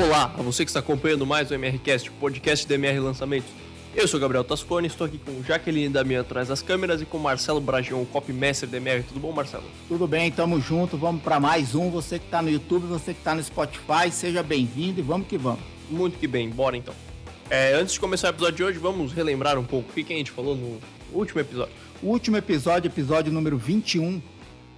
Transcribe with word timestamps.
Olá 0.00 0.32
a 0.38 0.42
você 0.42 0.64
que 0.64 0.70
está 0.70 0.78
acompanhando 0.78 1.26
mais 1.26 1.50
o 1.50 1.54
MRCast, 1.54 2.08
o 2.08 2.12
podcast 2.12 2.68
do 2.68 2.72
MR 2.72 3.00
Lançamentos. 3.00 3.50
Eu 3.92 4.06
sou 4.06 4.20
Gabriel 4.20 4.44
Tascone, 4.44 4.86
estou 4.86 5.08
aqui 5.08 5.18
com 5.18 5.42
Jaqueline 5.42 5.88
Damião 5.88 6.20
atrás 6.20 6.46
das 6.46 6.62
câmeras 6.62 7.02
e 7.02 7.04
com 7.04 7.18
Marcelo 7.18 7.60
Bragion, 7.60 8.04
copymaster 8.04 8.68
do 8.68 8.76
MR. 8.76 9.02
Tudo 9.02 9.18
bom, 9.18 9.32
Marcelo? 9.32 9.64
Tudo 9.88 10.06
bem, 10.06 10.30
tamo 10.30 10.60
junto, 10.60 10.96
vamos 10.96 11.20
para 11.20 11.40
mais 11.40 11.74
um. 11.74 11.90
Você 11.90 12.20
que 12.20 12.26
está 12.26 12.40
no 12.40 12.48
YouTube, 12.48 12.86
você 12.86 13.12
que 13.12 13.18
está 13.18 13.34
no 13.34 13.42
Spotify, 13.42 14.08
seja 14.12 14.40
bem-vindo 14.40 15.00
e 15.00 15.02
vamos 15.02 15.26
que 15.26 15.36
vamos. 15.36 15.64
Muito 15.90 16.16
que 16.16 16.28
bem, 16.28 16.48
bora 16.48 16.76
então. 16.76 16.94
É, 17.50 17.74
antes 17.74 17.94
de 17.94 17.98
começar 17.98 18.28
o 18.28 18.30
episódio 18.30 18.54
de 18.54 18.62
hoje, 18.62 18.78
vamos 18.78 19.12
relembrar 19.12 19.58
um 19.58 19.64
pouco 19.64 19.90
o 19.90 19.92
que 19.92 20.12
a 20.12 20.16
gente 20.16 20.30
falou 20.30 20.54
no 20.54 20.78
último 21.12 21.40
episódio. 21.40 21.74
O 22.00 22.06
último 22.06 22.36
episódio, 22.36 22.88
episódio 22.88 23.32
número 23.32 23.58
21, 23.58 24.22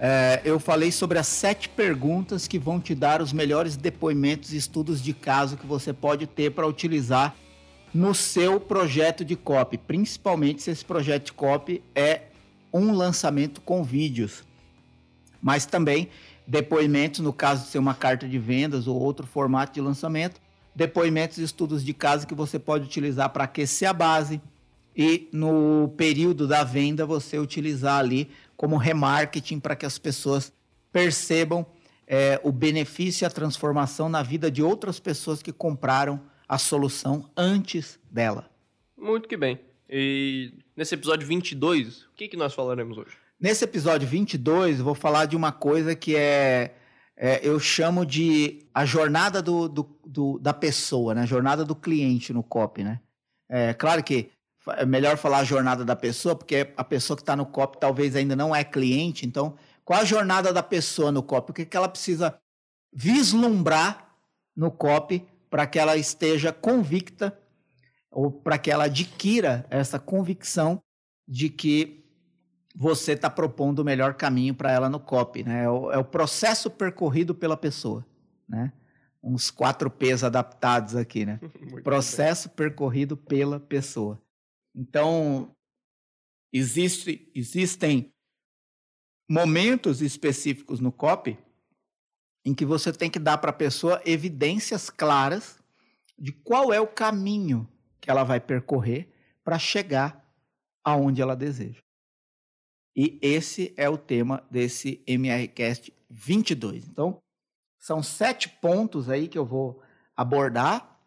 é, 0.03 0.41
eu 0.43 0.59
falei 0.59 0.91
sobre 0.91 1.19
as 1.19 1.27
sete 1.27 1.69
perguntas 1.69 2.47
que 2.47 2.57
vão 2.57 2.79
te 2.79 2.95
dar 2.95 3.21
os 3.21 3.31
melhores 3.31 3.77
depoimentos 3.77 4.51
e 4.51 4.57
estudos 4.57 4.99
de 4.99 5.13
caso 5.13 5.55
que 5.55 5.67
você 5.67 5.93
pode 5.93 6.25
ter 6.25 6.49
para 6.49 6.65
utilizar 6.65 7.35
no 7.93 8.15
seu 8.15 8.59
projeto 8.59 9.23
de 9.23 9.35
copy, 9.35 9.77
principalmente 9.77 10.63
se 10.63 10.71
esse 10.71 10.83
projeto 10.83 11.25
de 11.25 11.33
copy 11.33 11.83
é 11.93 12.23
um 12.73 12.91
lançamento 12.95 13.61
com 13.61 13.83
vídeos, 13.83 14.43
mas 15.39 15.67
também 15.67 16.09
depoimentos 16.47 17.19
no 17.19 17.31
caso 17.31 17.65
de 17.65 17.69
ser 17.69 17.77
uma 17.77 17.93
carta 17.93 18.27
de 18.27 18.39
vendas 18.39 18.87
ou 18.87 18.99
outro 18.99 19.27
formato 19.27 19.71
de 19.71 19.81
lançamento, 19.81 20.41
depoimentos 20.75 21.37
e 21.37 21.43
estudos 21.43 21.85
de 21.85 21.93
caso 21.93 22.25
que 22.25 22.33
você 22.33 22.57
pode 22.57 22.85
utilizar 22.85 23.29
para 23.29 23.43
aquecer 23.43 23.87
a 23.87 23.93
base 23.93 24.41
e 24.95 25.29
no 25.31 25.93
período 25.95 26.47
da 26.47 26.63
venda 26.63 27.05
você 27.05 27.37
utilizar 27.37 27.99
ali 27.99 28.29
como 28.61 28.77
remarketing 28.77 29.59
para 29.59 29.75
que 29.75 29.87
as 29.87 29.97
pessoas 29.97 30.53
percebam 30.91 31.65
é, 32.05 32.39
o 32.43 32.51
benefício 32.51 33.23
e 33.23 33.25
a 33.25 33.29
transformação 33.31 34.07
na 34.07 34.21
vida 34.21 34.51
de 34.51 34.61
outras 34.61 34.99
pessoas 34.99 35.41
que 35.41 35.51
compraram 35.51 36.21
a 36.47 36.59
solução 36.59 37.27
antes 37.35 37.99
dela. 38.11 38.51
Muito 38.95 39.27
que 39.27 39.35
bem. 39.35 39.59
E 39.89 40.53
nesse 40.77 40.93
episódio 40.93 41.27
22, 41.27 42.03
o 42.03 42.09
que, 42.15 42.27
que 42.27 42.37
nós 42.37 42.53
falaremos 42.53 42.99
hoje? 42.99 43.17
Nesse 43.39 43.63
episódio 43.63 44.07
22, 44.07 44.77
eu 44.77 44.85
vou 44.85 44.93
falar 44.93 45.25
de 45.25 45.35
uma 45.35 45.51
coisa 45.51 45.95
que 45.95 46.15
é, 46.15 46.75
é 47.17 47.39
eu 47.41 47.59
chamo 47.59 48.05
de 48.05 48.59
a 48.71 48.85
jornada 48.85 49.41
do, 49.41 49.67
do, 49.67 49.99
do, 50.05 50.37
da 50.37 50.53
pessoa, 50.53 51.15
né? 51.15 51.23
A 51.23 51.25
jornada 51.25 51.65
do 51.65 51.75
cliente 51.75 52.31
no 52.31 52.43
COP, 52.43 52.83
né? 52.83 52.99
É 53.49 53.73
claro 53.73 54.03
que 54.03 54.29
é 54.69 54.85
melhor 54.85 55.17
falar 55.17 55.39
a 55.39 55.43
jornada 55.43 55.83
da 55.83 55.95
pessoa, 55.95 56.35
porque 56.35 56.71
a 56.77 56.83
pessoa 56.83 57.17
que 57.17 57.23
está 57.23 57.35
no 57.35 57.45
COP 57.45 57.79
talvez 57.79 58.15
ainda 58.15 58.35
não 58.35 58.55
é 58.55 58.63
cliente. 58.63 59.25
Então, 59.25 59.55
qual 59.83 60.01
a 60.01 60.05
jornada 60.05 60.53
da 60.53 60.61
pessoa 60.61 61.11
no 61.11 61.23
COP? 61.23 61.51
O 61.51 61.53
que, 61.53 61.65
que 61.65 61.77
ela 61.77 61.89
precisa 61.89 62.39
vislumbrar 62.93 64.15
no 64.55 64.69
COP 64.69 65.25
para 65.49 65.65
que 65.65 65.79
ela 65.79 65.97
esteja 65.97 66.53
convicta 66.53 67.37
ou 68.09 68.31
para 68.31 68.57
que 68.57 68.69
ela 68.69 68.85
adquira 68.85 69.65
essa 69.69 69.97
convicção 69.97 70.81
de 71.27 71.49
que 71.49 72.05
você 72.75 73.13
está 73.13 73.29
propondo 73.29 73.79
o 73.79 73.85
melhor 73.85 74.13
caminho 74.13 74.53
para 74.53 74.71
ela 74.71 74.89
no 74.89 74.99
COP. 74.99 75.43
Né? 75.43 75.63
É 75.63 75.69
o, 75.69 75.91
é, 75.91 75.97
o, 75.97 76.03
processo 76.03 76.69
percorrido 76.69 77.33
pela 77.33 77.57
pessoa. 77.57 78.05
Né? 78.47 78.71
Uns 79.23 79.49
quatro 79.49 79.89
P's 79.89 80.23
adaptados 80.23 80.95
aqui. 80.95 81.25
Né? 81.25 81.39
processo 81.83 82.49
bem. 82.49 82.55
percorrido 82.55 83.15
pela 83.15 83.59
pessoa. 83.59 84.21
Então, 84.75 85.55
existe, 86.51 87.29
existem 87.35 88.11
momentos 89.29 90.01
específicos 90.01 90.79
no 90.79 90.91
COP 90.91 91.37
em 92.43 92.53
que 92.53 92.65
você 92.65 92.91
tem 92.91 93.09
que 93.09 93.19
dar 93.19 93.37
para 93.37 93.51
a 93.51 93.53
pessoa 93.53 94.01
evidências 94.05 94.89
claras 94.89 95.59
de 96.17 96.31
qual 96.31 96.73
é 96.73 96.79
o 96.79 96.87
caminho 96.87 97.69
que 97.99 98.09
ela 98.09 98.23
vai 98.23 98.39
percorrer 98.39 99.11
para 99.43 99.59
chegar 99.59 100.21
aonde 100.83 101.21
ela 101.21 101.35
deseja. 101.35 101.81
E 102.95 103.19
esse 103.21 103.73
é 103.77 103.87
o 103.87 103.97
tema 103.97 104.45
desse 104.49 105.03
MRCast 105.07 105.93
22. 106.09 106.87
Então, 106.87 107.21
são 107.79 108.03
sete 108.03 108.49
pontos 108.49 109.09
aí 109.09 109.27
que 109.27 109.37
eu 109.37 109.45
vou 109.45 109.81
abordar 110.15 110.99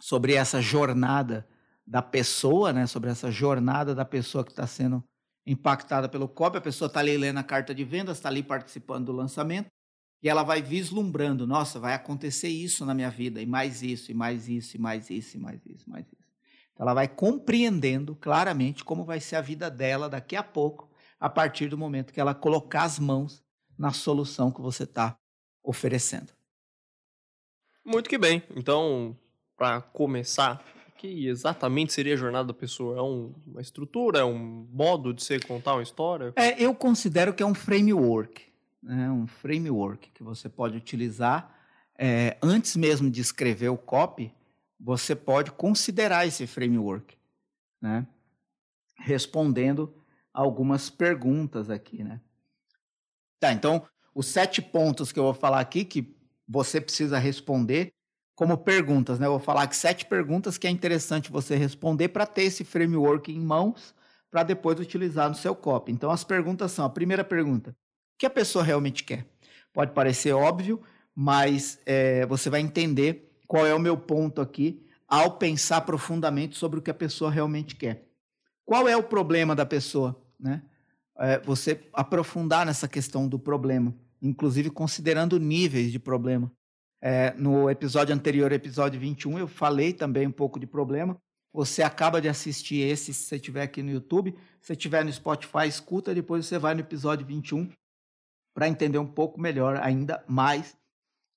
sobre 0.00 0.34
essa 0.34 0.60
jornada 0.60 1.46
da 1.90 2.00
pessoa, 2.00 2.72
né, 2.72 2.86
sobre 2.86 3.10
essa 3.10 3.32
jornada 3.32 3.96
da 3.96 4.04
pessoa 4.04 4.44
que 4.44 4.52
está 4.52 4.64
sendo 4.64 5.02
impactada 5.44 6.08
pelo 6.08 6.28
COP. 6.28 6.56
A 6.56 6.60
pessoa 6.60 6.86
está 6.86 7.00
ali 7.00 7.16
lendo 7.16 7.38
a 7.38 7.42
carta 7.42 7.74
de 7.74 7.82
vendas, 7.82 8.18
está 8.18 8.28
ali 8.28 8.44
participando 8.44 9.06
do 9.06 9.12
lançamento, 9.12 9.66
e 10.22 10.28
ela 10.28 10.44
vai 10.44 10.62
vislumbrando: 10.62 11.48
nossa, 11.48 11.80
vai 11.80 11.92
acontecer 11.94 12.46
isso 12.46 12.86
na 12.86 12.94
minha 12.94 13.10
vida, 13.10 13.42
e 13.42 13.46
mais 13.46 13.82
isso, 13.82 14.12
e 14.12 14.14
mais 14.14 14.48
isso, 14.48 14.76
e 14.76 14.80
mais 14.80 15.10
isso, 15.10 15.36
e 15.36 15.40
mais 15.40 15.66
isso, 15.66 15.84
e 15.88 15.90
mais 15.90 16.06
isso. 16.06 16.30
Então, 16.72 16.84
ela 16.84 16.94
vai 16.94 17.08
compreendendo 17.08 18.14
claramente 18.14 18.84
como 18.84 19.04
vai 19.04 19.18
ser 19.18 19.34
a 19.34 19.40
vida 19.40 19.68
dela 19.68 20.08
daqui 20.08 20.36
a 20.36 20.44
pouco, 20.44 20.88
a 21.18 21.28
partir 21.28 21.68
do 21.68 21.76
momento 21.76 22.12
que 22.12 22.20
ela 22.20 22.36
colocar 22.36 22.84
as 22.84 23.00
mãos 23.00 23.42
na 23.76 23.92
solução 23.92 24.52
que 24.52 24.60
você 24.60 24.84
está 24.84 25.16
oferecendo. 25.60 26.32
Muito 27.84 28.08
que 28.08 28.16
bem. 28.16 28.44
Então, 28.54 29.18
para 29.56 29.80
começar 29.80 30.64
que 31.00 31.26
exatamente 31.28 31.94
seria 31.94 32.12
a 32.12 32.16
jornada 32.16 32.48
da 32.48 32.52
pessoa? 32.52 32.98
É 32.98 33.00
um, 33.00 33.32
uma 33.46 33.62
estrutura? 33.62 34.18
É 34.18 34.24
um 34.24 34.68
modo 34.70 35.14
de 35.14 35.24
você 35.24 35.40
contar 35.40 35.72
uma 35.72 35.82
história? 35.82 36.30
É, 36.36 36.62
eu 36.62 36.74
considero 36.74 37.32
que 37.32 37.42
é 37.42 37.46
um 37.46 37.54
framework. 37.54 38.42
Né? 38.82 39.10
Um 39.10 39.26
framework 39.26 40.10
que 40.10 40.22
você 40.22 40.46
pode 40.46 40.76
utilizar 40.76 41.58
é, 41.98 42.36
antes 42.42 42.76
mesmo 42.76 43.10
de 43.10 43.22
escrever 43.22 43.70
o 43.70 43.78
copy, 43.78 44.30
você 44.78 45.16
pode 45.16 45.50
considerar 45.52 46.26
esse 46.26 46.46
framework, 46.46 47.16
né? 47.80 48.06
respondendo 48.98 49.94
algumas 50.34 50.90
perguntas 50.90 51.70
aqui. 51.70 52.04
Né? 52.04 52.20
Tá, 53.38 53.54
então, 53.54 53.86
os 54.14 54.26
sete 54.26 54.60
pontos 54.60 55.12
que 55.12 55.18
eu 55.18 55.24
vou 55.24 55.34
falar 55.34 55.60
aqui 55.60 55.82
que 55.82 56.14
você 56.46 56.78
precisa 56.78 57.18
responder 57.18 57.90
como 58.40 58.56
perguntas, 58.56 59.18
né? 59.18 59.26
Eu 59.26 59.32
vou 59.32 59.38
falar 59.38 59.64
aqui 59.64 59.76
sete 59.76 60.06
perguntas 60.06 60.56
que 60.56 60.66
é 60.66 60.70
interessante 60.70 61.30
você 61.30 61.56
responder 61.56 62.08
para 62.08 62.24
ter 62.24 62.44
esse 62.44 62.64
framework 62.64 63.30
em 63.30 63.38
mãos 63.38 63.94
para 64.30 64.42
depois 64.42 64.80
utilizar 64.80 65.28
no 65.28 65.34
seu 65.34 65.54
copy. 65.54 65.92
Então 65.92 66.10
as 66.10 66.24
perguntas 66.24 66.72
são: 66.72 66.86
a 66.86 66.88
primeira 66.88 67.22
pergunta, 67.22 67.72
o 67.72 67.74
que 68.18 68.24
a 68.24 68.30
pessoa 68.30 68.64
realmente 68.64 69.04
quer? 69.04 69.26
Pode 69.74 69.92
parecer 69.92 70.32
óbvio, 70.32 70.80
mas 71.14 71.80
é, 71.84 72.24
você 72.24 72.48
vai 72.48 72.62
entender 72.62 73.30
qual 73.46 73.66
é 73.66 73.74
o 73.74 73.78
meu 73.78 73.94
ponto 73.94 74.40
aqui 74.40 74.86
ao 75.06 75.36
pensar 75.36 75.82
profundamente 75.82 76.56
sobre 76.56 76.78
o 76.78 76.82
que 76.82 76.90
a 76.90 76.94
pessoa 76.94 77.30
realmente 77.30 77.76
quer. 77.76 78.08
Qual 78.64 78.88
é 78.88 78.96
o 78.96 79.02
problema 79.02 79.54
da 79.54 79.66
pessoa, 79.66 80.18
né? 80.40 80.62
É, 81.18 81.38
você 81.40 81.78
aprofundar 81.92 82.64
nessa 82.64 82.88
questão 82.88 83.28
do 83.28 83.38
problema, 83.38 83.94
inclusive 84.22 84.70
considerando 84.70 85.38
níveis 85.38 85.92
de 85.92 85.98
problema. 85.98 86.50
É, 87.02 87.32
no 87.34 87.70
episódio 87.70 88.14
anterior, 88.14 88.52
episódio 88.52 89.00
21, 89.00 89.38
eu 89.38 89.48
falei 89.48 89.92
também 89.92 90.26
um 90.26 90.32
pouco 90.32 90.60
de 90.60 90.66
problema. 90.66 91.16
Você 91.52 91.82
acaba 91.82 92.20
de 92.20 92.28
assistir 92.28 92.80
esse, 92.80 93.14
se 93.14 93.24
você 93.24 93.36
estiver 93.36 93.62
aqui 93.62 93.82
no 93.82 93.90
YouTube. 93.90 94.36
Se 94.60 94.68
você 94.68 94.72
estiver 94.74 95.04
no 95.04 95.12
Spotify, 95.12 95.66
escuta, 95.66 96.14
depois 96.14 96.46
você 96.46 96.58
vai 96.58 96.74
no 96.74 96.80
episódio 96.80 97.26
21 97.26 97.70
para 98.54 98.68
entender 98.68 98.98
um 98.98 99.06
pouco 99.06 99.40
melhor, 99.40 99.78
ainda 99.82 100.22
mais, 100.28 100.76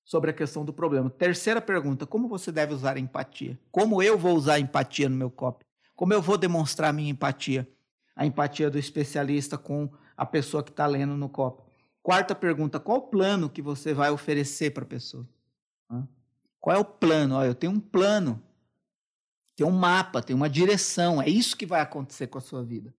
sobre 0.04 0.30
a 0.30 0.34
questão 0.34 0.64
do 0.64 0.72
problema. 0.72 1.08
Terceira 1.08 1.60
pergunta: 1.60 2.06
como 2.06 2.28
você 2.28 2.52
deve 2.52 2.74
usar 2.74 2.96
a 2.96 3.00
empatia? 3.00 3.58
Como 3.72 4.02
eu 4.02 4.18
vou 4.18 4.36
usar 4.36 4.54
a 4.54 4.60
empatia 4.60 5.08
no 5.08 5.16
meu 5.16 5.30
copy? 5.30 5.64
Como 5.96 6.12
eu 6.12 6.20
vou 6.20 6.36
demonstrar 6.36 6.90
a 6.90 6.92
minha 6.92 7.10
empatia? 7.10 7.66
A 8.14 8.26
empatia 8.26 8.70
do 8.70 8.78
especialista 8.78 9.56
com 9.56 9.90
a 10.16 10.26
pessoa 10.26 10.62
que 10.62 10.70
está 10.70 10.86
lendo 10.86 11.16
no 11.16 11.28
copy. 11.28 11.64
Quarta 12.02 12.34
pergunta: 12.34 12.78
qual 12.78 12.98
o 12.98 13.08
plano 13.08 13.48
que 13.48 13.62
você 13.62 13.94
vai 13.94 14.10
oferecer 14.10 14.70
para 14.70 14.84
a 14.84 14.88
pessoa? 14.88 15.26
Qual 16.60 16.74
é 16.74 16.78
o 16.78 16.84
plano? 16.84 17.34
Olha, 17.34 17.48
eu 17.48 17.54
tenho 17.54 17.72
um 17.72 17.78
plano, 17.78 18.42
tem 19.54 19.66
um 19.66 19.70
mapa, 19.70 20.22
tem 20.22 20.34
uma 20.34 20.48
direção. 20.48 21.20
É 21.20 21.28
isso 21.28 21.56
que 21.56 21.66
vai 21.66 21.80
acontecer 21.80 22.26
com 22.26 22.38
a 22.38 22.40
sua 22.40 22.64
vida. 22.64 22.94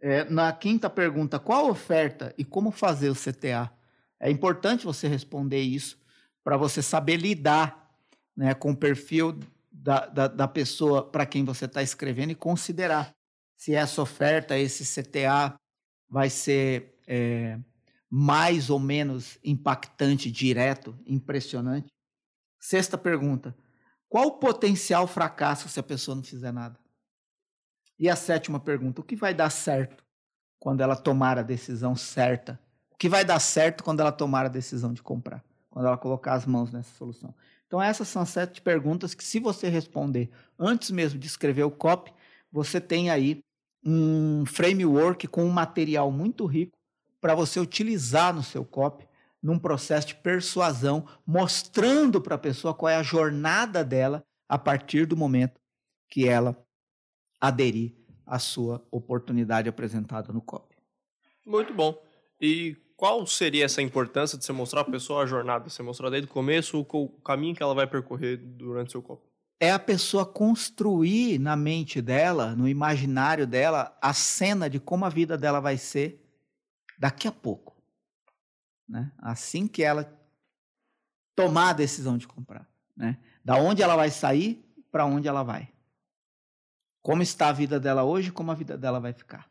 É, 0.00 0.24
na 0.24 0.52
quinta 0.52 0.90
pergunta, 0.90 1.38
qual 1.38 1.70
oferta 1.70 2.34
e 2.36 2.44
como 2.44 2.72
fazer 2.72 3.08
o 3.08 3.14
CTA? 3.14 3.72
É 4.18 4.28
importante 4.30 4.84
você 4.84 5.06
responder 5.06 5.60
isso 5.60 5.96
para 6.42 6.56
você 6.56 6.82
saber 6.82 7.18
lidar 7.18 7.88
né, 8.36 8.52
com 8.52 8.72
o 8.72 8.76
perfil 8.76 9.38
da, 9.70 10.06
da, 10.06 10.26
da 10.26 10.48
pessoa 10.48 11.08
para 11.08 11.24
quem 11.24 11.44
você 11.44 11.66
está 11.66 11.82
escrevendo 11.82 12.32
e 12.32 12.34
considerar 12.34 13.14
se 13.56 13.76
essa 13.76 14.02
oferta, 14.02 14.58
esse 14.58 14.84
CTA, 14.84 15.54
vai 16.10 16.28
ser 16.28 16.98
é, 17.06 17.60
mais 18.14 18.68
ou 18.68 18.78
menos 18.78 19.38
impactante, 19.42 20.30
direto, 20.30 20.94
impressionante. 21.06 21.88
Sexta 22.60 22.98
pergunta: 22.98 23.56
qual 24.08 24.26
o 24.26 24.38
potencial 24.38 25.06
fracasso 25.06 25.68
se 25.68 25.80
a 25.80 25.82
pessoa 25.82 26.14
não 26.14 26.22
fizer 26.22 26.52
nada? 26.52 26.78
E 27.98 28.10
a 28.10 28.16
sétima 28.16 28.60
pergunta: 28.60 29.00
o 29.00 29.04
que 29.04 29.16
vai 29.16 29.32
dar 29.32 29.48
certo 29.48 30.04
quando 30.58 30.82
ela 30.82 30.94
tomar 30.94 31.38
a 31.38 31.42
decisão 31.42 31.96
certa? 31.96 32.60
O 32.90 32.96
que 32.96 33.08
vai 33.08 33.24
dar 33.24 33.40
certo 33.40 33.82
quando 33.82 34.00
ela 34.00 34.12
tomar 34.12 34.44
a 34.44 34.50
decisão 34.50 34.92
de 34.92 35.02
comprar? 35.02 35.42
quando 35.72 35.86
ela 35.86 35.96
colocar 35.96 36.34
as 36.34 36.44
mãos 36.44 36.70
nessa 36.70 36.94
solução. 36.96 37.34
Então, 37.66 37.80
essas 37.80 38.06
são 38.06 38.26
sete 38.26 38.60
perguntas 38.60 39.14
que, 39.14 39.24
se 39.24 39.40
você 39.40 39.70
responder 39.70 40.30
antes 40.58 40.90
mesmo 40.90 41.18
de 41.18 41.26
escrever 41.26 41.62
o 41.62 41.70
copy, 41.70 42.12
você 42.52 42.78
tem 42.78 43.08
aí 43.08 43.40
um 43.82 44.44
framework 44.44 45.26
com 45.26 45.42
um 45.44 45.50
material 45.50 46.12
muito 46.12 46.44
rico 46.44 46.76
para 47.22 47.36
você 47.36 47.60
utilizar 47.60 48.34
no 48.34 48.42
seu 48.42 48.64
copy 48.64 49.06
num 49.40 49.58
processo 49.58 50.08
de 50.08 50.14
persuasão, 50.16 51.06
mostrando 51.24 52.20
para 52.20 52.34
a 52.34 52.38
pessoa 52.38 52.74
qual 52.74 52.90
é 52.90 52.96
a 52.96 53.02
jornada 53.02 53.84
dela 53.84 54.24
a 54.48 54.58
partir 54.58 55.06
do 55.06 55.16
momento 55.16 55.60
que 56.08 56.28
ela 56.28 56.60
aderir 57.40 57.94
à 58.26 58.38
sua 58.38 58.84
oportunidade 58.90 59.68
apresentada 59.68 60.32
no 60.32 60.40
copy. 60.40 60.76
Muito 61.46 61.72
bom. 61.72 62.00
E 62.40 62.76
qual 62.96 63.24
seria 63.26 63.64
essa 63.64 63.82
importância 63.82 64.36
de 64.36 64.44
você 64.44 64.52
mostrar 64.52 64.84
para 64.84 64.92
a 64.92 64.94
pessoa 64.94 65.22
a 65.22 65.26
jornada? 65.26 65.68
Você 65.68 65.82
mostrar 65.82 66.10
desde 66.10 66.28
o 66.28 66.32
começo 66.32 66.78
o 66.80 67.08
caminho 67.20 67.54
que 67.54 67.62
ela 67.62 67.74
vai 67.74 67.86
percorrer 67.86 68.36
durante 68.36 68.92
seu 68.92 69.02
copy? 69.02 69.26
É 69.60 69.70
a 69.70 69.78
pessoa 69.78 70.26
construir 70.26 71.38
na 71.38 71.56
mente 71.56 72.00
dela, 72.02 72.54
no 72.54 72.68
imaginário 72.68 73.46
dela, 73.46 73.96
a 74.02 74.12
cena 74.12 74.68
de 74.68 74.80
como 74.80 75.04
a 75.04 75.08
vida 75.08 75.38
dela 75.38 75.60
vai 75.60 75.76
ser 75.76 76.21
daqui 77.02 77.26
a 77.26 77.32
pouco. 77.32 77.76
Né? 78.88 79.10
Assim 79.18 79.66
que 79.66 79.82
ela 79.82 80.16
tomar 81.34 81.70
a 81.70 81.72
decisão 81.72 82.16
de 82.16 82.28
comprar. 82.28 82.70
Né? 82.96 83.18
Da 83.44 83.56
onde 83.56 83.82
ela 83.82 83.96
vai 83.96 84.08
sair, 84.08 84.64
para 84.88 85.04
onde 85.04 85.26
ela 85.26 85.42
vai. 85.42 85.68
Como 87.02 87.20
está 87.20 87.48
a 87.48 87.52
vida 87.52 87.80
dela 87.80 88.04
hoje, 88.04 88.30
como 88.30 88.52
a 88.52 88.54
vida 88.54 88.78
dela 88.78 89.00
vai 89.00 89.12
ficar. 89.12 89.50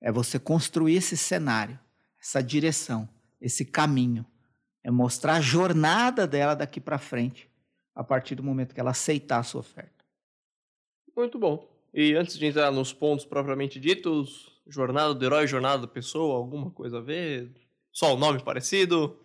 É 0.00 0.10
você 0.10 0.40
construir 0.40 0.96
esse 0.96 1.16
cenário, 1.16 1.78
essa 2.20 2.42
direção, 2.42 3.08
esse 3.40 3.64
caminho. 3.64 4.26
É 4.82 4.90
mostrar 4.90 5.34
a 5.34 5.40
jornada 5.40 6.26
dela 6.26 6.56
daqui 6.56 6.80
para 6.80 6.98
frente, 6.98 7.48
a 7.94 8.02
partir 8.02 8.34
do 8.34 8.42
momento 8.42 8.74
que 8.74 8.80
ela 8.80 8.90
aceitar 8.90 9.38
a 9.38 9.44
sua 9.44 9.60
oferta. 9.60 10.04
Muito 11.16 11.38
bom. 11.38 11.70
E 11.94 12.16
antes 12.16 12.36
de 12.36 12.46
entrar 12.46 12.72
nos 12.72 12.92
pontos 12.92 13.24
propriamente 13.24 13.78
ditos, 13.78 14.59
jornada 14.70 15.14
do 15.14 15.24
herói, 15.24 15.46
jornada 15.46 15.82
da 15.82 15.88
pessoa, 15.88 16.36
alguma 16.36 16.70
coisa 16.70 16.98
a 16.98 17.02
ver? 17.02 17.50
Só 17.92 18.14
o 18.14 18.18
nome 18.18 18.42
parecido? 18.42 19.18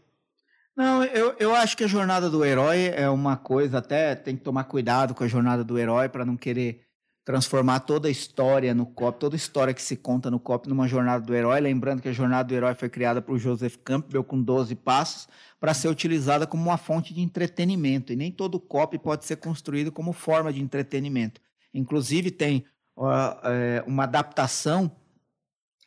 Não, 0.76 1.04
eu, 1.06 1.36
eu 1.40 1.56
acho 1.56 1.78
que 1.78 1.86
a 1.86 1.88
jornada 1.88 2.30
do 2.30 2.44
herói 2.44 2.92
é 2.94 3.10
uma 3.10 3.38
coisa, 3.38 3.78
até 3.78 4.14
tem 4.14 4.36
que 4.36 4.44
tomar 4.44 4.66
cuidado 4.66 5.16
com 5.16 5.24
a 5.24 5.28
jornada 5.28 5.64
do 5.64 5.80
herói 5.80 6.10
para 6.10 6.26
não 6.26 6.36
querer 6.36 6.86
transformar 7.24 7.80
toda 7.80 8.08
a 8.08 8.12
história 8.12 8.74
no 8.74 8.86
COP, 8.86 9.20
toda 9.20 9.36
a 9.36 9.38
história 9.38 9.74
que 9.74 9.82
se 9.82 9.96
conta 9.96 10.30
no 10.30 10.40
COP 10.40 10.70
numa 10.70 10.88
jornada 10.88 11.26
do 11.26 11.34
herói. 11.34 11.60
Lembrando 11.60 12.02
que 12.02 12.10
a 12.10 12.14
jornada 12.14 12.48
do 12.48 12.54
herói 12.54 12.76
foi 12.76 12.88
criada 12.88 13.20
por 13.22 13.40
Joseph 13.40 13.78
Campbell 13.84 14.24
com 14.24 14.40
12 14.40 14.76
passos 14.76 15.28
para 15.60 15.74
ser 15.74 15.88
utilizada 15.88 16.46
como 16.46 16.64
uma 16.64 16.78
fonte 16.78 17.14
de 17.14 17.22
entretenimento. 17.22 18.14
E 18.14 18.16
nem 18.16 18.32
todo 18.32 18.60
COP 18.60 19.00
pode 19.00 19.26
ser 19.26 19.38
construído 19.38 19.92
como 19.92 20.14
forma 20.14 20.54
de 20.54 20.62
entretenimento. 20.62 21.42
Inclusive, 21.74 22.30
tem 22.30 22.64
uh, 22.96 23.84
uma 23.88 24.04
adaptação 24.04 24.92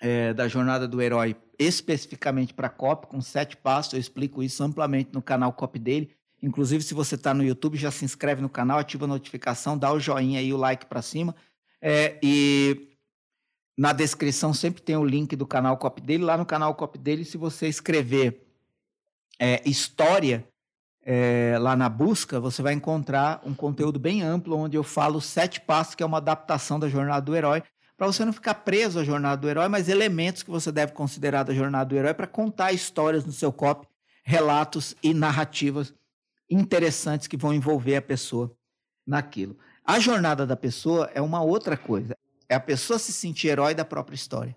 é, 0.01 0.33
da 0.33 0.49
jornada 0.49 0.87
do 0.87 1.01
herói 1.03 1.37
especificamente 1.59 2.55
para 2.55 2.69
COP, 2.69 3.09
com 3.09 3.21
sete 3.21 3.57
passos. 3.57 3.95
Eu 3.95 4.01
explico 4.01 4.43
isso 4.43 4.63
amplamente 4.63 5.11
no 5.13 5.21
canal 5.21 5.53
COP 5.53 5.79
dele. 5.79 6.11
Inclusive, 6.41 6.83
se 6.85 6.95
você 6.95 7.17
está 7.17 7.35
no 7.35 7.43
YouTube, 7.43 7.77
já 7.77 7.91
se 7.91 8.05
inscreve 8.05 8.41
no 8.41 8.49
canal, 8.49 8.79
ativa 8.79 9.07
a 9.07 9.09
notificação, 9.09 9.77
dá 9.77 9.93
o 9.93 9.99
joinha 9.99 10.41
e 10.41 10.53
o 10.53 10.57
like 10.57 10.87
para 10.87 11.03
cima. 11.03 11.35
É, 11.83 12.17
e 12.23 12.97
na 13.77 13.93
descrição 13.93 14.55
sempre 14.55 14.83
tem 14.83 14.97
o 14.97 15.05
link 15.05 15.35
do 15.35 15.47
canal 15.47 15.77
COP 15.77 16.01
dele. 16.01 16.25
Lá 16.25 16.37
no 16.37 16.47
canal 16.47 16.75
COP 16.77 16.97
dele, 16.97 17.25
se 17.25 17.37
você 17.37 17.67
escrever 17.67 18.47
é, 19.39 19.61
história 19.69 20.47
é, 21.05 21.57
lá 21.61 21.75
na 21.75 21.89
busca, 21.89 22.39
você 22.39 22.63
vai 22.63 22.73
encontrar 22.73 23.41
um 23.45 23.55
conteúdo 23.55 23.99
bem 23.99 24.23
amplo 24.23 24.57
onde 24.57 24.77
eu 24.77 24.85
falo 24.85 25.21
sete 25.21 25.61
passos, 25.61 25.95
que 25.97 26.03
é 26.03 26.07
uma 26.07 26.19
adaptação 26.19 26.79
da 26.79 26.89
jornada 26.89 27.23
do 27.23 27.35
herói, 27.35 27.63
para 27.99 28.07
você 28.07 28.25
não 28.25 28.33
ficar 28.33 28.55
preso 28.55 29.01
à 29.01 29.05
jornada 29.05 29.37
do 29.39 29.49
herói, 29.49 29.67
mas 29.67 29.89
elementos 29.89 30.45
que 30.45 30.51
você 30.51 30.71
deve 30.71 30.93
considerar 30.93 31.43
da 31.43 31.53
jornada 31.53 31.87
do 31.87 31.97
herói 31.97 32.15
para 32.15 32.29
contar 32.29 32.73
histórias 32.73 33.27
no 33.27 33.33
seu 33.33 33.53
copy, 33.53 33.89
relatos 34.23 34.95
e 35.03 35.13
narrativas 35.13 35.93
interessantes 36.49 37.27
que 37.27 37.37
vão 37.37 37.53
envolver 37.53 37.97
a 37.97 38.03
pessoa 38.03 38.57
naquilo. 39.05 39.59
A 39.85 39.99
jornada 39.99 40.47
da 40.47 40.57
pessoa 40.57 41.11
é 41.13 41.21
uma 41.21 41.43
outra 41.43 41.77
coisa. 41.77 42.17
É 42.49 42.55
a 42.55 42.61
pessoa 42.61 43.01
se 43.01 43.13
sentir 43.13 43.49
herói 43.49 43.75
da 43.75 43.85
própria 43.85 44.15
história. 44.15 44.57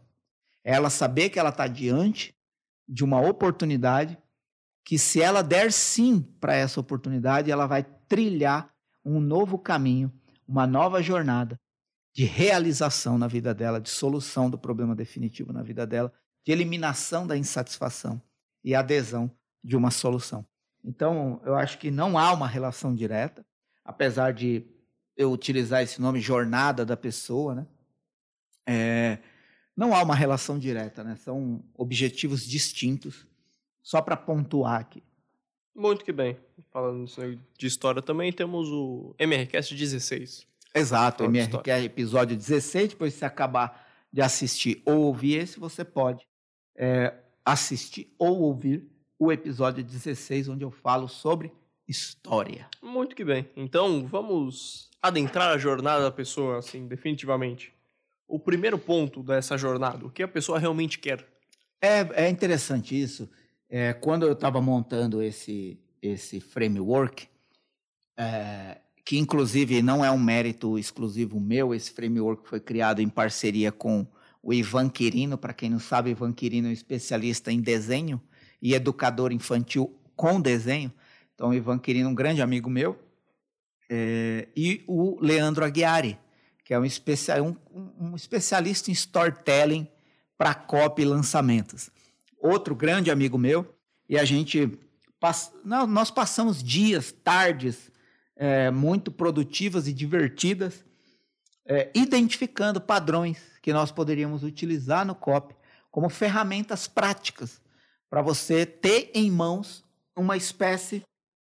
É 0.63 0.73
ela 0.75 0.91
saber 0.91 1.29
que 1.29 1.39
ela 1.39 1.49
está 1.49 1.65
diante 1.65 2.35
de 2.87 3.03
uma 3.03 3.19
oportunidade 3.19 4.19
que, 4.85 4.99
se 4.99 5.19
ela 5.19 5.41
der 5.41 5.71
sim 5.71 6.21
para 6.39 6.53
essa 6.53 6.79
oportunidade, 6.79 7.49
ela 7.49 7.65
vai 7.65 7.83
trilhar 8.07 8.71
um 9.03 9.19
novo 9.19 9.57
caminho, 9.57 10.13
uma 10.47 10.67
nova 10.67 11.01
jornada 11.01 11.59
de 12.13 12.25
realização 12.25 13.17
na 13.17 13.27
vida 13.27 13.53
dela, 13.53 13.79
de 13.79 13.89
solução 13.89 14.49
do 14.49 14.57
problema 14.57 14.95
definitivo 14.95 15.53
na 15.53 15.63
vida 15.63 15.85
dela, 15.87 16.11
de 16.45 16.51
eliminação 16.51 17.25
da 17.25 17.37
insatisfação 17.37 18.21
e 18.63 18.75
adesão 18.75 19.31
de 19.63 19.75
uma 19.75 19.91
solução. 19.91 20.45
Então, 20.83 21.41
eu 21.45 21.55
acho 21.55 21.77
que 21.77 21.91
não 21.91 22.17
há 22.17 22.33
uma 22.33 22.47
relação 22.47 22.93
direta, 22.93 23.45
apesar 23.85 24.33
de 24.33 24.65
eu 25.15 25.31
utilizar 25.31 25.83
esse 25.83 26.01
nome 26.01 26.19
jornada 26.19 26.85
da 26.85 26.97
pessoa, 26.97 27.55
né? 27.55 27.67
É, 28.65 29.19
não 29.75 29.93
há 29.93 30.01
uma 30.01 30.15
relação 30.15 30.57
direta, 30.57 31.03
né? 31.03 31.15
São 31.15 31.63
objetivos 31.75 32.45
distintos, 32.45 33.27
só 33.81 34.01
para 34.01 34.17
pontuar 34.17 34.79
aqui. 34.79 35.03
Muito 35.75 36.03
que 36.03 36.11
bem. 36.11 36.37
Falando 36.71 37.05
de 37.57 37.67
história 37.67 38.01
também, 38.01 38.31
temos 38.33 38.67
o 38.69 39.15
MRCast 39.17 39.75
16. 39.75 40.50
Exato, 40.73 41.25
MR, 41.25 41.61
que 41.61 41.71
é 41.71 41.83
episódio 41.83 42.35
16. 42.35 42.89
Depois, 42.89 43.13
se 43.13 43.25
acabar 43.25 43.87
de 44.11 44.21
assistir 44.21 44.81
ou 44.85 45.01
ouvir 45.01 45.35
esse, 45.35 45.59
você 45.59 45.83
pode 45.83 46.25
é, 46.75 47.13
assistir 47.45 48.13
ou 48.17 48.41
ouvir 48.41 48.87
o 49.19 49.31
episódio 49.31 49.83
16, 49.83 50.49
onde 50.49 50.63
eu 50.63 50.71
falo 50.71 51.07
sobre 51.07 51.51
história. 51.87 52.67
Muito 52.81 53.15
que 53.15 53.23
bem. 53.23 53.49
Então, 53.55 54.07
vamos 54.07 54.89
adentrar 55.01 55.49
a 55.49 55.57
jornada 55.57 56.03
da 56.03 56.11
pessoa, 56.11 56.59
assim, 56.59 56.87
definitivamente. 56.87 57.73
O 58.27 58.39
primeiro 58.39 58.79
ponto 58.79 59.21
dessa 59.21 59.57
jornada, 59.57 60.05
o 60.05 60.09
que 60.09 60.23
a 60.23 60.27
pessoa 60.27 60.57
realmente 60.57 60.97
quer. 60.97 61.25
É, 61.81 62.25
é 62.25 62.29
interessante 62.29 62.99
isso. 62.99 63.29
É, 63.69 63.93
quando 63.93 64.25
eu 64.25 64.33
estava 64.33 64.61
montando 64.61 65.21
esse, 65.21 65.79
esse 66.01 66.39
framework, 66.39 67.27
é, 68.17 68.77
que 69.03 69.17
inclusive 69.17 69.81
não 69.81 70.03
é 70.05 70.11
um 70.11 70.19
mérito 70.19 70.77
exclusivo 70.77 71.39
meu, 71.39 71.73
esse 71.73 71.91
framework 71.91 72.47
foi 72.47 72.59
criado 72.59 73.01
em 73.01 73.09
parceria 73.09 73.71
com 73.71 74.05
o 74.43 74.53
Ivan 74.53 74.89
Quirino, 74.89 75.37
para 75.37 75.53
quem 75.53 75.69
não 75.69 75.79
sabe, 75.79 76.11
Ivan 76.11 76.33
Quirino 76.33 76.67
é 76.67 76.71
um 76.71 76.73
especialista 76.73 77.51
em 77.51 77.61
desenho 77.61 78.21
e 78.61 78.73
educador 78.73 79.31
infantil 79.31 79.95
com 80.15 80.41
desenho. 80.41 80.91
Então, 81.35 81.53
Ivan 81.53 81.77
Quirino, 81.79 82.09
um 82.09 82.15
grande 82.15 82.41
amigo 82.41 82.69
meu, 82.69 82.99
é, 83.89 84.47
e 84.55 84.83
o 84.87 85.19
Leandro 85.19 85.65
Aguiari, 85.65 86.17
que 86.63 86.73
é 86.73 86.79
um, 86.79 86.85
especial, 86.85 87.43
um, 87.43 87.55
um 87.99 88.15
especialista 88.15 88.89
em 88.89 88.93
storytelling 88.93 89.87
para 90.37 90.53
copy 90.53 91.01
e 91.01 91.05
lançamentos. 91.05 91.89
Outro 92.39 92.75
grande 92.75 93.11
amigo 93.11 93.37
meu, 93.37 93.75
e 94.09 94.17
a 94.17 94.25
gente, 94.25 94.79
pass... 95.19 95.51
nós 95.63 96.09
passamos 96.09 96.63
dias, 96.63 97.11
tardes, 97.11 97.91
é, 98.41 98.71
muito 98.71 99.11
produtivas 99.11 99.87
e 99.87 99.93
divertidas, 99.93 100.83
é, 101.63 101.91
identificando 101.93 102.81
padrões 102.81 103.37
que 103.61 103.71
nós 103.71 103.91
poderíamos 103.91 104.41
utilizar 104.41 105.05
no 105.05 105.13
COP 105.13 105.55
como 105.91 106.09
ferramentas 106.09 106.87
práticas 106.87 107.61
para 108.09 108.23
você 108.23 108.65
ter 108.65 109.11
em 109.13 109.29
mãos 109.29 109.85
uma 110.15 110.35
espécie 110.35 111.03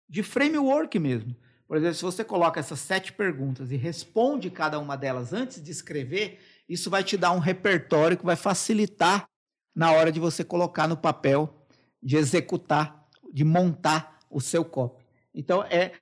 de 0.09 0.23
framework 0.23 0.97
mesmo. 0.97 1.35
Por 1.67 1.77
exemplo, 1.77 1.93
se 1.93 2.01
você 2.01 2.23
coloca 2.23 2.59
essas 2.59 2.79
sete 2.79 3.13
perguntas 3.13 3.71
e 3.71 3.75
responde 3.75 4.49
cada 4.49 4.79
uma 4.79 4.97
delas 4.97 5.31
antes 5.31 5.61
de 5.61 5.69
escrever, 5.69 6.39
isso 6.67 6.89
vai 6.89 7.03
te 7.03 7.15
dar 7.15 7.33
um 7.33 7.39
repertório 7.39 8.17
que 8.17 8.25
vai 8.25 8.35
facilitar 8.35 9.29
na 9.75 9.91
hora 9.91 10.11
de 10.11 10.19
você 10.19 10.43
colocar 10.43 10.87
no 10.87 10.97
papel, 10.97 11.67
de 12.01 12.17
executar, 12.17 13.07
de 13.31 13.43
montar 13.43 14.17
o 14.27 14.41
seu 14.41 14.65
copy. 14.65 15.05
Então, 15.35 15.63
é 15.65 15.93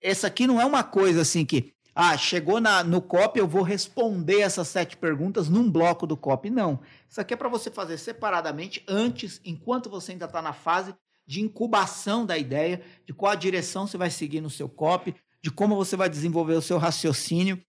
essa 0.00 0.26
aqui 0.26 0.46
não 0.46 0.60
é 0.60 0.64
uma 0.64 0.82
coisa 0.82 1.22
assim 1.22 1.44
que, 1.44 1.72
ah, 1.94 2.16
chegou 2.16 2.60
na, 2.60 2.82
no 2.82 3.02
COP, 3.02 3.38
eu 3.38 3.46
vou 3.46 3.62
responder 3.62 4.40
essas 4.40 4.68
sete 4.68 4.96
perguntas 4.96 5.48
num 5.48 5.70
bloco 5.70 6.06
do 6.06 6.16
COP. 6.16 6.50
Não. 6.50 6.80
Isso 7.08 7.20
aqui 7.20 7.34
é 7.34 7.36
para 7.36 7.48
você 7.48 7.70
fazer 7.70 7.98
separadamente, 7.98 8.82
antes, 8.88 9.40
enquanto 9.44 9.90
você 9.90 10.12
ainda 10.12 10.26
está 10.26 10.40
na 10.40 10.52
fase 10.52 10.94
de 11.26 11.40
incubação 11.40 12.26
da 12.26 12.36
ideia, 12.36 12.82
de 13.06 13.12
qual 13.12 13.32
a 13.32 13.36
direção 13.36 13.86
você 13.86 13.96
vai 13.96 14.10
seguir 14.10 14.40
no 14.40 14.50
seu 14.50 14.68
COP, 14.68 15.14
de 15.42 15.50
como 15.50 15.76
você 15.76 15.96
vai 15.96 16.08
desenvolver 16.08 16.54
o 16.54 16.62
seu 16.62 16.78
raciocínio, 16.78 17.60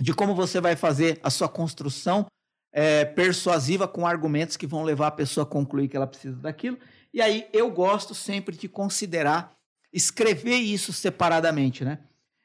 de 0.00 0.14
como 0.14 0.34
você 0.34 0.60
vai 0.60 0.76
fazer 0.76 1.18
a 1.22 1.30
sua 1.30 1.48
construção 1.48 2.26
é, 2.72 3.04
persuasiva 3.04 3.86
com 3.86 4.06
argumentos 4.06 4.56
que 4.56 4.66
vão 4.66 4.82
levar 4.82 5.08
a 5.08 5.12
pessoa 5.12 5.44
a 5.44 5.48
concluir 5.48 5.88
que 5.88 5.96
ela 5.96 6.06
precisa 6.06 6.36
daquilo. 6.36 6.78
E 7.12 7.20
aí 7.20 7.46
eu 7.52 7.70
gosto 7.70 8.14
sempre 8.14 8.56
de 8.56 8.68
considerar, 8.68 9.54
escrever 9.92 10.56
isso 10.56 10.92
separadamente, 10.92 11.84
né? 11.84 11.98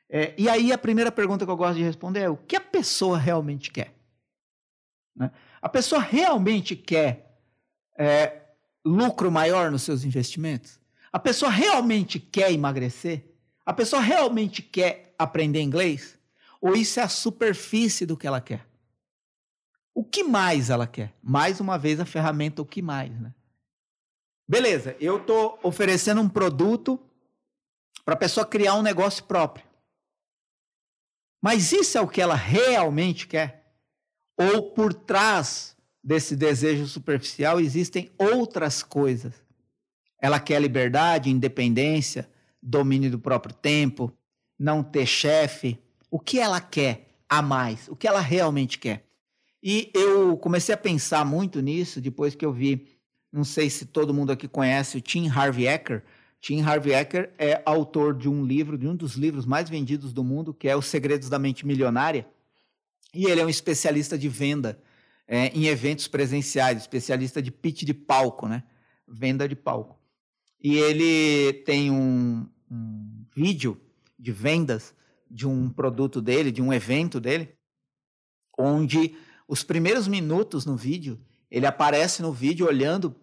É, 0.09 0.33
e 0.37 0.47
aí 0.47 0.71
a 0.71 0.77
primeira 0.77 1.11
pergunta 1.11 1.45
que 1.45 1.51
eu 1.51 1.57
gosto 1.57 1.77
de 1.77 1.83
responder 1.83 2.21
é 2.21 2.29
o 2.29 2.37
que 2.37 2.55
a 2.55 2.61
pessoa 2.61 3.17
realmente 3.17 3.71
quer? 3.71 3.93
Né? 5.15 5.31
A 5.61 5.67
pessoa 5.67 6.01
realmente 6.01 6.75
quer 6.75 7.39
é, 7.97 8.41
lucro 8.85 9.31
maior 9.31 9.69
nos 9.69 9.83
seus 9.83 10.03
investimentos? 10.03 10.79
A 11.11 11.19
pessoa 11.19 11.51
realmente 11.51 12.19
quer 12.19 12.51
emagrecer? 12.51 13.25
A 13.65 13.73
pessoa 13.73 14.01
realmente 14.01 14.61
quer 14.61 15.13
aprender 15.17 15.61
inglês? 15.61 16.17
Ou 16.61 16.75
isso 16.75 16.99
é 16.99 17.03
a 17.03 17.09
superfície 17.09 18.05
do 18.05 18.15
que 18.15 18.27
ela 18.27 18.39
quer? 18.39 18.65
O 19.93 20.03
que 20.03 20.23
mais 20.23 20.69
ela 20.69 20.87
quer? 20.87 21.13
Mais 21.21 21.59
uma 21.59 21.77
vez 21.77 21.99
a 21.99 22.05
ferramenta 22.05 22.61
o 22.61 22.65
que 22.65 22.81
mais, 22.81 23.11
né? 23.19 23.33
Beleza, 24.47 24.95
eu 25.01 25.17
estou 25.17 25.59
oferecendo 25.61 26.21
um 26.21 26.29
produto 26.29 26.97
para 28.07 28.13
a 28.13 28.17
pessoa 28.17 28.45
criar 28.45 28.75
um 28.75 28.81
negócio 28.81 29.21
próprio. 29.25 29.65
Mas 31.41 31.73
isso 31.73 31.97
é 31.97 32.01
o 32.01 32.07
que 32.07 32.21
ela 32.21 32.35
realmente 32.35 33.27
quer? 33.27 33.75
Ou 34.37 34.71
por 34.71 34.93
trás 34.93 35.75
desse 36.01 36.33
desejo 36.33 36.87
superficial 36.87 37.59
existem 37.59 38.09
outras 38.17 38.81
coisas? 38.81 39.33
Ela 40.21 40.39
quer 40.39 40.61
liberdade, 40.61 41.29
independência, 41.29 42.29
domínio 42.63 43.11
do 43.11 43.19
próprio 43.19 43.53
tempo, 43.53 44.09
não 44.57 44.81
ter 44.81 45.05
chefe. 45.05 45.77
O 46.09 46.17
que 46.17 46.39
ela 46.39 46.61
quer 46.61 47.09
a 47.27 47.41
mais? 47.41 47.89
O 47.89 47.95
que 47.97 48.07
ela 48.07 48.21
realmente 48.21 48.79
quer? 48.79 49.05
E 49.61 49.91
eu 49.93 50.37
comecei 50.37 50.73
a 50.73 50.77
pensar 50.77 51.25
muito 51.25 51.59
nisso 51.59 51.99
depois 51.99 52.35
que 52.35 52.45
eu 52.45 52.53
vi, 52.53 52.87
não 53.33 53.43
sei 53.43 53.69
se 53.69 53.85
todo 53.85 54.13
mundo 54.13 54.31
aqui 54.31 54.47
conhece 54.47 54.95
o 54.95 55.01
Tim 55.01 55.27
Harvey 55.27 55.67
Eker. 55.67 56.05
Tim 56.39 56.61
Harvey 56.61 56.93
Eker 56.93 57.33
é 57.37 57.61
autor 57.65 58.15
de 58.15 58.29
um 58.29 58.45
livro, 58.45 58.77
de 58.77 58.87
um 58.87 58.95
dos 58.95 59.15
livros 59.15 59.45
mais 59.45 59.69
vendidos 59.69 60.13
do 60.13 60.23
mundo, 60.23 60.53
que 60.53 60.67
é 60.67 60.75
Os 60.75 60.85
Segredos 60.85 61.29
da 61.29 61.39
Mente 61.39 61.65
Milionária. 61.65 62.27
E 63.13 63.25
ele 63.25 63.41
é 63.41 63.45
um 63.45 63.49
especialista 63.49 64.17
de 64.17 64.29
venda 64.29 64.81
é, 65.27 65.47
em 65.47 65.65
eventos 65.65 66.07
presenciais, 66.07 66.77
especialista 66.77 67.41
de 67.41 67.51
pitch 67.51 67.83
de 67.83 67.93
palco, 67.93 68.47
né? 68.47 68.63
Venda 69.07 69.47
de 69.47 69.55
palco. 69.55 69.99
E 70.61 70.77
ele 70.77 71.53
tem 71.63 71.91
um, 71.91 72.47
um 72.69 73.25
vídeo 73.35 73.79
de 74.17 74.31
vendas 74.31 74.95
de 75.29 75.47
um 75.47 75.69
produto 75.69 76.21
dele, 76.21 76.51
de 76.51 76.61
um 76.61 76.71
evento 76.71 77.19
dele, 77.19 77.53
onde 78.57 79.15
os 79.47 79.63
primeiros 79.63 80.07
minutos 80.07 80.65
no 80.65 80.75
vídeo, 80.75 81.19
ele 81.49 81.65
aparece 81.65 82.21
no 82.21 82.31
vídeo 82.31 82.65
olhando 82.65 83.15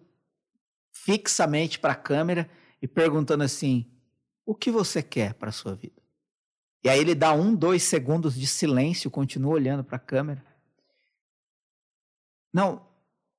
fixamente 0.91 1.77
para 1.77 1.93
a 1.93 1.97
câmera 1.97 2.49
e 2.81 2.87
perguntando 2.87 3.43
assim: 3.43 3.85
o 4.45 4.53
que 4.53 4.71
você 4.71 5.01
quer 5.01 5.33
para 5.33 5.49
a 5.49 5.53
sua 5.53 5.75
vida? 5.75 6.01
E 6.83 6.89
aí 6.89 6.99
ele 6.99 7.15
dá 7.15 7.33
um, 7.33 7.55
dois 7.55 7.83
segundos 7.83 8.35
de 8.35 8.45
silêncio, 8.45 9.09
continua 9.09 9.53
olhando 9.53 9.83
para 9.83 9.97
a 9.97 9.99
câmera. 9.99 10.45
Não, 12.53 12.85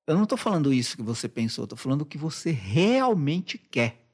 eu 0.05 0.15
não 0.15 0.23
estou 0.23 0.37
falando 0.37 0.73
isso 0.73 0.95
que 0.95 1.01
você 1.01 1.27
pensou, 1.27 1.63
estou 1.63 1.77
falando 1.77 2.01
o 2.01 2.05
que 2.05 2.17
você 2.17 2.51
realmente 2.51 3.57
quer. 3.57 4.05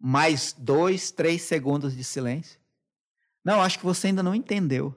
Mais 0.00 0.52
dois, 0.58 1.10
três 1.10 1.42
segundos 1.42 1.96
de 1.96 2.02
silêncio. 2.02 2.58
Não, 3.44 3.60
acho 3.60 3.78
que 3.78 3.84
você 3.84 4.08
ainda 4.08 4.22
não 4.22 4.34
entendeu. 4.34 4.94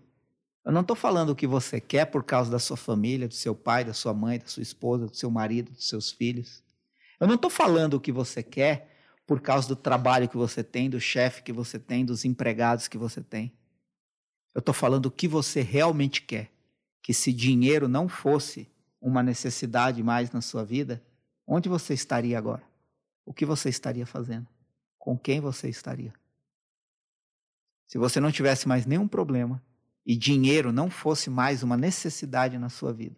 Eu 0.64 0.72
não 0.72 0.82
estou 0.82 0.96
falando 0.96 1.30
o 1.30 1.36
que 1.36 1.46
você 1.46 1.80
quer 1.80 2.06
por 2.06 2.24
causa 2.24 2.50
da 2.50 2.60
sua 2.60 2.76
família, 2.76 3.28
do 3.28 3.34
seu 3.34 3.54
pai, 3.54 3.86
da 3.86 3.94
sua 3.94 4.14
mãe, 4.14 4.40
da 4.40 4.48
sua 4.48 4.64
esposa, 4.64 5.06
do 5.06 5.16
seu 5.16 5.30
marido, 5.30 5.72
dos 5.72 5.88
seus 5.88 6.12
filhos. 6.12 6.64
Eu 7.20 7.28
não 7.28 7.36
estou 7.36 7.50
falando 7.50 7.96
o 7.96 8.00
que 8.00 8.12
você 8.12 8.44
quer 8.44 8.92
por 9.26 9.42
causa 9.42 9.68
do 9.68 9.76
trabalho 9.76 10.30
que 10.30 10.38
você 10.38 10.64
tem, 10.64 10.90
do 10.90 11.00
chefe 11.00 11.44
que 11.44 11.52
você 11.52 11.80
tem, 11.80 12.06
dos 12.06 12.26
empregados 12.26 12.88
que 12.88 12.98
você 12.98 13.22
tem. 13.22 13.52
Eu 14.54 14.60
estou 14.60 14.74
falando 14.74 15.08
o 15.08 15.12
que 15.12 15.28
você 15.28 15.62
realmente 15.62 16.22
quer. 16.22 16.52
Que 17.02 17.14
se 17.14 17.32
dinheiro 17.34 17.88
não 17.88 18.08
fosse 18.08 18.70
uma 19.02 19.22
necessidade 19.22 20.02
mais 20.02 20.32
na 20.32 20.42
sua 20.42 20.64
vida, 20.64 21.04
onde 21.46 21.70
você 21.70 21.94
estaria 21.94 22.38
agora? 22.38 22.64
O 23.26 23.34
que 23.34 23.46
você 23.46 23.70
estaria 23.70 24.06
fazendo? 24.06 24.48
Com 24.98 25.18
quem 25.18 25.40
você 25.40 25.70
estaria? 25.70 26.14
Se 27.88 27.98
você 27.98 28.20
não 28.20 28.32
tivesse 28.32 28.68
mais 28.68 28.86
nenhum 28.86 29.08
problema 29.08 29.64
e 30.06 30.16
dinheiro 30.16 30.72
não 30.72 30.90
fosse 30.90 31.30
mais 31.30 31.62
uma 31.62 31.78
necessidade 31.78 32.58
na 32.58 32.70
sua 32.70 32.92
vida, 32.92 33.18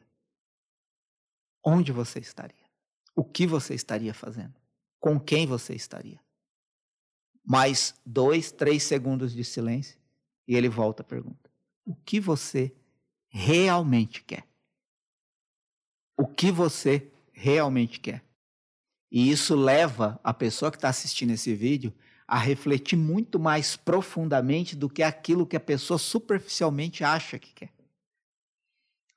onde 1.64 1.92
você 1.92 2.20
estaria? 2.20 2.67
O 3.18 3.24
que 3.24 3.48
você 3.48 3.74
estaria 3.74 4.14
fazendo? 4.14 4.54
Com 5.00 5.20
quem 5.20 5.48
você 5.48 5.74
estaria? 5.74 6.20
Mais 7.44 7.96
dois, 8.06 8.52
três 8.52 8.84
segundos 8.84 9.34
de 9.34 9.44
silêncio 9.44 9.98
e 10.48 10.56
ele 10.56 10.70
volta 10.70 11.02
a 11.02 11.06
pergunta: 11.06 11.50
O 11.84 11.96
que 11.96 12.20
você 12.20 12.72
realmente 13.28 14.24
quer? 14.24 14.46
O 16.16 16.28
que 16.28 16.52
você 16.52 17.12
realmente 17.34 18.00
quer? 18.00 18.24
E 19.12 19.32
isso 19.32 19.56
leva 19.56 20.20
a 20.24 20.32
pessoa 20.32 20.70
que 20.70 20.78
está 20.78 20.90
assistindo 20.90 21.32
esse 21.32 21.56
vídeo 21.56 21.92
a 22.28 22.38
refletir 22.38 22.98
muito 22.98 23.40
mais 23.40 23.76
profundamente 23.76 24.76
do 24.76 24.88
que 24.88 25.02
aquilo 25.02 25.48
que 25.48 25.56
a 25.56 25.62
pessoa 25.62 25.98
superficialmente 25.98 27.04
acha 27.04 27.40
que 27.40 27.52
quer. 27.52 27.74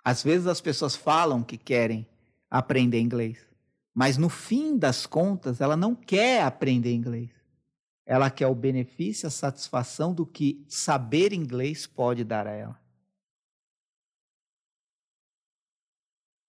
Às 0.03 0.23
vezes 0.23 0.47
as 0.47 0.61
pessoas 0.63 0.97
falam 0.97 1.43
que 1.43 1.59
querem 1.59 2.07
aprender 2.49 2.99
inglês, 2.99 3.50
mas 3.95 4.17
no 4.17 4.29
fim 4.29 4.79
das 4.79 5.07
contas 5.07 5.61
ela 5.61 5.77
não 5.77 5.95
quer 5.95 6.43
aprender 6.43 6.93
inglês. 6.93 7.31
Ela 8.07 8.31
quer 8.31 8.47
o 8.47 8.55
benefício, 8.55 9.27
a 9.27 9.31
satisfação 9.31 10.13
do 10.13 10.27
que 10.27 10.65
saber 10.69 11.33
inglês 11.33 11.87
pode 11.87 12.25
dar 12.25 12.47
a 12.47 12.53
ela. 12.53 12.81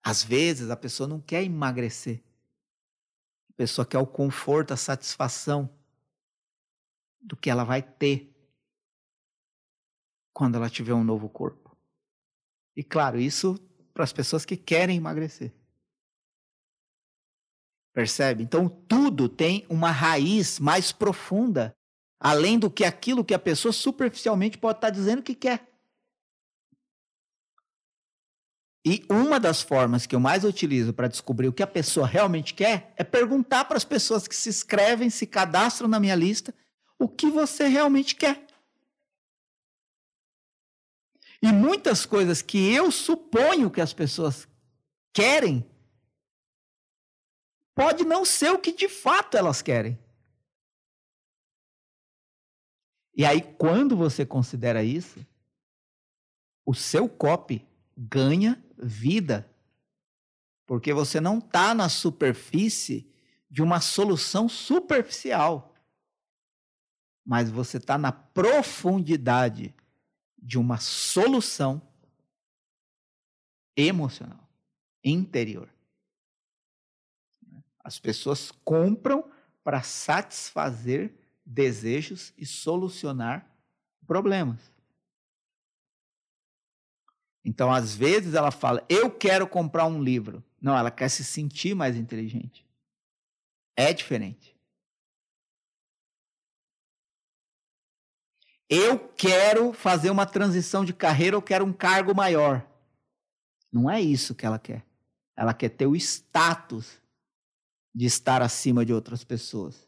Às 0.04 0.24
vezes 0.24 0.70
a 0.70 0.76
pessoa 0.76 1.08
não 1.08 1.22
quer 1.22 1.44
emagrecer. 1.44 2.24
A 3.50 3.54
pessoa 3.54 3.86
quer 3.86 4.00
o 4.00 4.08
conforto, 4.08 4.74
a 4.74 4.78
satisfação 4.78 5.70
do 7.22 7.38
que 7.38 7.50
ela 7.50 7.64
vai 7.64 7.84
ter 7.84 8.34
quando 10.34 10.56
ela 10.56 10.70
tiver 10.70 10.94
um 10.94 11.04
novo 11.04 11.30
corpo. 11.30 11.78
E 12.76 12.84
claro, 12.84 13.20
isso 13.20 13.60
para 13.94 14.04
as 14.04 14.14
pessoas 14.14 14.46
que 14.46 14.58
querem 14.58 14.98
emagrecer. 14.98 15.54
Percebe? 17.94 18.44
Então 18.44 18.70
tudo 18.70 19.28
tem 19.28 19.66
uma 19.70 19.92
raiz 19.92 20.60
mais 20.60 20.92
profunda, 20.92 21.76
além 22.20 22.58
do 22.58 22.70
que 22.70 22.86
aquilo 22.86 23.26
que 23.26 23.34
a 23.34 23.40
pessoa 23.40 23.72
superficialmente 23.72 24.58
pode 24.58 24.78
estar 24.78 24.90
dizendo 24.90 25.22
que 25.22 25.36
quer. 25.36 25.68
E 28.84 29.06
uma 29.10 29.40
das 29.40 29.62
formas 29.62 30.08
que 30.08 30.16
eu 30.16 30.20
mais 30.20 30.44
utilizo 30.44 30.92
para 30.92 31.08
descobrir 31.08 31.48
o 31.48 31.54
que 31.54 31.62
a 31.62 31.68
pessoa 31.68 32.08
realmente 32.08 32.54
quer 32.54 32.94
é 32.98 33.04
perguntar 33.04 33.66
para 33.66 33.78
as 33.78 33.86
pessoas 33.86 34.28
que 34.28 34.36
se 34.36 34.50
inscrevem, 34.50 35.10
se 35.10 35.28
cadastram 35.28 35.88
na 35.88 36.00
minha 36.00 36.16
lista, 36.16 36.54
o 36.98 37.08
que 37.08 37.30
você 37.30 37.68
realmente 37.68 38.16
quer. 38.16 38.48
E 41.44 41.52
muitas 41.52 42.06
coisas 42.06 42.42
que 42.42 42.72
eu 42.74 42.92
suponho 42.92 43.70
que 43.70 43.82
as 43.82 43.94
pessoas 43.94 44.48
querem, 45.14 45.66
pode 47.82 48.04
não 48.04 48.24
ser 48.24 48.52
o 48.52 48.60
que 48.60 48.72
de 48.72 48.88
fato 48.88 49.38
elas 49.38 49.62
querem. 49.62 49.98
E 53.16 53.26
aí, 53.26 53.42
quando 53.42 53.96
você 53.96 54.26
considera 54.26 54.84
isso, 54.84 55.26
o 56.66 56.74
seu 56.74 57.10
copy 57.10 57.68
ganha 57.98 58.64
vida. 58.78 59.50
Porque 60.66 60.94
você 60.94 61.20
não 61.20 61.40
está 61.40 61.74
na 61.74 61.90
superfície 61.90 63.12
de 63.50 63.62
uma 63.62 63.82
solução 63.82 64.48
superficial 64.48 65.72
mas 67.24 67.50
você 67.50 67.78
está 67.78 67.98
na 67.98 68.12
profundidade 68.12 69.76
de 70.38 70.58
uma 70.58 70.78
solução 70.78 71.82
emocional, 73.76 74.50
interior. 75.04 75.70
As 77.84 78.00
pessoas 78.00 78.52
compram 78.64 79.30
para 79.64 79.82
satisfazer 79.82 81.14
desejos 81.46 82.34
e 82.38 82.46
solucionar 82.46 83.46
problemas. 84.06 84.72
Então, 87.44 87.72
às 87.72 87.96
vezes, 87.96 88.34
ela 88.34 88.52
fala: 88.52 88.86
Eu 88.88 89.10
quero 89.10 89.48
comprar 89.48 89.86
um 89.86 90.02
livro. 90.02 90.44
Não, 90.62 90.78
ela 90.78 90.92
quer 90.92 91.10
se 91.10 91.24
sentir 91.24 91.76
mais 91.76 91.96
inteligente. 91.96 92.66
É 93.76 93.92
diferente. 93.92 94.56
Eu 98.70 99.00
quero 99.00 99.74
fazer 99.74 100.10
uma 100.10 100.26
transição 100.26 100.86
de 100.86 100.94
carreira, 100.94 101.36
eu 101.36 101.42
quero 101.42 101.66
um 101.66 101.74
cargo 101.74 102.16
maior. 102.16 102.66
Não 103.72 103.90
é 103.90 104.00
isso 104.00 104.36
que 104.36 104.46
ela 104.46 104.60
quer. 104.60 104.86
Ela 105.36 105.54
quer 105.54 105.70
ter 105.70 105.88
o 105.88 105.96
status 105.96 107.01
de 107.94 108.06
estar 108.06 108.42
acima 108.42 108.86
de 108.86 108.94
outras 108.94 109.24
pessoas. 109.24 109.88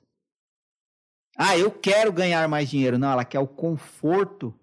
Ah, 1.38 1.58
eu 1.58 1.72
quero 1.72 2.12
ganhar 2.12 2.48
mais 2.48 2.70
dinheiro. 2.70 2.98
Não, 2.98 3.12
ela 3.12 3.26
quer 3.26 3.40
o 3.40 3.48
conforto 3.48 4.54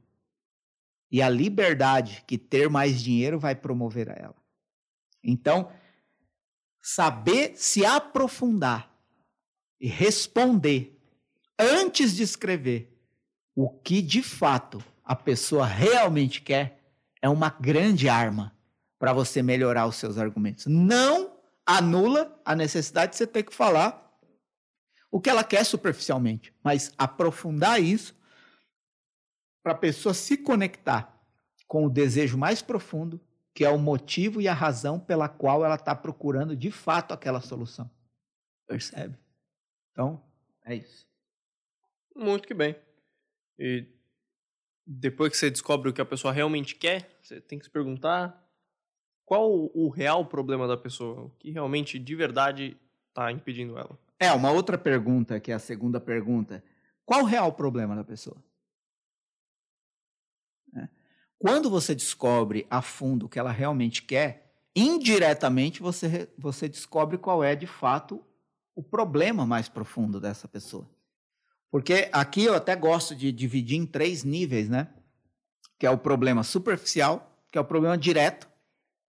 e 1.11 1.21
a 1.21 1.29
liberdade 1.29 2.23
que 2.27 2.39
ter 2.39 2.69
mais 2.69 3.03
dinheiro 3.03 3.39
vai 3.39 3.55
promover 3.55 4.09
a 4.11 4.15
ela. 4.15 4.37
Então, 5.23 5.71
saber 6.81 7.57
se 7.57 7.85
aprofundar 7.85 8.91
e 9.81 9.89
responder 9.89 10.99
antes 11.59 12.15
de 12.15 12.23
escrever 12.23 12.97
o 13.55 13.69
que 13.69 14.01
de 14.01 14.23
fato 14.23 14.83
a 15.05 15.17
pessoa 15.17 15.67
realmente 15.67 16.41
quer 16.41 16.81
é 17.21 17.29
uma 17.29 17.51
grande 17.51 18.09
arma 18.09 18.57
para 18.99 19.13
você 19.13 19.43
melhorar 19.43 19.87
os 19.87 19.97
seus 19.97 20.17
argumentos. 20.17 20.67
Não 20.67 21.30
anula 21.77 22.41
a 22.45 22.55
necessidade 22.55 23.13
de 23.13 23.19
você 23.19 23.27
ter 23.27 23.45
que 23.45 23.55
falar 23.55 24.11
o 25.11 25.21
que 25.21 25.29
ela 25.29 25.45
quer 25.45 25.65
superficialmente, 25.65 26.55
mas 26.63 26.93
aprofundar 26.97 27.83
isso 27.83 28.15
para 29.63 29.73
a 29.73 29.79
pessoa 29.79 30.15
se 30.15 30.37
conectar 30.37 31.19
com 31.67 31.85
o 31.85 31.91
desejo 31.91 32.39
mais 32.39 32.63
profundo, 32.63 33.21
que 33.55 33.65
é 33.65 33.71
o 33.71 33.79
motivo 33.79 34.41
e 34.41 34.49
a 34.49 34.55
razão 34.55 34.99
pela 34.99 35.29
qual 35.29 35.65
ela 35.65 35.75
está 35.75 35.95
procurando 35.95 36.57
de 36.57 36.71
fato 36.71 37.13
aquela 37.13 37.41
solução. 37.41 37.91
Percebe? 38.67 39.19
Então, 39.93 40.23
é 40.65 40.75
isso. 40.75 41.07
Muito 42.15 42.47
que 42.47 42.55
bem. 42.55 42.77
E 43.59 43.87
depois 44.87 45.31
que 45.31 45.37
você 45.37 45.51
descobre 45.51 45.91
o 45.91 45.93
que 45.93 46.01
a 46.01 46.07
pessoa 46.07 46.33
realmente 46.33 46.75
quer, 46.75 47.19
você 47.23 47.41
tem 47.41 47.59
que 47.59 47.65
se 47.65 47.71
perguntar 47.71 48.40
qual 49.31 49.71
o 49.73 49.89
real 49.89 50.27
problema 50.27 50.67
da 50.67 50.77
pessoa, 50.77 51.27
o 51.27 51.31
que 51.39 51.53
realmente 51.53 52.01
de 52.01 52.17
verdade 52.17 52.77
está 53.11 53.31
impedindo 53.31 53.79
ela. 53.79 53.97
É, 54.19 54.33
uma 54.33 54.51
outra 54.51 54.77
pergunta, 54.77 55.39
que 55.39 55.53
é 55.53 55.55
a 55.55 55.59
segunda 55.61 56.01
pergunta. 56.01 56.65
Qual 57.05 57.21
o 57.21 57.27
real 57.27 57.53
problema 57.53 57.95
da 57.95 58.03
pessoa? 58.03 58.37
É. 60.77 60.89
Quando 61.39 61.71
você 61.71 61.95
descobre 61.95 62.67
a 62.69 62.83
fundo 62.83 63.27
o 63.27 63.29
que 63.29 63.39
ela 63.39 63.53
realmente 63.53 64.03
quer, 64.03 64.53
indiretamente 64.75 65.81
você, 65.81 66.29
você 66.37 66.69
descobre 66.69 67.17
qual 67.17 67.45
é 67.45 67.55
de 67.55 67.69
fato 67.69 68.21
o 68.75 68.83
problema 68.83 69.47
mais 69.47 69.69
profundo 69.69 70.21
dessa 70.21 70.49
pessoa. 70.49 70.91
Porque 71.71 72.09
aqui 72.11 72.47
eu 72.47 72.55
até 72.57 72.75
gosto 72.75 73.15
de 73.15 73.31
dividir 73.31 73.77
em 73.77 73.87
três 73.87 74.25
níveis, 74.25 74.69
né? 74.69 74.89
Que 75.79 75.87
é 75.87 75.91
o 75.91 75.97
problema 75.97 76.43
superficial, 76.43 77.41
que 77.49 77.57
é 77.57 77.61
o 77.61 77.65
problema 77.65 77.97
direto. 77.97 78.50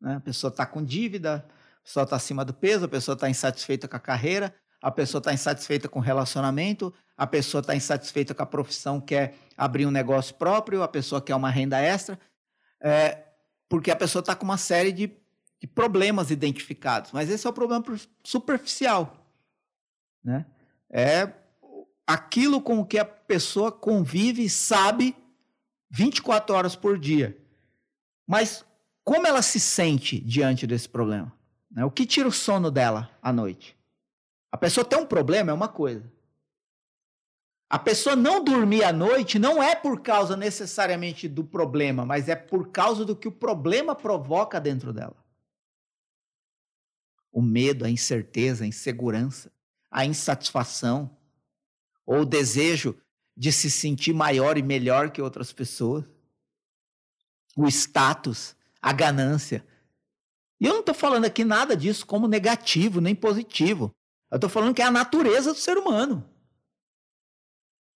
Né? 0.01 0.15
A 0.15 0.19
pessoa 0.19 0.49
está 0.49 0.65
com 0.65 0.83
dívida, 0.83 1.45
a 1.79 1.83
pessoa 1.83 2.03
está 2.03 2.15
acima 2.15 2.43
do 2.43 2.53
peso, 2.53 2.85
a 2.85 2.89
pessoa 2.89 3.13
está 3.13 3.29
insatisfeita 3.29 3.87
com 3.87 3.95
a 3.95 3.99
carreira, 3.99 4.53
a 4.81 4.89
pessoa 4.89 5.19
está 5.19 5.31
insatisfeita 5.31 5.87
com 5.87 5.99
o 5.99 6.01
relacionamento, 6.01 6.93
a 7.15 7.27
pessoa 7.27 7.61
está 7.61 7.75
insatisfeita 7.75 8.33
com 8.33 8.41
a 8.41 8.47
profissão, 8.47 8.99
quer 8.99 9.35
abrir 9.55 9.85
um 9.85 9.91
negócio 9.91 10.33
próprio, 10.35 10.81
a 10.81 10.87
pessoa 10.87 11.21
quer 11.21 11.35
uma 11.35 11.51
renda 11.51 11.79
extra, 11.79 12.19
é, 12.81 13.25
porque 13.69 13.91
a 13.91 13.95
pessoa 13.95 14.21
está 14.21 14.35
com 14.35 14.43
uma 14.43 14.57
série 14.57 14.91
de, 14.91 15.11
de, 15.59 15.67
problemas 15.67 16.31
identificados. 16.31 17.11
Mas 17.11 17.29
esse 17.29 17.45
é 17.45 17.49
o 17.49 17.53
problema 17.53 17.83
superficial. 18.23 19.23
Né? 20.23 20.45
É 20.89 21.31
aquilo 22.07 22.59
com 22.59 22.83
que 22.83 22.97
a 22.97 23.05
pessoa 23.05 23.71
convive 23.71 24.43
e 24.43 24.49
sabe 24.49 25.15
24 25.91 26.55
horas 26.55 26.75
por 26.75 26.97
dia. 26.97 27.37
Mas 28.27 28.65
como 29.03 29.27
ela 29.27 29.41
se 29.41 29.59
sente 29.59 30.19
diante 30.19 30.67
desse 30.67 30.87
problema? 30.87 31.31
Né? 31.69 31.83
O 31.85 31.91
que 31.91 32.05
tira 32.05 32.27
o 32.27 32.31
sono 32.31 32.69
dela 32.69 33.09
à 33.21 33.31
noite? 33.31 33.77
A 34.51 34.57
pessoa 34.57 34.85
tem 34.85 34.99
um 34.99 35.05
problema 35.05 35.51
é 35.51 35.53
uma 35.53 35.67
coisa. 35.67 36.11
A 37.69 37.79
pessoa 37.79 38.17
não 38.17 38.43
dormir 38.43 38.83
à 38.83 38.91
noite 38.91 39.39
não 39.39 39.63
é 39.63 39.73
por 39.73 40.01
causa 40.01 40.35
necessariamente 40.35 41.29
do 41.29 41.41
problema, 41.41 42.05
mas 42.05 42.27
é 42.27 42.35
por 42.35 42.69
causa 42.69 43.05
do 43.05 43.15
que 43.15 43.29
o 43.29 43.31
problema 43.31 43.95
provoca 43.95 44.59
dentro 44.59 44.91
dela. 44.91 45.15
O 47.31 47.41
medo, 47.41 47.85
a 47.85 47.89
incerteza, 47.89 48.65
a 48.65 48.67
insegurança, 48.67 49.49
a 49.89 50.05
insatisfação, 50.05 51.09
ou 52.05 52.23
o 52.23 52.25
desejo 52.25 52.99
de 53.37 53.53
se 53.53 53.71
sentir 53.71 54.13
maior 54.13 54.57
e 54.57 54.61
melhor 54.61 55.09
que 55.09 55.21
outras 55.21 55.53
pessoas, 55.53 56.03
o 57.55 57.65
status, 57.69 58.53
a 58.81 58.91
ganância. 58.91 59.65
E 60.59 60.65
eu 60.65 60.73
não 60.73 60.79
estou 60.81 60.95
falando 60.95 61.25
aqui 61.25 61.43
nada 61.43 61.75
disso 61.75 62.05
como 62.05 62.27
negativo 62.27 63.01
nem 63.01 63.15
positivo. 63.15 63.91
Eu 64.29 64.35
estou 64.35 64.49
falando 64.49 64.73
que 64.73 64.81
é 64.81 64.85
a 64.85 64.91
natureza 64.91 65.53
do 65.53 65.59
ser 65.59 65.77
humano. 65.77 66.27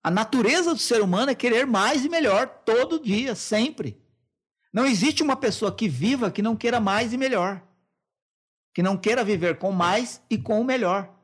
A 0.04 0.12
natureza 0.12 0.74
do 0.74 0.80
ser 0.80 1.02
humano 1.02 1.32
é 1.32 1.36
querer 1.36 1.66
mais 1.66 2.06
e 2.06 2.10
melhor 2.10 2.48
todo 2.66 3.00
dia, 3.00 3.34
sempre. 3.36 4.00
Não 4.72 4.86
existe 4.86 5.24
uma 5.24 5.36
pessoa 5.36 5.74
que 5.74 5.88
viva 5.88 6.30
que 6.30 6.42
não 6.42 6.56
queira 6.56 6.80
mais 6.80 7.14
e 7.14 7.18
melhor. 7.18 7.64
Que 8.74 8.84
não 8.84 8.98
queira 8.98 9.24
viver 9.24 9.58
com 9.58 9.72
mais 9.72 10.22
e 10.30 10.38
com 10.38 10.60
o 10.60 10.66
melhor. 10.66 11.16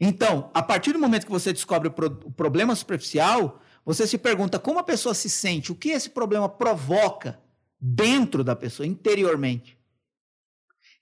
Então, 0.00 0.50
a 0.54 0.62
partir 0.62 0.92
do 0.92 0.98
momento 0.98 1.26
que 1.26 1.30
você 1.30 1.52
descobre 1.52 1.88
o, 1.88 1.92
pro 1.92 2.06
o 2.06 2.32
problema 2.32 2.74
superficial, 2.74 3.60
você 3.84 4.06
se 4.06 4.18
pergunta 4.18 4.58
como 4.58 4.78
a 4.78 4.84
pessoa 4.84 5.14
se 5.14 5.28
sente, 5.28 5.70
o 5.70 5.76
que 5.76 5.90
esse 5.90 6.10
problema 6.10 6.48
provoca 6.48 7.41
dentro 7.84 8.44
da 8.44 8.54
pessoa, 8.54 8.86
interiormente. 8.86 9.76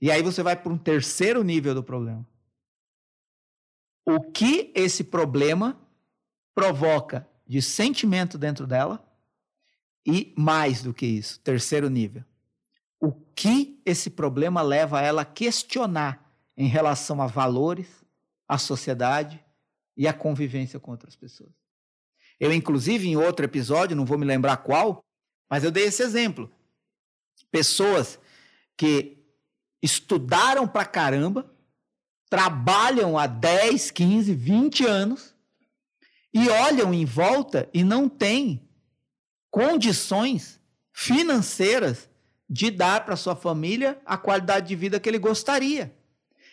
E 0.01 0.11
aí 0.11 0.23
você 0.23 0.43
vai 0.43 0.57
para 0.57 0.73
um 0.73 0.79
terceiro 0.79 1.45
nível 1.45 1.75
do 1.75 1.83
problema. 1.85 2.27
O 4.07 4.19
que 4.19 4.73
esse 4.75 5.05
problema 5.05 5.79
provoca 6.55 7.29
de 7.47 7.61
sentimento 7.61 8.39
dentro 8.39 8.67
dela 8.67 9.07
e 10.07 10.33
mais 10.39 10.83
do 10.83 10.95
que 10.95 11.05
isso, 11.05 11.39
terceiro 11.41 11.91
nível. 11.91 12.25
O 12.99 13.13
que 13.13 13.79
esse 13.85 14.09
problema 14.09 14.63
leva 14.63 15.03
ela 15.03 15.23
a 15.23 15.27
questionar 15.27 16.35
em 16.57 16.67
relação 16.67 17.21
a 17.21 17.27
valores, 17.27 17.89
a 18.49 18.57
sociedade 18.57 19.43
e 19.97 20.09
a 20.09 20.15
convivência 20.15 20.81
com 20.81 20.91
outras 20.91 21.15
pessoas. 21.15 21.53
Eu, 22.39 22.53
inclusive, 22.55 23.07
em 23.07 23.17
outro 23.17 23.45
episódio, 23.45 23.95
não 23.95 24.07
vou 24.07 24.17
me 24.17 24.25
lembrar 24.25 24.57
qual, 24.59 25.05
mas 25.49 25.63
eu 25.63 25.71
dei 25.71 25.85
esse 25.85 26.03
exemplo. 26.03 26.51
Pessoas 27.51 28.19
que 28.77 29.19
estudaram 29.83 30.67
pra 30.69 30.85
caramba, 30.85 31.51
trabalham 32.29 33.19
há 33.19 33.27
10, 33.27 33.91
15, 33.91 34.35
20 34.35 34.87
anos 34.87 35.35
e 36.33 36.49
olham 36.49 36.95
em 36.95 37.05
volta 37.05 37.69
e 37.75 37.83
não 37.83 38.09
têm 38.09 38.69
condições 39.51 40.61
financeiras 40.93 42.09
de 42.49 42.71
dar 42.71 43.05
para 43.05 43.17
sua 43.17 43.35
família 43.35 44.01
a 44.07 44.17
qualidade 44.17 44.69
de 44.69 44.77
vida 44.77 45.01
que 45.01 45.09
ele 45.09 45.19
gostaria. 45.19 45.95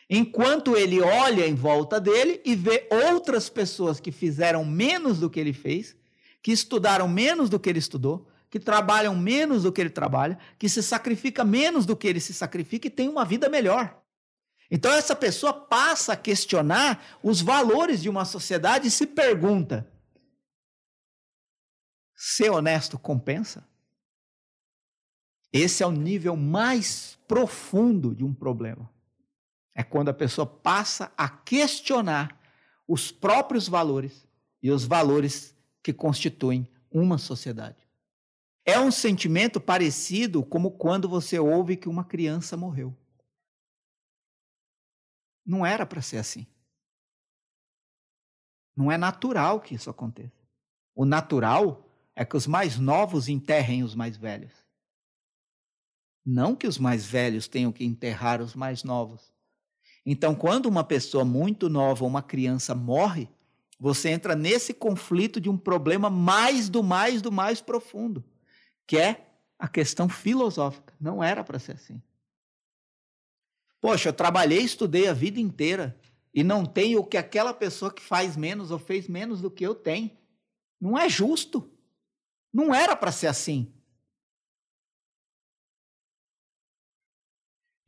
Enquanto 0.10 0.76
ele 0.76 1.02
olha 1.02 1.46
em 1.46 1.54
volta 1.54 2.00
dele 2.00 2.42
e 2.46 2.56
vê 2.56 2.88
outras 2.90 3.50
pessoas 3.50 4.00
que 4.00 4.12
fizeram 4.12 4.64
menos 4.64 5.20
do 5.20 5.30
que 5.30 5.40
ele 5.40 5.54
fez, 5.54 5.96
que 6.42 6.52
estudaram 6.52 7.08
menos 7.08 7.50
do 7.50 7.60
que 7.60 7.70
ele 7.70 7.80
estudou, 7.80 8.28
que 8.50 8.60
trabalham 8.60 9.16
menos 9.16 9.64
do 9.64 9.72
que 9.72 9.82
ele 9.82 9.90
trabalha, 9.90 10.38
que 10.58 10.70
se 10.70 10.82
sacrifica 10.82 11.44
menos 11.44 11.86
do 11.86 11.96
que 11.96 12.08
ele 12.08 12.20
se 12.20 12.34
sacrifica 12.34 12.88
e 12.88 12.92
tem 12.92 13.10
uma 13.10 13.26
vida 13.26 13.50
melhor. 13.50 14.02
Então 14.70 14.92
essa 14.92 15.16
pessoa 15.16 15.54
passa 15.54 16.14
a 16.14 16.18
questionar 16.18 17.20
os 17.24 17.42
valores 17.42 18.02
de 18.02 18.10
uma 18.10 18.26
sociedade 18.26 18.88
e 18.88 18.92
se 18.92 19.08
pergunta: 19.08 19.90
ser 22.16 22.50
honesto 22.50 22.98
compensa? 23.00 23.66
Esse 25.52 25.82
é 25.82 25.88
o 25.88 25.92
nível 25.92 26.36
mais 26.36 27.18
profundo 27.28 28.14
de 28.14 28.24
um 28.24 28.34
problema. 28.34 28.90
É 29.74 29.84
quando 29.84 30.10
a 30.10 30.14
pessoa 30.14 30.46
passa 30.46 31.12
a 31.18 31.30
questionar 31.30 32.38
os 32.88 33.12
próprios 33.12 33.68
valores 33.68 34.28
e 34.62 34.72
os 34.72 34.84
valores 34.86 35.56
que 35.82 35.94
constituem 35.94 36.68
uma 36.92 37.18
sociedade. 37.18 37.87
É 38.70 38.78
um 38.78 38.92
sentimento 38.92 39.62
parecido 39.62 40.44
como 40.44 40.72
quando 40.72 41.08
você 41.08 41.40
ouve 41.40 41.78
que 41.78 41.88
uma 41.88 42.04
criança 42.04 42.58
morreu. 42.58 42.94
Não 45.46 45.66
era 45.66 45.86
para 45.86 46.02
ser 46.02 46.18
assim. 46.18 46.46
Não 48.76 48.92
é 48.92 48.98
natural 48.98 49.62
que 49.62 49.74
isso 49.74 49.90
aconteça. 49.90 50.36
O 50.94 51.06
natural 51.06 51.90
é 52.14 52.26
que 52.26 52.36
os 52.36 52.46
mais 52.46 52.78
novos 52.78 53.30
enterrem 53.30 53.84
os 53.84 53.96
mais 53.96 54.18
velhos. 54.18 54.52
Não 56.26 56.54
que 56.54 56.68
os 56.68 56.78
mais 56.78 57.06
velhos 57.06 57.48
tenham 57.48 57.72
que 57.72 57.86
enterrar 57.86 58.42
os 58.42 58.54
mais 58.54 58.84
novos. 58.84 59.32
Então, 60.06 60.36
quando 60.36 60.66
uma 60.66 60.84
pessoa 60.84 61.24
muito 61.24 61.70
nova, 61.70 62.04
uma 62.04 62.22
criança 62.22 62.76
morre, 62.76 63.30
você 63.80 64.10
entra 64.10 64.36
nesse 64.36 64.74
conflito 64.74 65.40
de 65.40 65.50
um 65.50 65.58
problema 65.58 66.10
mais 66.10 66.68
do 66.68 66.84
mais 66.84 67.22
do 67.22 67.32
mais 67.32 67.62
profundo 67.62 68.22
que 68.88 68.98
é 68.98 69.28
a 69.60 69.68
questão 69.68 70.08
filosófica. 70.08 70.94
Não 71.00 71.24
era 71.24 71.44
para 71.44 71.60
ser 71.60 71.74
assim. 71.74 72.02
Poxa, 73.80 74.10
eu 74.10 74.14
trabalhei, 74.14 74.60
estudei 74.60 75.08
a 75.08 75.14
vida 75.14 75.40
inteira 75.40 76.00
e 76.34 76.44
não 76.44 76.66
tenho 76.66 77.02
o 77.02 77.06
que 77.06 77.18
aquela 77.18 77.54
pessoa 77.54 77.94
que 77.94 78.02
faz 78.02 78.36
menos 78.36 78.72
ou 78.72 78.80
fez 78.80 79.08
menos 79.08 79.42
do 79.42 79.52
que 79.52 79.66
eu 79.66 79.76
tenho. 79.76 80.18
Não 80.80 80.98
é 80.98 81.10
justo. 81.10 81.70
Não 82.54 82.74
era 82.74 82.96
para 82.96 83.12
ser 83.12 83.28
assim. 83.28 83.72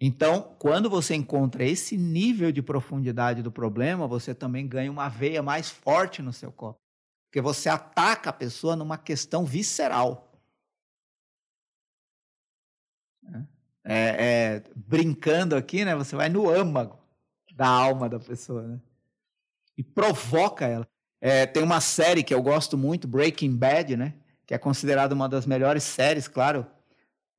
Então, 0.01 0.55
quando 0.57 0.89
você 0.89 1.13
encontra 1.13 1.65
esse 1.65 1.97
nível 1.97 2.51
de 2.51 2.61
profundidade 2.61 3.43
do 3.43 3.51
problema, 3.51 4.07
você 4.07 4.33
também 4.33 4.67
ganha 4.67 4.91
uma 4.91 5.09
veia 5.09 5.43
mais 5.43 5.69
forte 5.69 6.21
no 6.21 6.31
seu 6.31 6.51
corpo. 6.51 6.79
Porque 7.29 7.41
você 7.41 7.67
ataca 7.67 8.29
a 8.29 8.33
pessoa 8.33 8.75
numa 8.75 8.97
questão 8.97 9.45
visceral. 9.45 10.28
É, 13.91 13.95
é, 13.95 14.63
brincando 14.75 15.55
aqui, 15.55 15.83
né? 15.83 15.95
Você 15.95 16.15
vai 16.15 16.29
no 16.29 16.47
âmago 16.47 16.99
da 17.55 17.67
alma 17.67 18.07
da 18.07 18.19
pessoa, 18.19 18.61
né? 18.61 18.79
E 19.75 19.83
provoca 19.83 20.67
ela. 20.67 20.87
É, 21.19 21.47
tem 21.47 21.63
uma 21.63 21.81
série 21.81 22.21
que 22.21 22.31
eu 22.31 22.39
gosto 22.43 22.77
muito, 22.77 23.07
Breaking 23.07 23.55
Bad, 23.55 23.97
né? 23.97 24.13
Que 24.45 24.53
é 24.53 24.59
considerada 24.59 25.15
uma 25.15 25.27
das 25.27 25.47
melhores 25.47 25.81
séries, 25.81 26.27
claro, 26.27 26.67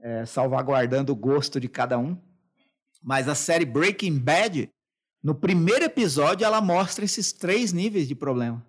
é, 0.00 0.26
salvaguardando 0.26 1.12
o 1.12 1.16
gosto 1.16 1.60
de 1.60 1.68
cada 1.68 1.96
um. 1.96 2.20
Mas 3.00 3.28
a 3.28 3.36
série 3.36 3.64
Breaking 3.64 4.18
Bad, 4.18 4.68
no 5.22 5.36
primeiro 5.36 5.84
episódio, 5.84 6.44
ela 6.44 6.60
mostra 6.60 7.04
esses 7.04 7.32
três 7.32 7.72
níveis 7.72 8.08
de 8.08 8.16
problema. 8.16 8.66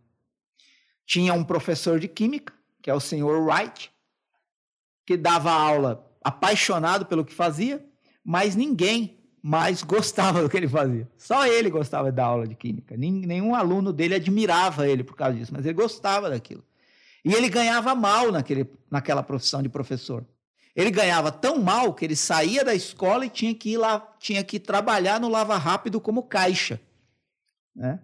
Tinha 1.03 1.33
um 1.33 1.43
professor 1.43 1.99
de 1.99 2.07
química, 2.07 2.53
que 2.79 2.91
é 2.91 2.93
o 2.93 2.99
senhor 2.99 3.43
Wright, 3.43 3.91
que 5.03 5.17
dava 5.17 5.51
aula 5.51 6.10
apaixonado 6.23 7.05
pelo 7.05 7.25
que 7.25 7.33
fazia, 7.33 7.83
mas 8.23 8.55
ninguém 8.55 9.17
mais 9.41 9.81
gostava 9.83 10.41
do 10.41 10.49
que 10.49 10.57
ele 10.57 10.67
fazia. 10.67 11.09
Só 11.17 11.45
ele 11.45 11.69
gostava 11.69 12.11
da 12.11 12.25
aula 12.25 12.47
de 12.47 12.55
química. 12.55 12.95
Nenhum 12.95 13.55
aluno 13.55 13.91
dele 13.91 14.15
admirava 14.15 14.87
ele 14.87 15.03
por 15.03 15.15
causa 15.15 15.37
disso, 15.37 15.53
mas 15.53 15.65
ele 15.65 15.73
gostava 15.73 16.29
daquilo. 16.29 16.63
E 17.23 17.33
ele 17.33 17.49
ganhava 17.49 17.93
mal 17.93 18.31
naquele, 18.31 18.69
naquela 18.89 19.21
profissão 19.21 19.61
de 19.61 19.69
professor. 19.69 20.25
Ele 20.75 20.89
ganhava 20.89 21.31
tão 21.31 21.61
mal 21.61 21.93
que 21.93 22.05
ele 22.05 22.15
saía 22.15 22.63
da 22.63 22.73
escola 22.73 23.25
e 23.25 23.29
tinha 23.29 23.53
que 23.53 23.71
ir 23.71 23.77
lá, 23.77 23.99
tinha 24.19 24.43
que 24.43 24.59
trabalhar 24.59 25.19
no 25.19 25.27
Lava 25.27 25.57
Rápido 25.57 25.99
como 25.99 26.23
caixa. 26.23 26.79
Né? 27.75 27.99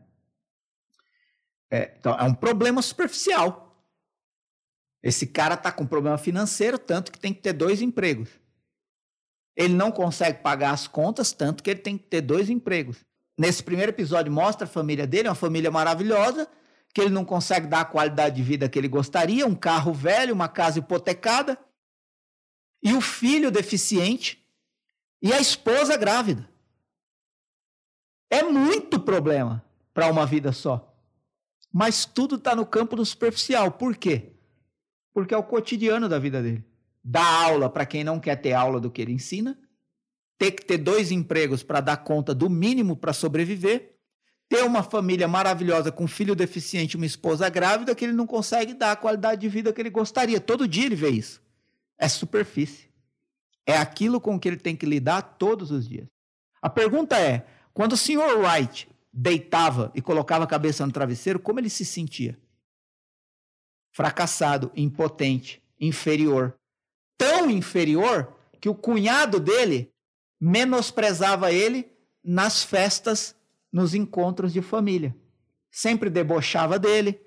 É, 1.71 1.95
então, 1.97 2.13
é 2.13 2.23
um 2.23 2.33
problema 2.33 2.81
superficial. 2.81 3.66
Esse 5.07 5.25
cara 5.25 5.53
está 5.53 5.71
com 5.71 5.87
problema 5.87 6.17
financeiro, 6.17 6.77
tanto 6.77 7.13
que 7.13 7.17
tem 7.17 7.33
que 7.33 7.39
ter 7.39 7.53
dois 7.53 7.81
empregos. 7.81 8.29
Ele 9.55 9.73
não 9.73 9.89
consegue 9.89 10.39
pagar 10.39 10.71
as 10.71 10.85
contas, 10.85 11.31
tanto 11.31 11.63
que 11.63 11.69
ele 11.69 11.79
tem 11.79 11.97
que 11.97 12.03
ter 12.03 12.19
dois 12.19 12.49
empregos. 12.49 13.05
Nesse 13.39 13.63
primeiro 13.63 13.93
episódio, 13.93 14.29
mostra 14.29 14.65
a 14.65 14.69
família 14.69 15.07
dele, 15.07 15.29
uma 15.29 15.33
família 15.33 15.71
maravilhosa, 15.71 16.45
que 16.93 16.99
ele 16.99 17.09
não 17.09 17.23
consegue 17.23 17.67
dar 17.67 17.79
a 17.79 17.85
qualidade 17.85 18.35
de 18.35 18.43
vida 18.43 18.67
que 18.67 18.77
ele 18.77 18.89
gostaria, 18.89 19.47
um 19.47 19.55
carro 19.55 19.93
velho, 19.93 20.33
uma 20.33 20.49
casa 20.49 20.79
hipotecada 20.79 21.57
e 22.83 22.91
o 22.91 22.99
filho 22.99 23.49
deficiente 23.49 24.45
e 25.21 25.31
a 25.31 25.39
esposa 25.39 25.95
grávida. 25.95 26.49
É 28.29 28.43
muito 28.43 28.99
problema 28.99 29.63
para 29.93 30.11
uma 30.11 30.25
vida 30.25 30.51
só. 30.51 30.93
Mas 31.71 32.03
tudo 32.03 32.35
está 32.35 32.53
no 32.53 32.65
campo 32.65 32.97
do 32.97 33.05
superficial. 33.05 33.71
Por 33.71 33.95
quê? 33.95 34.33
Porque 35.17 35.33
é 35.33 35.37
o 35.37 35.41
cotidiano 35.41 36.07
da 36.07 36.19
vida 36.19 36.43
dele. 36.43 36.63
Dar 37.03 37.25
aula 37.25 37.71
para 37.71 37.87
quem 37.87 38.03
não 38.03 38.19
quer 38.19 38.35
ter 38.35 38.53
aula 38.53 38.79
do 38.79 38.91
que 38.91 39.01
ele 39.01 39.13
ensina, 39.13 39.57
ter 40.37 40.51
que 40.51 40.63
ter 40.63 40.77
dois 40.77 41.09
empregos 41.09 41.63
para 41.63 41.81
dar 41.81 41.97
conta 41.97 42.35
do 42.35 42.47
mínimo 42.47 42.95
para 42.95 43.11
sobreviver, 43.13 43.95
ter 44.47 44.63
uma 44.63 44.83
família 44.83 45.27
maravilhosa 45.27 45.91
com 45.91 46.03
um 46.03 46.07
filho 46.07 46.35
deficiente 46.35 46.93
e 46.93 46.97
uma 46.97 47.05
esposa 47.07 47.49
grávida 47.49 47.95
que 47.95 48.05
ele 48.05 48.13
não 48.13 48.27
consegue 48.27 48.75
dar 48.75 48.91
a 48.91 48.95
qualidade 48.95 49.41
de 49.41 49.49
vida 49.49 49.73
que 49.73 49.81
ele 49.81 49.89
gostaria. 49.89 50.39
Todo 50.39 50.67
dia 50.67 50.85
ele 50.85 50.93
vê 50.93 51.09
isso 51.09 51.41
é 51.97 52.07
superfície. 52.07 52.87
É 53.65 53.75
aquilo 53.75 54.21
com 54.21 54.39
que 54.39 54.47
ele 54.47 54.57
tem 54.57 54.75
que 54.75 54.85
lidar 54.85 55.23
todos 55.39 55.71
os 55.71 55.89
dias. 55.89 56.05
A 56.61 56.69
pergunta 56.69 57.17
é: 57.17 57.43
quando 57.73 57.93
o 57.93 57.97
senhor 57.97 58.37
Wright 58.37 58.87
deitava 59.11 59.91
e 59.95 60.01
colocava 60.01 60.43
a 60.43 60.47
cabeça 60.47 60.85
no 60.85 60.91
travesseiro, 60.91 61.39
como 61.39 61.59
ele 61.59 61.71
se 61.71 61.83
sentia? 61.83 62.37
Fracassado, 63.97 64.71
impotente, 64.75 65.59
inferior. 65.79 66.55
Tão 67.17 67.49
inferior 67.49 68.31
que 68.61 68.69
o 68.69 68.75
cunhado 68.75 69.39
dele 69.39 69.91
menosprezava 70.39 71.51
ele 71.51 71.91
nas 72.23 72.63
festas, 72.63 73.35
nos 73.73 73.95
encontros 73.95 74.53
de 74.53 74.61
família. 74.61 75.15
Sempre 75.71 76.11
debochava 76.11 76.77
dele, 76.77 77.19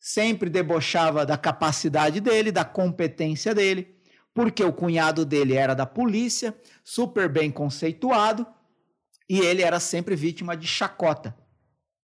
sempre 0.00 0.48
debochava 0.48 1.26
da 1.26 1.36
capacidade 1.36 2.20
dele, 2.22 2.50
da 2.50 2.64
competência 2.64 3.54
dele 3.54 3.98
porque 4.38 4.62
o 4.62 4.72
cunhado 4.72 5.24
dele 5.26 5.54
era 5.54 5.74
da 5.74 5.84
polícia, 5.84 6.56
super 6.84 7.28
bem 7.28 7.50
conceituado, 7.50 8.46
e 9.28 9.40
ele 9.40 9.62
era 9.62 9.80
sempre 9.80 10.14
vítima 10.14 10.56
de 10.56 10.64
chacota. 10.64 11.36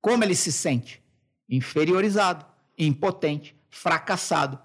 Como 0.00 0.24
ele 0.24 0.34
se 0.34 0.50
sente? 0.50 1.00
Inferiorizado, 1.48 2.44
impotente, 2.76 3.56
fracassado. 3.74 4.58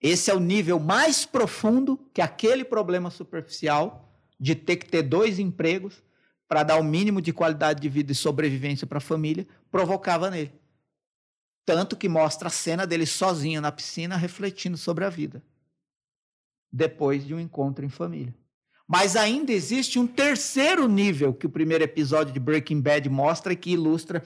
Esse 0.00 0.30
é 0.30 0.34
o 0.34 0.40
nível 0.40 0.78
mais 0.78 1.26
profundo 1.26 1.98
que 2.12 2.20
aquele 2.20 2.64
problema 2.64 3.10
superficial 3.10 4.12
de 4.38 4.54
ter 4.54 4.76
que 4.76 4.88
ter 4.88 5.02
dois 5.02 5.38
empregos 5.38 6.02
para 6.46 6.62
dar 6.62 6.76
o 6.76 6.84
mínimo 6.84 7.20
de 7.20 7.32
qualidade 7.32 7.80
de 7.80 7.88
vida 7.88 8.12
e 8.12 8.14
sobrevivência 8.14 8.86
para 8.86 8.98
a 8.98 9.00
família 9.00 9.46
provocava 9.70 10.30
nele. 10.30 10.52
Tanto 11.66 11.96
que 11.96 12.08
mostra 12.08 12.48
a 12.48 12.50
cena 12.50 12.86
dele 12.86 13.06
sozinho 13.06 13.60
na 13.60 13.72
piscina 13.72 14.16
refletindo 14.16 14.76
sobre 14.76 15.04
a 15.04 15.08
vida 15.08 15.42
depois 16.70 17.24
de 17.24 17.34
um 17.34 17.40
encontro 17.40 17.84
em 17.84 17.88
família. 17.88 18.34
Mas 18.86 19.16
ainda 19.16 19.52
existe 19.52 19.98
um 19.98 20.06
terceiro 20.06 20.88
nível 20.88 21.32
que 21.32 21.46
o 21.46 21.50
primeiro 21.50 21.84
episódio 21.84 22.32
de 22.32 22.40
Breaking 22.40 22.80
Bad 22.80 23.08
mostra 23.08 23.52
e 23.52 23.56
que 23.56 23.70
ilustra 23.70 24.22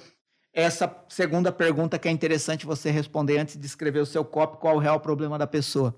essa 0.61 1.05
segunda 1.09 1.53
pergunta 1.53 2.01
que 2.01 2.09
é 2.09 2.11
interessante 2.11 2.67
você 2.67 2.91
responder 2.91 3.39
antes 3.39 3.57
de 3.57 3.65
escrever 3.65 4.01
o 4.01 4.07
seu 4.07 4.25
copo, 4.25 4.57
qual 4.57 4.75
o 4.75 4.81
real 4.81 4.99
problema 4.99 5.39
da 5.39 5.47
pessoa. 5.47 5.97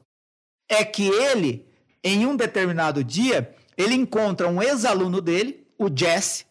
É 0.69 0.85
que 0.85 1.09
ele, 1.09 1.67
em 2.05 2.27
um 2.27 2.37
determinado 2.37 3.03
dia, 3.03 3.57
ele 3.75 3.95
encontra 3.95 4.49
um 4.49 4.63
ex-aluno 4.63 5.23
dele, 5.23 5.67
o 5.79 5.89
Jesse, 5.89 6.45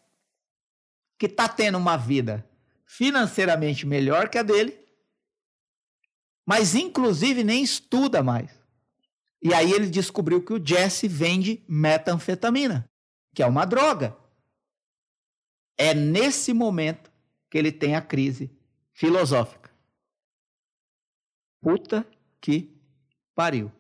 que 1.20 1.28
está 1.28 1.48
tendo 1.48 1.78
uma 1.78 1.98
vida 1.98 2.44
financeiramente 2.84 3.86
melhor 3.86 4.28
que 4.28 4.40
a 4.40 4.44
dele, 4.44 4.84
mas 6.48 6.74
inclusive 6.74 7.44
nem 7.44 7.62
estuda 7.62 8.24
mais. 8.24 8.50
E 9.40 9.54
aí 9.54 9.72
ele 9.72 9.88
descobriu 9.88 10.44
que 10.44 10.54
o 10.54 10.66
Jesse 10.66 11.08
vende 11.08 11.64
metanfetamina, 11.68 12.90
que 13.36 13.44
é 13.44 13.46
uma 13.46 13.66
droga. 13.66 14.18
É 15.78 15.94
nesse 15.94 16.52
momento 16.52 17.09
que 17.50 17.58
ele 17.58 17.72
tem 17.72 17.96
a 17.96 18.02
crise 18.02 18.52
filosófica. 18.94 19.72
Puta 21.62 22.06
que 22.40 22.70
pariu. 23.36 23.72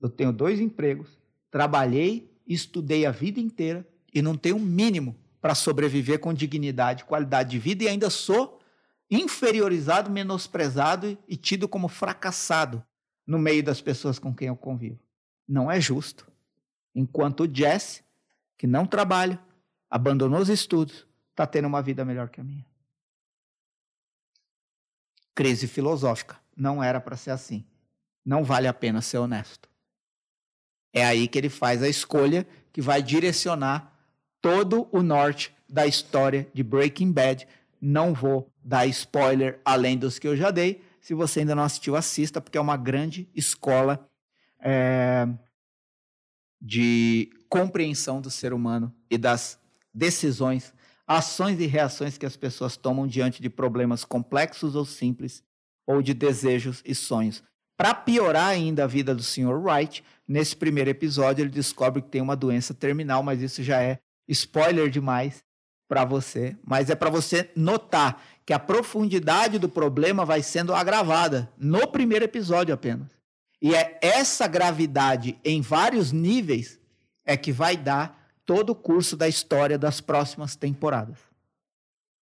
Eu 0.00 0.08
tenho 0.08 0.32
dois 0.32 0.60
empregos, 0.60 1.18
trabalhei, 1.50 2.30
estudei 2.46 3.06
a 3.06 3.10
vida 3.10 3.40
inteira 3.40 3.86
e 4.12 4.20
não 4.20 4.36
tenho 4.36 4.56
o 4.56 4.60
mínimo 4.60 5.16
para 5.40 5.54
sobreviver 5.54 6.18
com 6.18 6.32
dignidade, 6.32 7.04
qualidade 7.04 7.50
de 7.50 7.58
vida 7.58 7.84
e 7.84 7.88
ainda 7.88 8.10
sou 8.10 8.60
inferiorizado, 9.10 10.10
menosprezado 10.10 11.18
e 11.28 11.36
tido 11.36 11.68
como 11.68 11.88
fracassado 11.88 12.84
no 13.26 13.38
meio 13.38 13.62
das 13.62 13.80
pessoas 13.80 14.18
com 14.18 14.34
quem 14.34 14.48
eu 14.48 14.56
convivo. 14.56 14.98
Não 15.46 15.70
é 15.70 15.80
justo. 15.80 16.26
Enquanto 16.94 17.44
o 17.44 17.54
Jesse, 17.54 18.02
que 18.56 18.66
não 18.66 18.86
trabalha, 18.86 19.40
abandonou 19.90 20.40
os 20.40 20.48
estudos, 20.48 21.06
está 21.34 21.46
tendo 21.46 21.66
uma 21.66 21.82
vida 21.82 22.04
melhor 22.04 22.28
que 22.28 22.40
a 22.40 22.44
minha. 22.44 22.64
Crise 25.34 25.66
filosófica. 25.66 26.38
Não 26.56 26.82
era 26.82 27.00
para 27.00 27.16
ser 27.16 27.32
assim. 27.32 27.66
Não 28.24 28.44
vale 28.44 28.68
a 28.68 28.72
pena 28.72 29.02
ser 29.02 29.18
honesto. 29.18 29.68
É 30.92 31.04
aí 31.04 31.26
que 31.26 31.36
ele 31.36 31.48
faz 31.48 31.82
a 31.82 31.88
escolha 31.88 32.46
que 32.72 32.80
vai 32.80 33.02
direcionar 33.02 33.92
todo 34.40 34.88
o 34.92 35.02
norte 35.02 35.52
da 35.68 35.86
história 35.86 36.48
de 36.54 36.62
Breaking 36.62 37.10
Bad. 37.10 37.48
Não 37.80 38.14
vou 38.14 38.52
dar 38.62 38.86
spoiler 38.86 39.60
além 39.64 39.98
dos 39.98 40.18
que 40.18 40.28
eu 40.28 40.36
já 40.36 40.50
dei, 40.50 40.82
se 41.00 41.12
você 41.14 41.40
ainda 41.40 41.54
não 41.54 41.64
assistiu, 41.64 41.96
assista, 41.96 42.40
porque 42.40 42.56
é 42.56 42.60
uma 42.60 42.76
grande 42.76 43.28
escola 43.34 44.08
é, 44.60 45.28
de 46.60 47.30
compreensão 47.48 48.20
do 48.20 48.30
ser 48.30 48.52
humano 48.52 48.94
e 49.10 49.18
das 49.18 49.58
decisões, 49.92 50.73
ações 51.06 51.60
e 51.60 51.66
reações 51.66 52.16
que 52.16 52.26
as 52.26 52.36
pessoas 52.36 52.76
tomam 52.76 53.06
diante 53.06 53.42
de 53.42 53.50
problemas 53.50 54.04
complexos 54.04 54.74
ou 54.74 54.84
simples, 54.84 55.42
ou 55.86 56.02
de 56.02 56.14
desejos 56.14 56.82
e 56.84 56.94
sonhos. 56.94 57.42
Para 57.76 57.94
piorar 57.94 58.48
ainda 58.48 58.84
a 58.84 58.86
vida 58.86 59.14
do 59.14 59.22
Sr. 59.22 59.60
Wright, 59.60 60.04
nesse 60.26 60.54
primeiro 60.54 60.90
episódio 60.90 61.42
ele 61.42 61.50
descobre 61.50 62.00
que 62.00 62.08
tem 62.08 62.22
uma 62.22 62.36
doença 62.36 62.72
terminal, 62.72 63.22
mas 63.22 63.42
isso 63.42 63.62
já 63.62 63.82
é 63.82 63.98
spoiler 64.28 64.88
demais 64.88 65.44
para 65.88 66.04
você, 66.04 66.56
mas 66.64 66.88
é 66.88 66.94
para 66.94 67.10
você 67.10 67.50
notar 67.54 68.22
que 68.46 68.52
a 68.52 68.58
profundidade 68.58 69.58
do 69.58 69.68
problema 69.68 70.24
vai 70.24 70.42
sendo 70.42 70.74
agravada 70.74 71.50
no 71.58 71.86
primeiro 71.86 72.24
episódio 72.24 72.74
apenas. 72.74 73.08
E 73.60 73.74
é 73.74 73.98
essa 74.00 74.46
gravidade 74.46 75.38
em 75.44 75.60
vários 75.60 76.12
níveis 76.12 76.78
é 77.24 77.36
que 77.36 77.52
vai 77.52 77.76
dar 77.76 78.23
todo 78.44 78.70
o 78.70 78.74
curso 78.74 79.16
da 79.16 79.28
história 79.28 79.78
das 79.78 80.00
próximas 80.00 80.56
temporadas. 80.56 81.18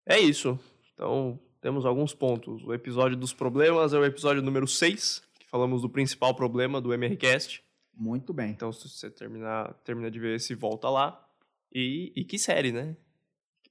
É 0.06 0.20
isso. 0.20 0.60
Então, 0.94 1.40
temos 1.62 1.86
alguns 1.86 2.14
pontos. 2.14 2.64
O 2.64 2.74
episódio 2.74 3.18
dos 3.18 3.34
problemas 3.34 3.94
é 3.94 3.98
o 3.98 4.06
episódio 4.06 4.42
número 4.42 4.68
6, 4.68 5.22
que 5.40 5.48
falamos 5.48 5.82
do 5.82 5.90
principal 5.90 6.34
problema 6.34 6.80
do 6.80 6.94
MRCast. 6.94 7.64
Muito 7.94 8.34
bem. 8.34 8.52
Então, 8.52 8.72
se 8.72 8.88
você 8.88 9.10
terminar, 9.10 9.74
termina 9.84 10.10
de 10.10 10.20
ver 10.20 10.36
esse, 10.36 10.54
volta 10.56 10.90
lá. 10.90 11.24
E, 11.74 12.14
e 12.16 12.24
que 12.24 12.40
série, 12.40 12.72
né? 12.72 12.96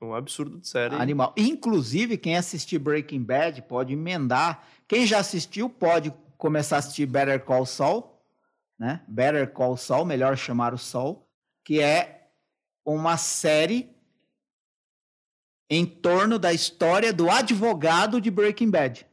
Um 0.03 0.15
absurdo 0.15 0.59
de 0.59 0.69
série. 0.69 0.95
Animal. 0.95 1.33
Inclusive, 1.37 2.19
quem 2.19 2.37
assistir 2.37 2.79
Breaking 2.79 3.23
Bad 3.23 3.63
pode 3.63 3.95
emendar. 3.95 4.67
Quem 4.87 5.07
já 5.07 5.19
assistiu 5.19 5.71
pode 5.71 6.13
começar 6.37 6.77
a 6.77 6.79
assistir 6.81 7.07
Better 7.07 7.43
Call 7.43 7.65
Saul, 7.65 8.21
né? 8.79 9.03
Better 9.09 9.51
Call 9.53 9.77
Saul, 9.77 10.05
melhor 10.05 10.37
chamar 10.37 10.75
o 10.75 10.79
Saul, 10.79 11.27
que 11.65 11.81
é 11.81 12.16
uma 12.95 13.17
série 13.19 13.91
em 15.69 15.85
torno 15.85 16.39
da 16.39 16.53
história 16.53 17.13
do 17.13 17.29
advogado 17.29 18.21
de 18.21 18.31
Breaking 18.31 18.71
Bad. 18.71 19.07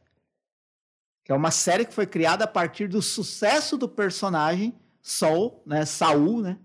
Que 1.24 1.32
é 1.32 1.34
uma 1.34 1.50
série 1.50 1.84
que 1.84 1.92
foi 1.92 2.06
criada 2.06 2.44
a 2.44 2.48
partir 2.48 2.88
do 2.88 3.02
sucesso 3.02 3.76
do 3.76 3.88
personagem 3.88 4.74
Saul, 5.02 5.62
né? 5.66 5.84
Saul, 5.84 6.40
né? 6.40 6.58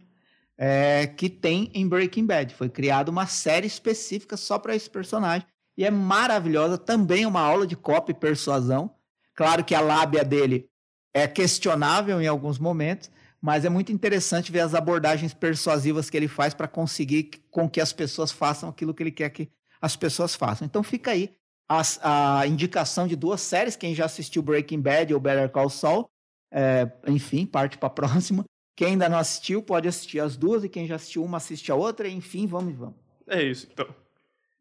é, 0.61 1.07
que 1.07 1.29
tem 1.29 1.71
em 1.73 1.87
Breaking 1.87 2.25
Bad. 2.25 2.53
Foi 2.53 2.67
criada 2.67 3.09
uma 3.09 3.25
série 3.25 3.65
específica 3.65 4.35
só 4.35 4.59
para 4.59 4.75
esse 4.75 4.89
personagem. 4.89 5.47
E 5.77 5.85
é 5.85 5.89
maravilhosa, 5.89 6.77
também 6.77 7.25
uma 7.25 7.39
aula 7.39 7.65
de 7.65 7.77
copy 7.77 8.11
e 8.11 8.15
persuasão. 8.15 8.93
Claro 9.33 9.63
que 9.63 9.73
a 9.73 9.79
lábia 9.79 10.21
dele 10.25 10.69
é 11.13 11.25
questionável 11.25 12.21
em 12.21 12.27
alguns 12.27 12.59
momentos, 12.59 13.09
mas 13.41 13.63
é 13.63 13.69
muito 13.69 13.91
interessante 13.91 14.51
ver 14.51 14.59
as 14.59 14.75
abordagens 14.75 15.33
persuasivas 15.33 16.09
que 16.09 16.17
ele 16.17 16.27
faz 16.27 16.53
para 16.53 16.67
conseguir 16.67 17.31
com 17.49 17.69
que 17.69 17.79
as 17.79 17.93
pessoas 17.93 18.31
façam 18.31 18.69
aquilo 18.69 18.93
que 18.93 19.03
ele 19.03 19.11
quer 19.11 19.29
que 19.29 19.49
as 19.81 19.95
pessoas 19.95 20.35
façam. 20.35 20.65
Então 20.65 20.83
fica 20.83 21.11
aí 21.11 21.33
a, 21.69 22.45
indicação 22.45 23.07
de 23.07 23.15
duas 23.15 23.41
séries. 23.41 23.75
Quem 23.75 23.95
já 23.95 24.05
assistiu 24.05 24.41
Breaking 24.41 24.81
Bad 24.81 25.13
ou 25.13 25.19
Better 25.19 25.49
Call 25.49 25.69
Saul, 25.69 26.09
é, 26.51 26.91
enfim, 27.07 27.45
parte 27.45 27.77
para 27.77 27.87
a 27.87 27.91
próxima. 27.91 28.43
Quem 28.75 28.89
ainda 28.89 29.09
não 29.09 29.17
assistiu 29.17 29.61
pode 29.61 29.87
assistir 29.87 30.19
as 30.19 30.35
duas 30.35 30.63
e 30.63 30.69
quem 30.69 30.87
já 30.87 30.95
assistiu 30.95 31.23
uma 31.23 31.37
assiste 31.37 31.71
a 31.71 31.75
outra, 31.75 32.07
enfim, 32.07 32.47
vamos 32.47 32.73
e 32.73 32.77
vamos. 32.77 32.95
É 33.27 33.43
isso, 33.43 33.67
então. 33.71 33.87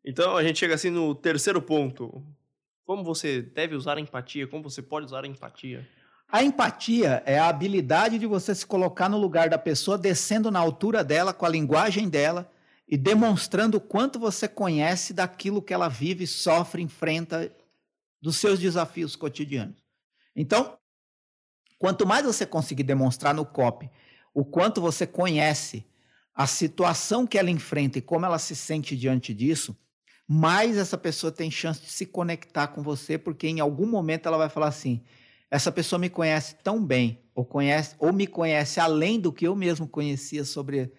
Então 0.05 0.37
a 0.37 0.43
gente 0.43 0.59
chega 0.59 0.75
assim 0.75 0.91
no 0.91 1.15
terceiro 1.15 1.63
ponto. 1.63 2.23
Como 2.85 3.05
você 3.05 3.43
deve 3.43 3.75
usar 3.75 3.97
a 3.97 4.01
empatia? 4.01 4.47
Como 4.47 4.63
você 4.63 4.83
pode 4.83 5.07
usar 5.07 5.25
a 5.25 5.27
empatia? 5.27 5.87
A 6.31 6.43
empatia 6.43 7.23
é 7.25 7.39
a 7.39 7.49
habilidade 7.49 8.19
de 8.19 8.27
você 8.27 8.55
se 8.55 8.67
colocar 8.67 9.09
no 9.09 9.17
lugar 9.17 9.49
da 9.49 9.57
pessoa, 9.57 9.97
descendo 9.97 10.51
na 10.51 10.59
altura 10.59 11.03
dela, 11.03 11.33
com 11.33 11.47
a 11.47 11.49
linguagem 11.49 12.07
dela 12.07 12.51
e 12.87 12.99
demonstrando 12.99 13.79
o 13.79 13.81
quanto 13.81 14.19
você 14.19 14.47
conhece 14.47 15.15
daquilo 15.15 15.63
que 15.63 15.73
ela 15.73 15.89
vive, 15.89 16.27
sofre, 16.27 16.83
enfrenta, 16.83 17.51
dos 18.21 18.37
seus 18.37 18.59
desafios 18.59 19.17
cotidianos. 19.17 19.83
Então, 20.37 20.77
quanto 21.79 22.07
mais 22.07 22.27
você 22.27 22.45
conseguir 22.45 22.83
demonstrar 22.83 23.33
no 23.33 23.47
COP 23.47 23.91
o 24.35 24.45
quanto 24.45 24.81
você 24.81 25.07
conhece 25.07 25.87
a 26.35 26.47
situação 26.47 27.27
que 27.27 27.39
ela 27.39 27.51
enfrenta 27.51 27.99
e 27.99 28.03
como 28.03 28.27
ela 28.27 28.39
se 28.39 28.55
sente 28.55 28.97
diante 28.97 29.33
disso, 29.33 29.77
mais 30.27 30.77
essa 30.77 30.99
pessoa 30.99 31.33
tem 31.33 31.51
chance 31.51 31.81
de 31.81 31.91
se 31.91 32.05
conectar 32.05 32.69
com 32.69 32.83
você, 32.83 33.17
porque 33.17 33.49
em 33.49 33.61
algum 33.61 33.87
momento 33.87 34.27
ela 34.27 34.37
vai 34.37 34.51
falar 34.51 34.69
assim: 34.69 35.03
essa 35.51 35.73
pessoa 35.73 35.99
me 35.99 36.11
conhece 36.11 36.57
tão 36.57 36.85
bem, 36.85 37.23
ou 37.35 37.45
conhece, 37.45 37.95
ou 37.99 38.13
me 38.13 38.27
conhece 38.27 38.81
além 38.81 39.19
do 39.19 39.33
que 39.33 39.47
eu 39.47 39.57
mesmo 39.57 39.89
conhecia 39.89 40.45
sobre 40.45 40.93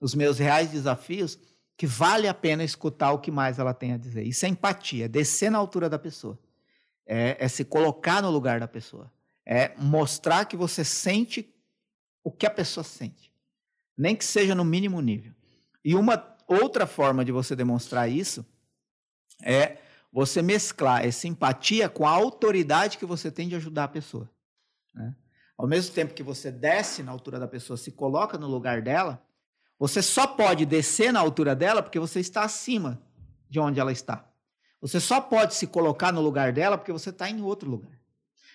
os 0.00 0.14
meus 0.14 0.38
reais 0.38 0.70
desafios, 0.70 1.38
que 1.76 1.86
vale 1.86 2.26
a 2.26 2.34
pena 2.34 2.64
escutar 2.64 3.12
o 3.12 3.18
que 3.18 3.30
mais 3.30 3.58
ela 3.58 3.72
tem 3.72 3.92
a 3.92 3.96
dizer. 3.96 4.24
Isso 4.24 4.44
é 4.44 4.48
empatia, 4.48 5.04
é 5.04 5.08
descer 5.08 5.50
na 5.50 5.58
altura 5.58 5.88
da 5.88 5.98
pessoa, 5.98 6.38
é, 7.06 7.36
é 7.38 7.48
se 7.48 7.64
colocar 7.64 8.20
no 8.22 8.30
lugar 8.30 8.58
da 8.58 8.68
pessoa, 8.68 9.12
é 9.46 9.72
mostrar 9.78 10.44
que 10.46 10.56
você 10.56 10.84
sente 10.84 11.52
o 12.24 12.30
que 12.30 12.46
a 12.46 12.50
pessoa 12.50 12.84
sente, 12.84 13.32
nem 13.96 14.16
que 14.16 14.24
seja 14.24 14.54
no 14.54 14.64
mínimo 14.64 15.00
nível. 15.00 15.32
E 15.84 15.94
uma 15.94 16.36
outra 16.46 16.86
forma 16.86 17.24
de 17.24 17.32
você 17.32 17.56
demonstrar 17.56 18.08
isso 18.08 18.44
é 19.42 19.78
você 20.12 20.42
mesclar 20.42 21.04
essa 21.04 21.26
empatia 21.26 21.88
com 21.88 22.06
a 22.06 22.10
autoridade 22.10 22.98
que 22.98 23.06
você 23.06 23.30
tem 23.30 23.48
de 23.48 23.56
ajudar 23.56 23.84
a 23.84 23.88
pessoa. 23.88 24.30
Né? 24.94 25.14
Ao 25.56 25.66
mesmo 25.66 25.94
tempo 25.94 26.12
que 26.12 26.22
você 26.22 26.50
desce 26.50 27.02
na 27.02 27.10
altura 27.10 27.40
da 27.40 27.48
pessoa, 27.48 27.76
se 27.76 27.90
coloca 27.90 28.36
no 28.36 28.46
lugar 28.46 28.82
dela, 28.82 29.24
você 29.78 30.02
só 30.02 30.26
pode 30.26 30.66
descer 30.66 31.12
na 31.12 31.20
altura 31.20 31.56
dela 31.56 31.82
porque 31.82 31.98
você 31.98 32.20
está 32.20 32.42
acima 32.42 33.02
de 33.48 33.58
onde 33.58 33.80
ela 33.80 33.90
está. 33.90 34.28
Você 34.80 35.00
só 35.00 35.20
pode 35.20 35.54
se 35.54 35.66
colocar 35.66 36.12
no 36.12 36.20
lugar 36.20 36.52
dela 36.52 36.76
porque 36.76 36.92
você 36.92 37.10
está 37.10 37.30
em 37.30 37.40
outro 37.40 37.70
lugar. 37.70 37.98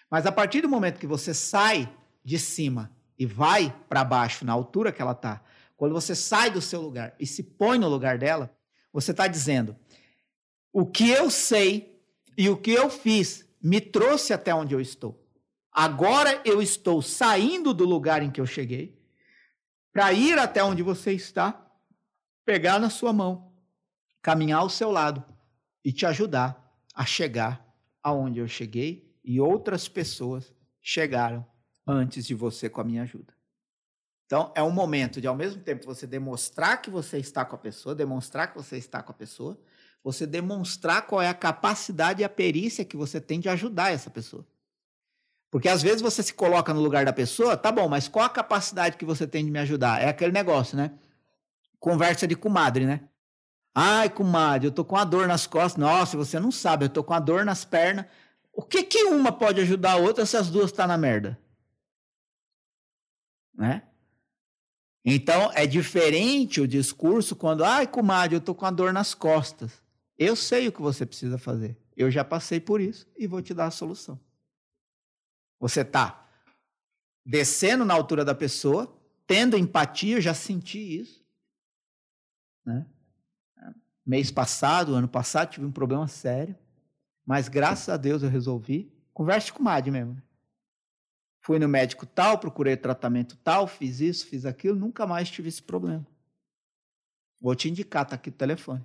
Mas 0.09 0.25
a 0.25 0.31
partir 0.31 0.61
do 0.61 0.69
momento 0.69 0.99
que 0.99 1.07
você 1.07 1.33
sai 1.33 1.91
de 2.23 2.37
cima 2.37 2.91
e 3.17 3.25
vai 3.25 3.75
para 3.89 4.03
baixo, 4.03 4.45
na 4.45 4.53
altura 4.53 4.91
que 4.91 5.01
ela 5.01 5.13
está, 5.13 5.41
quando 5.75 5.93
você 5.93 6.13
sai 6.13 6.51
do 6.51 6.61
seu 6.61 6.81
lugar 6.81 7.15
e 7.19 7.25
se 7.25 7.41
põe 7.41 7.79
no 7.79 7.87
lugar 7.87 8.17
dela, 8.17 8.53
você 8.91 9.11
está 9.11 9.27
dizendo: 9.27 9.75
o 10.71 10.85
que 10.85 11.09
eu 11.09 11.29
sei 11.29 12.01
e 12.37 12.49
o 12.49 12.57
que 12.57 12.71
eu 12.71 12.89
fiz 12.89 13.47
me 13.61 13.81
trouxe 13.81 14.33
até 14.33 14.53
onde 14.53 14.73
eu 14.73 14.81
estou. 14.81 15.23
Agora 15.71 16.41
eu 16.45 16.61
estou 16.61 17.01
saindo 17.01 17.73
do 17.73 17.85
lugar 17.85 18.21
em 18.21 18.31
que 18.31 18.41
eu 18.41 18.45
cheguei 18.45 18.97
para 19.91 20.13
ir 20.13 20.37
até 20.37 20.63
onde 20.63 20.83
você 20.83 21.11
está, 21.13 21.69
pegar 22.45 22.79
na 22.79 22.89
sua 22.89 23.11
mão, 23.11 23.51
caminhar 24.21 24.59
ao 24.59 24.69
seu 24.69 24.91
lado 24.91 25.23
e 25.83 25.91
te 25.91 26.05
ajudar 26.05 26.63
a 26.93 27.05
chegar 27.05 27.65
aonde 28.03 28.39
eu 28.39 28.47
cheguei 28.47 29.11
e 29.23 29.41
outras 29.41 29.87
pessoas 29.87 30.53
chegaram 30.81 31.45
antes 31.85 32.25
de 32.25 32.33
você 32.33 32.69
com 32.69 32.81
a 32.81 32.83
minha 32.83 33.03
ajuda. 33.03 33.33
Então, 34.25 34.51
é 34.55 34.61
um 34.61 34.71
momento 34.71 35.21
de, 35.21 35.27
ao 35.27 35.35
mesmo 35.35 35.61
tempo, 35.61 35.85
você 35.85 36.05
demonstrar 36.05 36.81
que 36.81 36.89
você 36.89 37.17
está 37.17 37.45
com 37.45 37.55
a 37.55 37.59
pessoa, 37.59 37.95
demonstrar 37.95 38.51
que 38.51 38.57
você 38.57 38.77
está 38.77 39.01
com 39.01 39.11
a 39.11 39.15
pessoa, 39.15 39.59
você 40.03 40.25
demonstrar 40.25 41.05
qual 41.05 41.21
é 41.21 41.27
a 41.27 41.33
capacidade 41.33 42.21
e 42.21 42.25
a 42.25 42.29
perícia 42.29 42.85
que 42.85 42.95
você 42.95 43.19
tem 43.19 43.39
de 43.39 43.49
ajudar 43.49 43.91
essa 43.91 44.09
pessoa. 44.09 44.45
Porque 45.49 45.69
às 45.69 45.81
vezes 45.81 46.01
você 46.01 46.21
se 46.21 46.33
coloca 46.33 46.73
no 46.73 46.81
lugar 46.81 47.05
da 47.05 47.13
pessoa, 47.13 47.57
tá 47.57 47.71
bom, 47.71 47.87
mas 47.87 48.07
qual 48.07 48.25
a 48.25 48.29
capacidade 48.29 48.97
que 48.97 49.05
você 49.05 49.25
tem 49.25 49.45
de 49.45 49.51
me 49.51 49.59
ajudar? 49.59 50.01
É 50.01 50.09
aquele 50.09 50.31
negócio, 50.31 50.77
né? 50.77 50.91
Conversa 51.79 52.27
de 52.27 52.35
comadre, 52.35 52.85
né? 52.85 53.01
Ai, 53.73 54.09
comadre, 54.09 54.67
eu 54.67 54.71
tô 54.71 54.83
com 54.83 54.97
a 54.97 55.03
dor 55.03 55.27
nas 55.27 55.45
costas. 55.45 55.79
Nossa, 55.79 56.17
você 56.17 56.39
não 56.39 56.51
sabe, 56.51 56.85
eu 56.85 56.89
tô 56.89 57.03
com 57.03 57.13
a 57.13 57.19
dor 57.19 57.45
nas 57.45 57.63
pernas. 57.63 58.05
O 58.51 58.61
que 58.61 58.83
que 58.83 59.03
uma 59.03 59.31
pode 59.31 59.61
ajudar 59.61 59.93
a 59.93 59.97
outra 59.97 60.25
se 60.25 60.35
as 60.35 60.49
duas 60.49 60.71
estão 60.71 60.83
tá 60.83 60.87
na 60.87 60.97
merda? 60.97 61.39
né? 63.57 63.81
Então, 65.03 65.51
é 65.53 65.65
diferente 65.65 66.61
o 66.61 66.67
discurso 66.67 67.35
quando, 67.35 67.63
ai, 67.63 67.87
comadre, 67.87 68.35
eu 68.35 68.41
tô 68.41 68.53
com 68.53 68.65
a 68.65 68.71
dor 68.71 68.93
nas 68.93 69.13
costas. 69.13 69.71
Eu 70.17 70.35
sei 70.35 70.67
o 70.67 70.71
que 70.71 70.81
você 70.81 71.05
precisa 71.05 71.37
fazer. 71.37 71.77
Eu 71.95 72.09
já 72.09 72.23
passei 72.23 72.59
por 72.59 72.81
isso 72.81 73.07
e 73.17 73.27
vou 73.27 73.41
te 73.41 73.53
dar 73.53 73.67
a 73.67 73.71
solução. 73.71 74.19
Você 75.59 75.83
tá 75.83 76.27
descendo 77.25 77.83
na 77.83 77.93
altura 77.93 78.23
da 78.23 78.33
pessoa, 78.33 78.95
tendo 79.25 79.57
empatia, 79.57 80.17
eu 80.17 80.21
já 80.21 80.33
senti 80.33 80.79
isso. 80.79 81.25
Né? 82.65 82.85
Mês 84.05 84.31
passado, 84.31 84.95
ano 84.95 85.07
passado, 85.07 85.51
tive 85.51 85.65
um 85.65 85.71
problema 85.71 86.07
sério, 86.07 86.55
mas 87.25 87.49
graças 87.49 87.89
a 87.89 87.97
Deus 87.97 88.23
eu 88.23 88.29
resolvi. 88.29 88.91
Converse 89.13 89.51
com 89.51 89.59
o 89.59 89.63
Mad 89.63 89.87
mesmo. 89.87 90.21
Fui 91.41 91.59
no 91.59 91.67
médico 91.67 92.05
tal, 92.05 92.37
procurei 92.37 92.77
tratamento 92.77 93.35
tal, 93.37 93.67
fiz 93.67 93.99
isso, 93.99 94.27
fiz 94.27 94.45
aquilo, 94.45 94.77
nunca 94.77 95.05
mais 95.05 95.29
tive 95.29 95.49
esse 95.49 95.61
problema. 95.61 96.05
Vou 97.39 97.55
te 97.55 97.69
indicar, 97.69 98.03
está 98.03 98.15
aqui 98.15 98.29
o 98.29 98.33
telefone. 98.33 98.83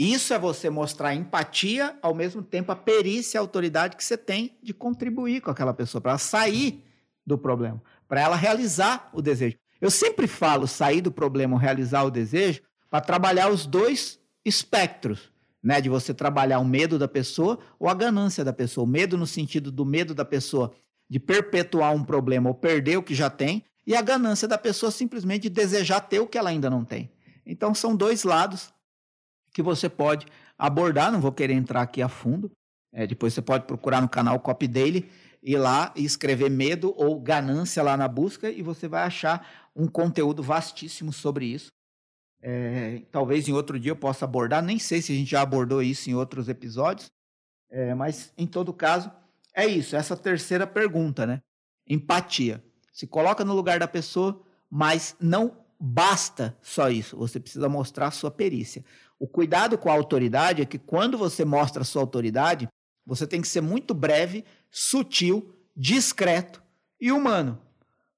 Isso 0.00 0.32
é 0.32 0.38
você 0.38 0.70
mostrar 0.70 1.14
empatia, 1.14 1.94
ao 2.00 2.14
mesmo 2.14 2.42
tempo 2.42 2.72
a 2.72 2.74
perícia 2.74 3.36
e 3.36 3.38
a 3.38 3.42
autoridade 3.42 3.96
que 3.96 4.02
você 4.02 4.16
tem 4.16 4.56
de 4.62 4.72
contribuir 4.72 5.42
com 5.42 5.50
aquela 5.50 5.74
pessoa, 5.74 6.00
para 6.00 6.12
ela 6.12 6.18
sair 6.18 6.82
do 7.26 7.36
problema, 7.36 7.82
para 8.08 8.22
ela 8.22 8.34
realizar 8.34 9.10
o 9.12 9.20
desejo. 9.20 9.58
Eu 9.78 9.90
sempre 9.90 10.26
falo 10.26 10.66
sair 10.66 11.02
do 11.02 11.12
problema, 11.12 11.60
realizar 11.60 12.04
o 12.04 12.10
desejo, 12.10 12.62
para 12.88 13.02
trabalhar 13.02 13.50
os 13.50 13.66
dois 13.66 14.18
espectros, 14.42 15.30
né? 15.62 15.82
De 15.82 15.90
você 15.90 16.14
trabalhar 16.14 16.60
o 16.60 16.64
medo 16.64 16.98
da 16.98 17.06
pessoa 17.06 17.58
ou 17.78 17.86
a 17.86 17.92
ganância 17.92 18.42
da 18.42 18.54
pessoa. 18.54 18.86
O 18.86 18.88
medo 18.88 19.18
no 19.18 19.26
sentido 19.26 19.70
do 19.70 19.84
medo 19.84 20.14
da 20.14 20.24
pessoa 20.24 20.72
de 21.10 21.20
perpetuar 21.20 21.94
um 21.94 22.02
problema 22.02 22.48
ou 22.48 22.54
perder 22.54 22.96
o 22.96 23.02
que 23.02 23.14
já 23.14 23.28
tem, 23.28 23.66
e 23.86 23.94
a 23.94 24.00
ganância 24.00 24.48
da 24.48 24.56
pessoa 24.56 24.90
simplesmente 24.90 25.42
de 25.42 25.50
desejar 25.50 26.00
ter 26.00 26.20
o 26.20 26.26
que 26.26 26.38
ela 26.38 26.48
ainda 26.48 26.70
não 26.70 26.86
tem. 26.86 27.12
Então, 27.44 27.74
são 27.74 27.94
dois 27.94 28.24
lados 28.24 28.72
que 29.52 29.62
você 29.62 29.88
pode 29.88 30.26
abordar. 30.58 31.10
Não 31.12 31.20
vou 31.20 31.32
querer 31.32 31.54
entrar 31.54 31.82
aqui 31.82 32.02
a 32.02 32.08
fundo. 32.08 32.50
É, 32.92 33.06
depois 33.06 33.32
você 33.32 33.42
pode 33.42 33.64
procurar 33.66 34.00
no 34.00 34.08
canal 34.08 34.38
Copy 34.40 34.66
Daily, 34.66 35.08
ir 35.42 35.56
lá 35.56 35.92
e 35.96 36.04
escrever 36.04 36.50
medo 36.50 36.92
ou 36.96 37.20
ganância 37.20 37.82
lá 37.82 37.96
na 37.96 38.08
busca 38.08 38.50
e 38.50 38.62
você 38.62 38.88
vai 38.88 39.04
achar 39.04 39.70
um 39.74 39.86
conteúdo 39.86 40.42
vastíssimo 40.42 41.12
sobre 41.12 41.46
isso. 41.46 41.70
É, 42.42 43.02
talvez 43.10 43.48
em 43.48 43.52
outro 43.52 43.78
dia 43.78 43.92
eu 43.92 43.96
possa 43.96 44.24
abordar, 44.24 44.62
nem 44.62 44.78
sei 44.78 45.02
se 45.02 45.12
a 45.12 45.14
gente 45.14 45.30
já 45.30 45.42
abordou 45.42 45.82
isso 45.82 46.08
em 46.08 46.14
outros 46.14 46.48
episódios, 46.48 47.10
é, 47.70 47.94
mas 47.94 48.32
em 48.36 48.46
todo 48.46 48.72
caso, 48.72 49.10
é 49.54 49.66
isso, 49.66 49.94
essa 49.94 50.16
terceira 50.16 50.66
pergunta, 50.66 51.26
né? 51.26 51.42
Empatia. 51.86 52.64
Se 52.92 53.06
coloca 53.06 53.44
no 53.44 53.54
lugar 53.54 53.78
da 53.78 53.86
pessoa, 53.86 54.42
mas 54.70 55.16
não 55.20 55.59
basta 55.80 56.54
só 56.60 56.90
isso, 56.90 57.16
você 57.16 57.40
precisa 57.40 57.68
mostrar 57.68 58.08
a 58.08 58.10
sua 58.10 58.30
perícia. 58.30 58.84
O 59.18 59.26
cuidado 59.26 59.78
com 59.78 59.88
a 59.88 59.94
autoridade 59.94 60.60
é 60.60 60.66
que 60.66 60.78
quando 60.78 61.16
você 61.16 61.44
mostra 61.44 61.80
a 61.80 61.84
sua 61.84 62.02
autoridade, 62.02 62.68
você 63.06 63.26
tem 63.26 63.40
que 63.40 63.48
ser 63.48 63.62
muito 63.62 63.94
breve, 63.94 64.44
sutil, 64.70 65.54
discreto 65.74 66.62
e 67.00 67.10
humano, 67.10 67.58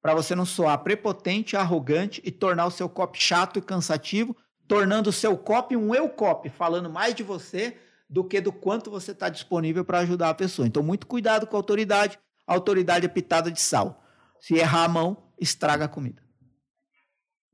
para 0.00 0.14
você 0.14 0.34
não 0.34 0.44
soar 0.44 0.78
prepotente, 0.82 1.56
arrogante 1.56 2.20
e 2.24 2.32
tornar 2.32 2.66
o 2.66 2.70
seu 2.70 2.88
copy 2.88 3.18
chato 3.20 3.60
e 3.60 3.62
cansativo, 3.62 4.36
tornando 4.66 5.10
o 5.10 5.12
seu 5.12 5.36
copy 5.36 5.76
um 5.76 5.94
eu 5.94 6.08
copy, 6.08 6.48
falando 6.48 6.90
mais 6.90 7.14
de 7.14 7.22
você 7.22 7.76
do 8.10 8.24
que 8.24 8.40
do 8.40 8.52
quanto 8.52 8.90
você 8.90 9.12
está 9.12 9.28
disponível 9.28 9.84
para 9.84 10.00
ajudar 10.00 10.30
a 10.30 10.34
pessoa. 10.34 10.66
Então, 10.66 10.82
muito 10.82 11.06
cuidado 11.06 11.46
com 11.46 11.56
a 11.56 11.58
autoridade. 11.60 12.18
A 12.46 12.52
autoridade 12.52 13.06
é 13.06 13.08
pitada 13.08 13.50
de 13.50 13.60
sal. 13.60 14.04
Se 14.40 14.54
errar 14.54 14.84
a 14.84 14.88
mão, 14.88 15.16
estraga 15.40 15.84
a 15.84 15.88
comida. 15.88 16.22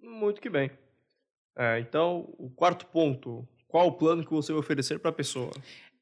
Muito 0.09 0.41
que 0.41 0.49
bem. 0.49 0.71
É, 1.55 1.79
então, 1.81 2.35
o 2.39 2.49
quarto 2.49 2.87
ponto. 2.87 3.47
Qual 3.69 3.89
o 3.89 3.93
plano 3.93 4.25
que 4.25 4.31
você 4.31 4.51
vai 4.51 4.61
oferecer 4.61 4.99
para 4.99 5.11
a 5.11 5.13
pessoa? 5.13 5.51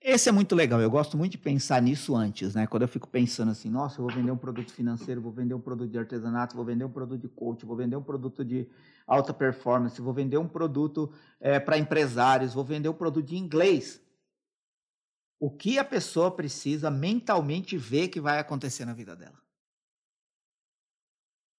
Esse 0.01 0.29
é 0.29 0.33
muito 0.33 0.55
legal. 0.55 0.81
Eu 0.81 0.89
gosto 0.89 1.17
muito 1.17 1.33
de 1.33 1.39
pensar 1.39 1.83
nisso 1.83 2.15
antes, 2.15 2.55
né? 2.55 2.65
Quando 2.67 2.83
eu 2.83 2.89
fico 2.89 3.09
pensando 3.09 3.51
assim, 3.51 3.69
nossa, 3.69 4.01
eu 4.01 4.07
vou 4.07 4.15
vender 4.15 4.31
um 4.31 4.37
produto 4.37 4.73
financeiro, 4.73 5.21
vou 5.21 5.33
vender 5.33 5.55
um 5.55 5.61
produto 5.61 5.91
de 5.91 5.99
artesanato, 5.99 6.55
vou 6.55 6.65
vender 6.65 6.85
um 6.85 6.91
produto 6.91 7.21
de 7.21 7.29
coach, 7.29 7.67
vou 7.67 7.75
vender 7.75 7.97
um 7.97 8.03
produto 8.03 8.45
de 8.45 8.69
alta 9.05 9.35
performance, 9.35 10.01
vou 10.01 10.15
vender 10.15 10.39
um 10.39 10.47
produto 10.47 11.13
é, 11.41 11.59
para 11.59 11.77
empresários, 11.77 12.55
vou 12.55 12.65
vender 12.65 12.89
um 12.89 12.95
produto 12.95 13.27
de 13.27 13.37
inglês. 13.37 14.01
O 15.41 15.51
que 15.51 15.79
a 15.79 15.85
pessoa 15.85 16.31
precisa 16.31 16.89
mentalmente 16.91 17.77
ver 17.77 18.09
que 18.09 18.21
vai 18.21 18.39
acontecer 18.39 18.85
na 18.85 18.95
vida 18.95 19.17
dela? 19.17 19.43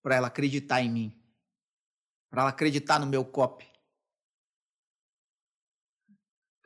Para 0.02 0.16
ela 0.16 0.28
acreditar 0.28 0.82
em 0.82 0.90
mim. 0.90 1.17
Para 2.30 2.42
ela 2.42 2.50
acreditar 2.50 3.00
no 3.00 3.06
meu 3.06 3.24
copy 3.26 3.68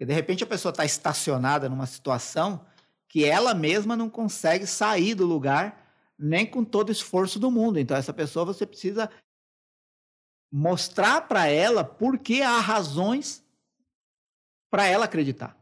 porque 0.02 0.08
de 0.08 0.14
repente 0.14 0.44
a 0.44 0.48
pessoa 0.48 0.72
está 0.72 0.84
estacionada 0.84 1.70
numa 1.70 1.86
situação 1.86 2.66
que 3.08 3.24
ela 3.24 3.54
mesma 3.54 3.96
não 3.96 4.10
consegue 4.10 4.66
sair 4.66 5.14
do 5.14 5.28
lugar 5.28 5.94
nem 6.18 6.44
com 6.44 6.66
todo 6.66 6.90
o 6.90 6.92
esforço 6.92 7.38
do 7.38 7.52
mundo. 7.52 7.78
Então 7.78 7.96
essa 7.96 8.12
pessoa 8.12 8.44
você 8.44 8.66
precisa 8.66 9.12
mostrar 10.52 11.28
para 11.28 11.46
ela 11.46 11.84
por 11.84 12.18
que 12.18 12.42
há 12.42 12.60
razões 12.60 13.46
para 14.72 14.88
ela 14.88 15.06
acreditar. 15.06 15.56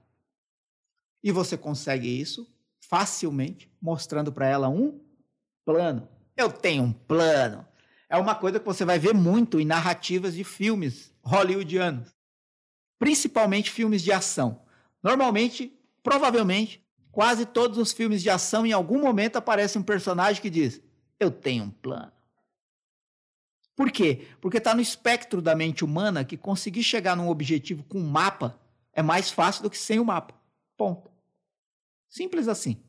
E 1.21 1.33
você 1.33 1.57
consegue 1.57 2.07
isso 2.07 2.49
facilmente 2.79 3.69
mostrando 3.81 4.31
para 4.31 4.47
ela 4.47 4.69
um 4.69 5.03
plano. 5.65 6.07
Eu 6.37 6.49
tenho 6.49 6.83
um 6.83 6.93
plano. 6.93 7.67
É 8.09 8.17
uma 8.17 8.35
coisa 8.35 8.59
que 8.59 8.65
você 8.65 8.83
vai 8.83 8.97
ver 8.97 9.13
muito 9.13 9.59
em 9.59 9.65
narrativas 9.65 10.33
de 10.33 10.43
filmes 10.43 11.13
hollywoodianos 11.21 12.19
principalmente 12.99 13.71
filmes 13.71 14.03
de 14.03 14.11
ação. 14.11 14.61
Normalmente, 15.01 15.73
provavelmente, 16.03 16.85
quase 17.11 17.45
todos 17.45 17.77
os 17.77 17.93
filmes 17.93 18.21
de 18.21 18.29
ação, 18.29 18.65
em 18.65 18.73
algum 18.73 18.99
momento 18.99 19.37
aparece 19.37 19.77
um 19.77 19.83
personagem 19.83 20.41
que 20.41 20.49
diz: 20.49 20.81
Eu 21.17 21.31
tenho 21.31 21.63
um 21.63 21.71
plano. 21.71 22.11
Por 23.75 23.89
quê? 23.89 24.27
Porque 24.41 24.57
está 24.57 24.75
no 24.75 24.81
espectro 24.81 25.41
da 25.41 25.55
mente 25.55 25.85
humana 25.85 26.25
que 26.25 26.35
conseguir 26.35 26.83
chegar 26.83 27.15
num 27.15 27.29
objetivo 27.29 27.81
com 27.83 27.97
um 27.97 28.09
mapa 28.09 28.59
é 28.91 29.01
mais 29.01 29.31
fácil 29.31 29.63
do 29.63 29.69
que 29.69 29.77
sem 29.77 29.99
o 29.99 30.05
mapa. 30.05 30.33
Ponto. 30.75 31.09
Simples 32.09 32.49
assim. 32.49 32.83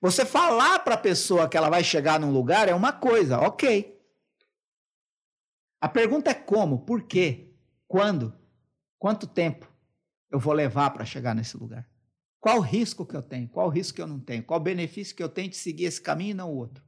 Você 0.00 0.24
falar 0.24 0.80
para 0.80 0.94
a 0.94 0.98
pessoa 0.98 1.48
que 1.48 1.56
ela 1.56 1.70
vai 1.70 1.82
chegar 1.82 2.20
num 2.20 2.32
lugar 2.32 2.68
é 2.68 2.74
uma 2.74 2.92
coisa, 2.92 3.38
ok. 3.40 3.96
A 5.80 5.88
pergunta 5.88 6.30
é 6.30 6.34
como, 6.34 6.80
por 6.80 7.02
quê, 7.02 7.52
quando 7.88 8.32
Quanto 8.98 9.26
tempo 9.26 9.70
eu 10.30 10.38
vou 10.38 10.52
levar 10.52 10.90
para 10.90 11.04
chegar 11.04 11.34
nesse 11.34 11.56
lugar? 11.56 11.88
Qual 12.40 12.58
o 12.58 12.60
risco 12.60 13.04
que 13.04 13.16
eu 13.16 13.22
tenho? 13.22 13.48
Qual 13.48 13.66
o 13.66 13.70
risco 13.70 13.94
que 13.94 14.02
eu 14.02 14.06
não 14.06 14.20
tenho? 14.20 14.42
Qual 14.42 14.58
o 14.58 14.62
benefício 14.62 15.14
que 15.14 15.22
eu 15.22 15.28
tenho 15.28 15.50
de 15.50 15.56
seguir 15.56 15.84
esse 15.84 16.00
caminho 16.00 16.30
e 16.30 16.34
não 16.34 16.50
o 16.50 16.56
outro? 16.56 16.84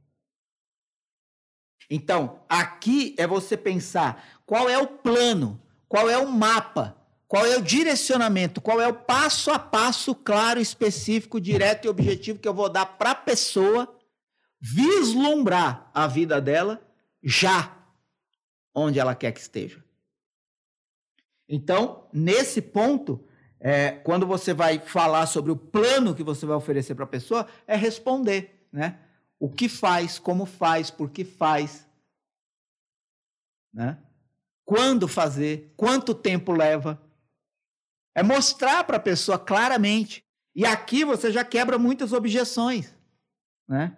Então, 1.89 2.45
aqui 2.47 3.15
é 3.17 3.25
você 3.25 3.57
pensar 3.57 4.41
qual 4.45 4.69
é 4.69 4.77
o 4.77 4.87
plano, 4.87 5.61
qual 5.87 6.09
é 6.09 6.17
o 6.17 6.29
mapa, 6.29 6.98
qual 7.29 7.45
é 7.45 7.55
o 7.55 7.61
direcionamento, 7.61 8.59
qual 8.59 8.81
é 8.81 8.87
o 8.87 8.93
passo 8.93 9.51
a 9.51 9.59
passo 9.59 10.15
claro, 10.15 10.59
específico, 10.59 11.39
direto 11.39 11.85
e 11.85 11.87
objetivo 11.87 12.39
que 12.39 12.47
eu 12.47 12.53
vou 12.55 12.67
dar 12.67 12.87
para 12.97 13.11
a 13.11 13.15
pessoa 13.15 13.95
vislumbrar 14.59 15.91
a 15.93 16.07
vida 16.07 16.41
dela 16.41 16.81
já 17.21 17.77
onde 18.73 18.99
ela 18.99 19.13
quer 19.13 19.31
que 19.31 19.39
esteja. 19.39 19.83
Então, 21.47 22.07
nesse 22.11 22.63
ponto, 22.63 23.23
é, 23.59 23.91
quando 23.91 24.25
você 24.25 24.51
vai 24.51 24.79
falar 24.79 25.27
sobre 25.27 25.51
o 25.51 25.55
plano 25.55 26.15
que 26.15 26.23
você 26.23 26.47
vai 26.47 26.57
oferecer 26.57 26.95
para 26.95 27.03
a 27.03 27.07
pessoa, 27.07 27.47
é 27.67 27.75
responder, 27.75 28.67
né? 28.71 28.97
O 29.39 29.49
que 29.49 29.69
faz, 29.69 30.17
como 30.17 30.47
faz, 30.47 30.89
por 30.89 31.11
que 31.11 31.23
faz, 31.23 31.87
né? 33.71 33.99
Quando 34.65 35.07
fazer, 35.07 35.71
quanto 35.77 36.15
tempo 36.15 36.51
leva. 36.51 36.99
É 38.15 38.23
mostrar 38.23 38.83
para 38.83 38.97
a 38.97 39.01
pessoa 39.01 39.37
claramente. 39.37 40.23
E 40.55 40.65
aqui 40.65 41.05
você 41.05 41.31
já 41.31 41.43
quebra 41.43 41.77
muitas 41.77 42.11
objeções, 42.11 42.93
né? 43.67 43.95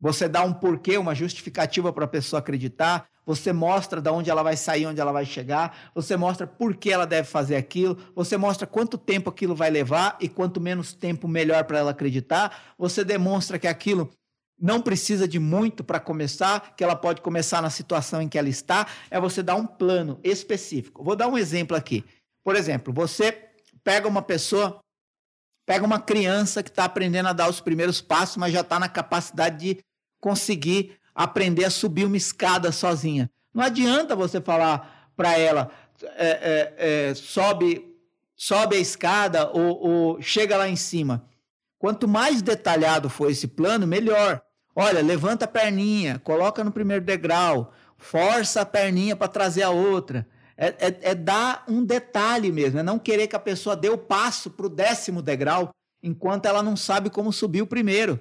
Você 0.00 0.26
dá 0.26 0.42
um 0.42 0.54
porquê, 0.54 0.96
uma 0.96 1.14
justificativa 1.14 1.92
para 1.92 2.06
a 2.06 2.08
pessoa 2.08 2.40
acreditar, 2.40 3.06
você 3.26 3.52
mostra 3.52 4.00
de 4.00 4.08
onde 4.08 4.30
ela 4.30 4.42
vai 4.42 4.56
sair, 4.56 4.86
onde 4.86 5.00
ela 5.00 5.12
vai 5.12 5.26
chegar, 5.26 5.90
você 5.94 6.16
mostra 6.16 6.46
por 6.46 6.74
que 6.74 6.90
ela 6.90 7.06
deve 7.06 7.28
fazer 7.28 7.56
aquilo, 7.56 7.98
você 8.14 8.36
mostra 8.38 8.66
quanto 8.66 8.96
tempo 8.96 9.28
aquilo 9.28 9.54
vai 9.54 9.68
levar 9.68 10.16
e 10.18 10.28
quanto 10.28 10.60
menos 10.60 10.94
tempo 10.94 11.28
melhor 11.28 11.64
para 11.64 11.78
ela 11.78 11.90
acreditar, 11.90 12.74
você 12.78 13.04
demonstra 13.04 13.58
que 13.58 13.68
aquilo 13.68 14.10
não 14.58 14.80
precisa 14.80 15.28
de 15.28 15.38
muito 15.38 15.84
para 15.84 16.00
começar, 16.00 16.74
que 16.74 16.82
ela 16.82 16.96
pode 16.96 17.20
começar 17.20 17.62
na 17.62 17.70
situação 17.70 18.20
em 18.20 18.28
que 18.28 18.38
ela 18.38 18.48
está, 18.48 18.86
é 19.10 19.20
você 19.20 19.42
dar 19.42 19.54
um 19.54 19.66
plano 19.66 20.18
específico. 20.24 21.04
Vou 21.04 21.16
dar 21.16 21.28
um 21.28 21.38
exemplo 21.38 21.76
aqui. 21.76 22.04
Por 22.42 22.56
exemplo, 22.56 22.92
você 22.92 23.32
pega 23.84 24.08
uma 24.08 24.22
pessoa, 24.22 24.80
pega 25.66 25.84
uma 25.84 26.00
criança 26.00 26.62
que 26.62 26.70
está 26.70 26.84
aprendendo 26.84 27.28
a 27.28 27.32
dar 27.32 27.48
os 27.48 27.60
primeiros 27.60 28.00
passos, 28.00 28.36
mas 28.36 28.52
já 28.52 28.60
está 28.60 28.78
na 28.78 28.88
capacidade 28.88 29.58
de 29.58 29.84
conseguir 30.20 30.98
aprender 31.14 31.64
a 31.64 31.70
subir 31.70 32.04
uma 32.04 32.16
escada 32.16 32.72
sozinha. 32.72 33.30
Não 33.52 33.62
adianta 33.62 34.14
você 34.16 34.40
falar 34.40 35.10
para 35.16 35.36
ela, 35.38 35.70
é, 36.16 36.28
é, 36.28 36.74
é, 37.10 37.14
sobe, 37.14 37.94
sobe 38.36 38.76
a 38.76 38.80
escada 38.80 39.50
ou, 39.50 39.86
ou 39.86 40.22
chega 40.22 40.56
lá 40.56 40.68
em 40.68 40.76
cima. 40.76 41.26
Quanto 41.78 42.06
mais 42.06 42.42
detalhado 42.42 43.08
for 43.08 43.30
esse 43.30 43.48
plano, 43.48 43.86
melhor. 43.86 44.40
Olha, 44.74 45.02
levanta 45.02 45.46
a 45.46 45.48
perninha, 45.48 46.18
coloca 46.20 46.62
no 46.62 46.70
primeiro 46.70 47.04
degrau, 47.04 47.72
força 47.98 48.60
a 48.60 48.66
perninha 48.66 49.16
para 49.16 49.28
trazer 49.28 49.62
a 49.62 49.70
outra. 49.70 50.26
É, 50.62 50.66
é, 50.78 50.98
é, 51.12 51.14
dar 51.14 51.64
um 51.66 51.82
detalhe 51.82 52.52
mesmo, 52.52 52.80
é 52.80 52.82
não 52.82 52.98
querer 52.98 53.26
que 53.26 53.34
a 53.34 53.40
pessoa 53.40 53.74
dê 53.74 53.88
o 53.88 53.96
passo 53.96 54.50
para 54.50 54.66
o 54.66 54.68
décimo 54.68 55.22
degrau 55.22 55.70
enquanto 56.02 56.44
ela 56.44 56.62
não 56.62 56.76
sabe 56.76 57.08
como 57.08 57.32
subir 57.32 57.62
o 57.62 57.66
primeiro. 57.66 58.20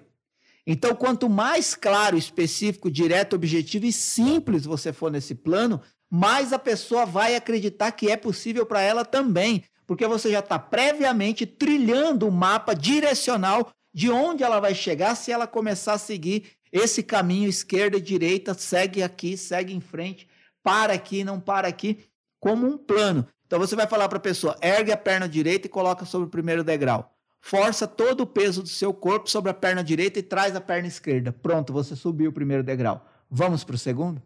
Então, 0.65 0.95
quanto 0.95 1.27
mais 1.27 1.75
claro, 1.75 2.17
específico, 2.17 2.89
direto, 2.89 3.35
objetivo 3.35 3.87
e 3.87 3.91
simples 3.91 4.63
você 4.63 4.93
for 4.93 5.11
nesse 5.11 5.35
plano, 5.35 5.81
mais 6.09 6.53
a 6.53 6.59
pessoa 6.59 7.05
vai 7.05 7.35
acreditar 7.35 7.91
que 7.91 8.09
é 8.09 8.15
possível 8.15 8.65
para 8.65 8.81
ela 8.81 9.03
também, 9.03 9.65
porque 9.85 10.07
você 10.07 10.31
já 10.31 10.39
está 10.39 10.57
previamente 10.57 11.45
trilhando 11.45 12.25
o 12.25 12.29
um 12.29 12.31
mapa 12.31 12.73
direcional 12.73 13.69
de 13.93 14.09
onde 14.09 14.43
ela 14.43 14.61
vai 14.61 14.73
chegar 14.73 15.15
se 15.15 15.29
ela 15.29 15.45
começar 15.45 15.93
a 15.93 15.97
seguir 15.97 16.51
esse 16.71 17.03
caminho 17.03 17.49
esquerda 17.49 17.97
e 17.97 18.01
direita, 18.01 18.53
segue 18.53 19.03
aqui, 19.03 19.35
segue 19.35 19.73
em 19.73 19.81
frente, 19.81 20.25
para 20.63 20.93
aqui, 20.93 21.23
não 21.25 21.37
para 21.37 21.67
aqui, 21.67 21.99
como 22.39 22.67
um 22.67 22.77
plano. 22.77 23.27
Então 23.45 23.59
você 23.59 23.75
vai 23.75 23.87
falar 23.87 24.07
para 24.09 24.17
a 24.17 24.21
pessoa: 24.21 24.55
ergue 24.61 24.91
a 24.91 24.97
perna 24.97 25.27
direita 25.27 25.67
e 25.67 25.69
coloca 25.69 26.05
sobre 26.05 26.27
o 26.27 26.31
primeiro 26.31 26.63
degrau 26.63 27.15
força 27.41 27.87
todo 27.87 28.21
o 28.21 28.27
peso 28.27 28.61
do 28.61 28.69
seu 28.69 28.93
corpo 28.93 29.29
sobre 29.29 29.51
a 29.51 29.53
perna 29.53 29.83
direita 29.83 30.19
e 30.19 30.23
traz 30.23 30.55
a 30.55 30.61
perna 30.61 30.87
esquerda. 30.87 31.31
Pronto, 31.31 31.73
você 31.73 31.95
subiu 31.95 32.29
o 32.29 32.33
primeiro 32.33 32.63
degrau. 32.63 33.05
Vamos 33.29 33.63
para 33.63 33.75
o 33.75 33.79
segundo? 33.79 34.21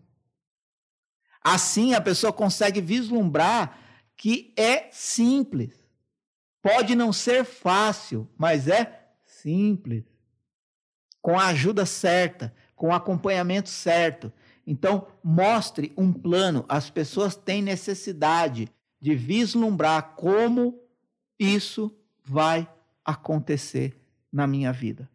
Assim, 1.42 1.94
a 1.94 2.02
pessoa 2.02 2.32
consegue 2.32 2.82
vislumbrar 2.82 3.78
que 4.16 4.54
é 4.58 4.90
simples. 4.92 5.74
Pode 6.62 6.96
não 6.96 7.12
ser 7.12 7.44
fácil, 7.44 8.30
mas 8.38 8.68
é 8.68 9.08
simples. 9.26 10.06
Com 11.22 11.38
a 11.38 11.48
ajuda 11.48 11.86
certa, 11.86 12.54
com 12.76 12.90
o 12.90 12.94
acompanhamento 12.94 13.70
certo. 13.70 14.32
Então, 14.66 15.08
mostre 15.24 15.92
um 15.98 16.12
plano. 16.12 16.66
As 16.70 16.90
pessoas 16.90 17.36
têm 17.36 17.62
necessidade 17.62 18.70
de 19.00 19.16
vislumbrar 19.16 20.16
como 20.16 20.80
isso 21.38 21.94
vai 22.24 22.68
acontecer 23.04 23.96
na 24.32 24.48
minha 24.48 24.72
vida. 24.72 25.10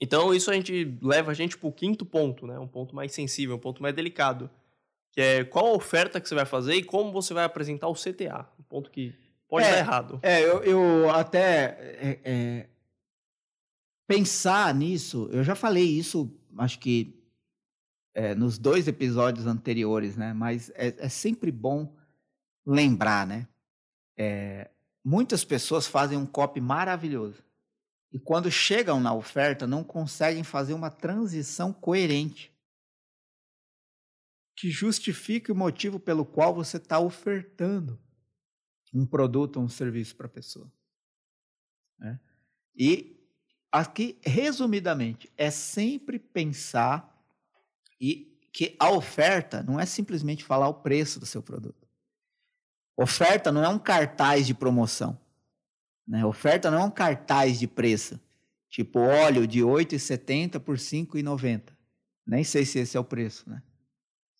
Então, 0.00 0.32
isso 0.34 0.50
a 0.50 0.54
gente 0.54 0.96
leva 1.02 1.30
a 1.30 1.34
gente 1.34 1.58
para 1.58 1.68
o 1.68 1.72
quinto 1.72 2.06
ponto, 2.06 2.46
né? 2.46 2.58
Um 2.58 2.66
ponto 2.66 2.94
mais 2.94 3.12
sensível, 3.12 3.56
um 3.56 3.60
ponto 3.60 3.82
mais 3.82 3.94
delicado. 3.94 4.50
Que 5.12 5.20
é 5.20 5.44
qual 5.44 5.66
a 5.66 5.72
oferta 5.72 6.20
que 6.20 6.28
você 6.28 6.34
vai 6.34 6.46
fazer 6.46 6.74
e 6.74 6.82
como 6.82 7.12
você 7.12 7.34
vai 7.34 7.44
apresentar 7.44 7.88
o 7.88 7.94
CTA. 7.94 8.48
Um 8.58 8.62
ponto 8.62 8.90
que 8.90 9.12
pode 9.46 9.66
é, 9.66 9.72
dar 9.72 9.78
errado. 9.78 10.20
É, 10.22 10.40
eu, 10.42 10.62
eu 10.62 11.10
até 11.10 11.76
é, 12.00 12.20
é, 12.24 12.66
pensar 14.06 14.74
nisso, 14.74 15.28
eu 15.32 15.44
já 15.44 15.54
falei 15.54 15.84
isso, 15.84 16.32
acho 16.56 16.78
que 16.78 17.19
é, 18.14 18.34
nos 18.34 18.58
dois 18.58 18.88
episódios 18.88 19.46
anteriores, 19.46 20.16
né? 20.16 20.32
Mas 20.32 20.70
é, 20.70 20.94
é 20.98 21.08
sempre 21.08 21.50
bom 21.50 21.96
lembrar, 22.66 23.26
né? 23.26 23.48
É, 24.16 24.70
muitas 25.04 25.44
pessoas 25.44 25.86
fazem 25.86 26.18
um 26.18 26.26
copy 26.26 26.60
maravilhoso 26.60 27.42
e 28.12 28.18
quando 28.18 28.50
chegam 28.50 29.00
na 29.00 29.14
oferta 29.14 29.66
não 29.66 29.84
conseguem 29.84 30.42
fazer 30.42 30.74
uma 30.74 30.90
transição 30.90 31.72
coerente 31.72 32.52
que 34.56 34.70
justifique 34.70 35.50
o 35.50 35.54
motivo 35.54 35.98
pelo 35.98 36.24
qual 36.24 36.54
você 36.54 36.76
está 36.76 36.98
ofertando 36.98 37.98
um 38.92 39.06
produto 39.06 39.56
ou 39.56 39.62
um 39.62 39.68
serviço 39.68 40.16
para 40.16 40.26
a 40.26 40.30
pessoa. 40.30 40.70
Né? 41.98 42.20
E 42.74 43.16
aqui, 43.70 44.18
resumidamente, 44.22 45.32
é 45.36 45.50
sempre 45.50 46.18
pensar 46.18 47.09
e 48.00 48.38
que 48.52 48.74
a 48.78 48.90
oferta 48.90 49.62
não 49.62 49.78
é 49.78 49.86
simplesmente 49.86 50.44
falar 50.44 50.68
o 50.68 50.74
preço 50.74 51.20
do 51.20 51.26
seu 51.26 51.42
produto. 51.42 51.88
Oferta 52.96 53.52
não 53.52 53.64
é 53.64 53.68
um 53.68 53.78
cartaz 53.78 54.46
de 54.46 54.54
promoção. 54.54 55.18
Né? 56.06 56.24
Oferta 56.24 56.70
não 56.70 56.78
é 56.78 56.84
um 56.84 56.90
cartaz 56.90 57.58
de 57.58 57.66
preço. 57.66 58.20
Tipo 58.68 59.00
óleo 59.00 59.46
de 59.46 59.60
R$ 59.60 59.66
8,70 59.66 60.60
por 60.60 60.76
R$ 60.76 60.82
5,90. 60.82 61.72
Nem 62.26 62.44
sei 62.44 62.64
se 62.64 62.78
esse 62.78 62.96
é 62.96 63.00
o 63.00 63.04
preço, 63.04 63.48
né? 63.48 63.62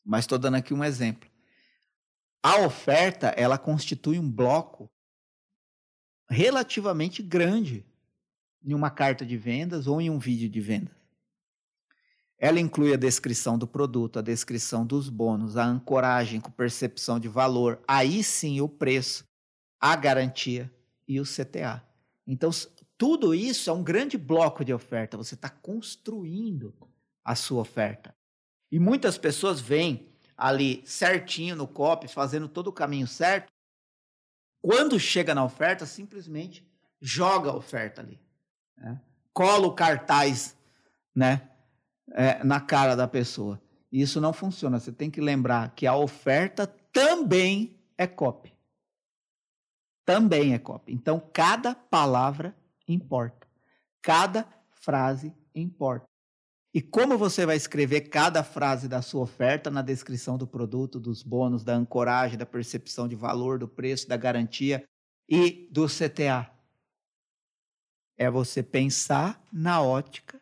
Mas 0.04 0.24
estou 0.24 0.38
dando 0.38 0.56
aqui 0.56 0.72
um 0.72 0.84
exemplo. 0.84 1.28
A 2.42 2.61
oferta, 2.61 3.28
ela 3.28 3.58
constitui 3.58 4.18
um 4.18 4.30
bloco 4.30 4.90
relativamente 6.28 7.22
grande 7.22 7.84
em 8.62 8.74
uma 8.74 8.90
carta 8.90 9.26
de 9.26 9.36
vendas 9.36 9.86
ou 9.86 10.00
em 10.00 10.08
um 10.08 10.18
vídeo 10.18 10.48
de 10.48 10.61
vendas. 10.61 10.99
Ela 12.43 12.59
inclui 12.59 12.95
a 12.95 12.97
descrição 12.97 13.59
do 13.59 13.66
produto, 13.66 14.18
a 14.18 14.22
descrição 14.22 14.86
dos 14.86 15.11
bônus, 15.11 15.59
a 15.59 15.64
ancoragem 15.64 16.41
com 16.41 16.51
percepção 16.51 17.20
de 17.20 17.28
valor, 17.28 17.78
aí 17.86 18.24
sim 18.24 18.62
o 18.62 18.68
preço, 18.68 19.24
a 19.78 19.95
garantia 19.95 20.72
e 21.07 21.20
o 21.20 21.24
CTA. 21.24 21.84
Então, 22.26 22.51
tudo 22.97 23.34
isso 23.34 23.68
é 23.68 23.72
um 23.74 23.82
grande 23.82 24.16
bloco 24.16 24.64
de 24.64 24.72
oferta. 24.72 25.18
Você 25.18 25.34
está 25.34 25.51
construindo 25.51 26.72
a 27.22 27.34
sua 27.34 27.61
oferta. 27.61 28.14
E 28.72 28.78
muitas 28.78 29.18
pessoas 29.18 29.61
vêm 29.61 30.09
ali 30.34 30.82
certinho 30.86 31.55
no 31.55 31.68
COP, 31.68 32.09
fazendo 32.09 32.49
todo 32.49 32.68
o 32.68 32.72
caminho 32.72 33.07
certo. 33.07 33.53
Quando 34.62 34.99
chega 34.99 35.34
na 35.34 35.45
oferta, 35.45 35.84
simplesmente 35.84 36.66
joga 37.01 37.51
a 37.51 37.57
oferta 37.57 38.01
ali. 38.01 38.18
Né? 38.78 38.99
Cola 39.34 39.66
o 39.66 39.74
cartaz 39.74 40.57
né, 41.14 41.49
é, 42.12 42.42
na 42.44 42.61
cara 42.61 42.94
da 42.94 43.06
pessoa. 43.06 43.61
Isso 43.90 44.20
não 44.20 44.32
funciona. 44.32 44.78
Você 44.78 44.92
tem 44.92 45.11
que 45.11 45.20
lembrar 45.20 45.74
que 45.74 45.86
a 45.86 45.96
oferta 45.96 46.66
também 46.92 47.78
é 47.96 48.06
copy. 48.06 48.52
Também 50.04 50.54
é 50.54 50.58
copy. 50.58 50.92
Então, 50.92 51.20
cada 51.32 51.74
palavra 51.74 52.56
importa. 52.86 53.48
Cada 54.02 54.46
frase 54.70 55.34
importa. 55.54 56.08
E 56.72 56.80
como 56.80 57.18
você 57.18 57.44
vai 57.44 57.56
escrever 57.56 58.02
cada 58.02 58.44
frase 58.44 58.88
da 58.88 59.02
sua 59.02 59.22
oferta 59.22 59.70
na 59.70 59.82
descrição 59.82 60.38
do 60.38 60.46
produto, 60.46 61.00
dos 61.00 61.22
bônus, 61.22 61.64
da 61.64 61.74
ancoragem, 61.74 62.38
da 62.38 62.46
percepção 62.46 63.08
de 63.08 63.16
valor, 63.16 63.58
do 63.58 63.66
preço, 63.66 64.08
da 64.08 64.16
garantia 64.16 64.84
e 65.28 65.68
do 65.72 65.86
CTA? 65.86 66.48
É 68.16 68.30
você 68.30 68.62
pensar 68.62 69.44
na 69.52 69.82
ótica 69.82 70.40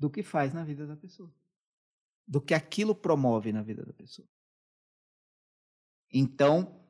do 0.00 0.08
que 0.08 0.22
faz 0.22 0.54
na 0.54 0.64
vida 0.64 0.86
da 0.86 0.96
pessoa, 0.96 1.30
do 2.26 2.40
que 2.40 2.54
aquilo 2.54 2.94
promove 2.94 3.52
na 3.52 3.62
vida 3.62 3.84
da 3.84 3.92
pessoa. 3.92 4.26
Então, 6.10 6.80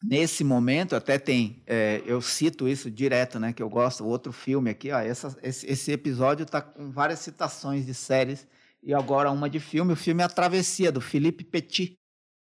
nesse 0.00 0.44
momento, 0.44 0.94
até 0.94 1.18
tem, 1.18 1.64
é, 1.66 2.00
eu 2.06 2.22
cito 2.22 2.68
isso 2.68 2.88
direto, 2.88 3.40
né, 3.40 3.52
que 3.52 3.60
eu 3.60 3.68
gosto, 3.68 4.06
outro 4.06 4.32
filme 4.32 4.70
aqui, 4.70 4.92
ó, 4.92 5.00
essa, 5.00 5.36
esse, 5.42 5.66
esse 5.66 5.90
episódio 5.90 6.44
está 6.44 6.62
com 6.62 6.92
várias 6.92 7.18
citações 7.18 7.84
de 7.84 7.92
séries, 7.92 8.46
e 8.80 8.94
agora 8.94 9.30
uma 9.32 9.50
de 9.50 9.58
filme, 9.58 9.92
o 9.92 9.96
filme 9.96 10.22
é 10.22 10.24
A 10.24 10.28
Travessia, 10.28 10.92
do 10.92 11.00
Philippe 11.00 11.42
Petit, 11.42 11.98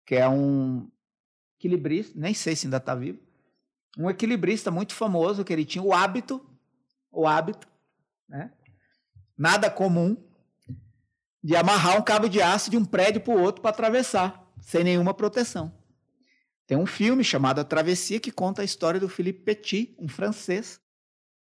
que 0.05 0.15
é 0.15 0.28
um 0.28 0.89
equilibrista, 1.59 2.17
nem 2.17 2.34
sei 2.34 2.55
se 2.55 2.65
ainda 2.65 2.78
está 2.78 2.95
vivo, 2.95 3.19
um 3.97 4.09
equilibrista 4.09 4.71
muito 4.71 4.95
famoso, 4.95 5.43
que 5.43 5.51
ele 5.51 5.65
tinha 5.65 5.84
o 5.84 5.93
hábito, 5.93 6.41
o 7.11 7.28
hábito, 7.28 7.67
né, 8.30 8.53
nada 9.38 9.69
comum, 9.69 10.17
de 11.43 11.55
amarrar 11.55 11.97
um 11.97 12.01
cabo 12.01 12.27
de 12.27 12.41
aço 12.41 12.71
de 12.71 12.77
um 12.77 12.83
prédio 12.83 13.21
para 13.21 13.33
o 13.33 13.41
outro 13.41 13.61
para 13.61 13.71
atravessar, 13.71 14.49
sem 14.61 14.83
nenhuma 14.83 15.13
proteção. 15.13 15.71
Tem 16.65 16.75
um 16.75 16.88
filme 16.88 17.23
chamado 17.23 17.59
A 17.59 17.63
Travessia 17.63 18.19
que 18.19 18.31
conta 18.31 18.61
a 18.61 18.65
história 18.65 18.99
do 18.99 19.07
Philippe 19.07 19.43
Petit, 19.43 19.95
um 19.99 20.07
francês, 20.07 20.79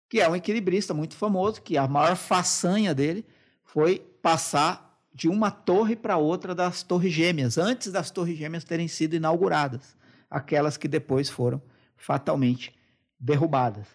que 0.09 0.21
é 0.21 0.29
um 0.29 0.35
equilibrista 0.35 0.95
muito 0.95 1.15
famoso, 1.15 1.61
que 1.61 1.77
a 1.77 1.87
maior 1.87 2.17
façanha 2.17 2.95
dele 2.95 3.27
foi 3.65 3.99
passar 4.23 4.99
de 5.15 5.29
uma 5.29 5.51
torre 5.51 5.95
para 5.95 6.17
outra 6.17 6.55
das 6.55 6.83
Torres 6.83 7.13
Gêmeas, 7.13 7.59
antes 7.59 7.93
das 7.93 8.11
Torres 8.11 8.39
Gêmeas 8.39 8.65
terem 8.65 8.89
sido 8.89 9.15
inauguradas, 9.15 9.95
aquelas 10.31 10.79
que 10.79 10.89
depois 10.89 11.29
foram 11.29 11.61
fatalmente 11.97 12.75
derrubadas. 13.21 13.87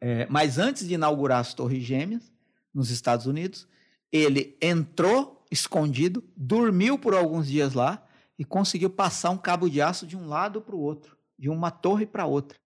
É, 0.00 0.26
mas 0.28 0.58
antes 0.58 0.88
de 0.88 0.94
inaugurar 0.94 1.38
as 1.38 1.54
Torres 1.54 1.84
Gêmeas, 1.84 2.31
nos 2.72 2.90
Estados 2.90 3.26
Unidos, 3.26 3.66
ele 4.10 4.56
entrou 4.60 5.44
escondido, 5.50 6.24
dormiu 6.36 6.98
por 6.98 7.14
alguns 7.14 7.46
dias 7.46 7.74
lá 7.74 8.06
e 8.38 8.44
conseguiu 8.44 8.90
passar 8.90 9.30
um 9.30 9.38
cabo 9.38 9.68
de 9.68 9.80
aço 9.80 10.06
de 10.06 10.16
um 10.16 10.28
lado 10.28 10.60
para 10.60 10.74
o 10.74 10.80
outro, 10.80 11.16
de 11.38 11.48
uma 11.48 11.70
torre 11.70 12.06
para 12.06 12.26
outra. 12.26 12.58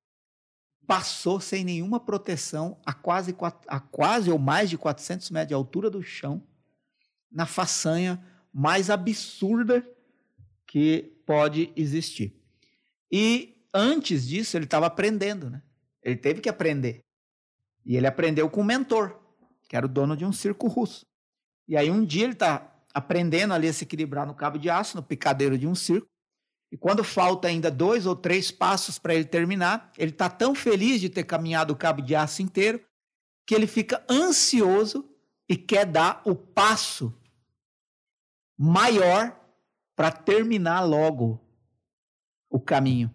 Passou 0.87 1.41
sem 1.41 1.65
nenhuma 1.65 1.99
proteção 1.99 2.79
a 2.85 2.93
quase, 2.93 3.35
a 3.67 3.81
quase 3.81 4.31
ou 4.31 4.39
mais 4.39 4.69
de 4.69 4.77
400 4.77 5.31
metros 5.31 5.49
de 5.49 5.55
altura 5.55 5.89
do 5.89 6.03
chão, 6.03 6.43
na 7.33 7.47
façanha 7.47 8.23
mais 8.53 8.91
absurda 8.91 9.87
que 10.67 11.13
pode 11.27 11.73
existir. 11.75 12.39
E 13.11 13.67
antes 13.73 14.27
disso, 14.27 14.57
ele 14.57 14.67
estava 14.67 14.87
aprendendo, 14.87 15.49
né? 15.49 15.63
Ele 16.03 16.17
teve 16.17 16.41
que 16.41 16.49
aprender. 16.49 17.01
E 17.85 17.97
ele 17.97 18.07
aprendeu 18.07 18.49
com 18.49 18.61
um 18.61 18.65
mentor, 18.65 19.19
que 19.69 19.77
era 19.77 19.87
o 19.87 19.89
dono 19.89 20.17
de 20.17 20.25
um 20.25 20.33
circo 20.33 20.67
russo. 20.69 21.07
E 21.67 21.77
aí 21.77 21.91
um 21.91 22.05
dia 22.05 22.25
ele 22.25 22.33
está 22.35 22.71
aprendendo 22.93 23.55
ali 23.55 23.69
a 23.69 23.73
se 23.73 23.85
equilibrar 23.85 24.27
no 24.27 24.35
cabo 24.35 24.59
de 24.59 24.71
aço, 24.71 24.97
no 24.97 25.03
picadeiro 25.03 25.59
de 25.59 25.67
um 25.67 25.75
circo. 25.75 26.09
E 26.71 26.77
quando 26.77 27.05
falta 27.05 27.49
ainda 27.49 27.71
dois 27.71 28.07
ou 28.07 28.17
três 28.17 28.51
passos 28.51 28.99
para 28.99 29.15
ele 29.15 29.25
terminar, 29.25 29.93
ele 29.97 30.11
está 30.11 30.29
tão 30.29 30.55
feliz 30.55 31.01
de 31.01 31.09
ter 31.09 31.25
caminhado 31.25 31.73
o 31.73 31.77
cabo 31.77 32.03
de 32.03 32.15
aço 32.15 32.43
inteiro 32.43 32.85
que 33.47 33.55
ele 33.55 33.67
fica 33.67 34.05
ansioso 34.09 35.09
e 35.49 35.57
quer 35.57 35.87
dar 35.87 36.23
o 36.25 36.35
passo 36.35 37.15
maior 38.59 39.39
para 39.95 40.11
terminar 40.11 40.81
logo 40.83 41.41
o 42.51 42.59
caminho. 42.59 43.15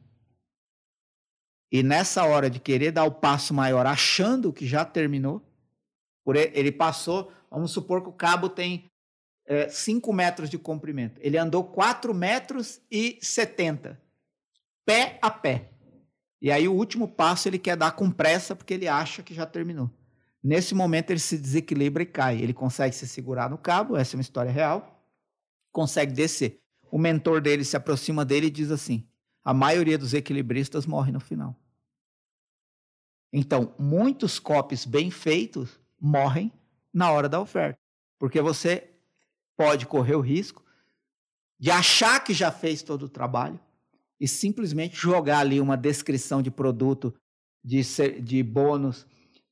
E 1.72 1.84
nessa 1.84 2.24
hora 2.24 2.50
de 2.50 2.60
querer 2.60 2.92
dar 2.92 3.04
o 3.04 3.12
passo 3.12 3.54
maior, 3.54 3.86
achando 3.86 4.52
que 4.52 4.66
já 4.66 4.84
terminou, 4.84 5.42
ele 6.36 6.72
passou, 6.72 7.32
vamos 7.50 7.72
supor 7.72 8.02
que 8.02 8.10
o 8.10 8.14
cabo 8.14 8.50
tem 8.50 8.90
5 9.70 10.12
é, 10.12 10.16
metros 10.16 10.50
de 10.50 10.58
comprimento. 10.58 11.20
Ele 11.24 11.38
andou 11.38 11.64
4 11.64 12.14
metros 12.14 12.82
e 12.92 13.18
70, 13.22 14.00
pé 14.86 15.18
a 15.22 15.32
pé. 15.32 15.72
E 16.42 16.52
aí 16.52 16.68
o 16.68 16.74
último 16.74 17.08
passo 17.08 17.50
ele 17.50 17.60
quer 17.60 17.76
dar 17.76 17.92
com 17.92 18.10
pressa 18.10 18.56
porque 18.56 18.74
ele 18.74 18.88
acha 18.88 19.22
que 19.22 19.34
já 19.34 19.46
terminou. 19.46 19.90
Nesse 20.42 20.74
momento 20.74 21.12
ele 21.12 21.20
se 21.20 21.38
desequilibra 21.38 22.04
e 22.04 22.06
cai. 22.06 22.42
Ele 22.42 22.54
consegue 22.54 22.96
se 22.96 23.08
segurar 23.08 23.50
no 23.50 23.58
cabo, 23.58 23.98
essa 23.98 24.16
é 24.16 24.18
uma 24.18 24.22
história 24.22 24.52
real. 24.52 25.04
consegue 25.72 26.14
descer. 26.14 26.62
O 26.92 26.98
mentor 26.98 27.42
dele 27.42 27.64
se 27.64 27.76
aproxima 27.76 28.24
dele 28.24 28.48
e 28.48 28.52
diz 28.52 28.72
assim: 28.72 29.08
a 29.44 29.54
maioria 29.54 29.98
dos 29.98 30.14
equilibristas 30.14 30.86
morre 30.86 31.12
no 31.12 31.20
final. 31.20 31.56
Então, 33.32 33.76
muitos 33.78 34.40
copies 34.40 34.86
bem 34.86 35.12
feitos 35.12 35.80
morrem 36.00 36.52
na 36.94 37.12
hora 37.12 37.30
da 37.30 37.40
oferta, 37.40 37.80
porque 38.18 38.42
você 38.42 38.90
pode 39.58 39.86
correr 39.86 40.16
o 40.16 40.22
risco 40.22 40.64
de 41.60 41.70
achar 41.70 42.24
que 42.24 42.34
já 42.34 42.52
fez 42.52 42.82
todo 42.82 43.04
o 43.04 43.10
trabalho 43.10 43.60
e 44.20 44.28
simplesmente 44.28 44.96
jogar 44.96 45.40
ali 45.40 45.60
uma 45.60 45.76
descrição 45.76 46.42
de 46.42 46.50
produto, 46.50 47.14
de, 47.64 47.82
de 48.22 48.42
bônus, 48.44 49.06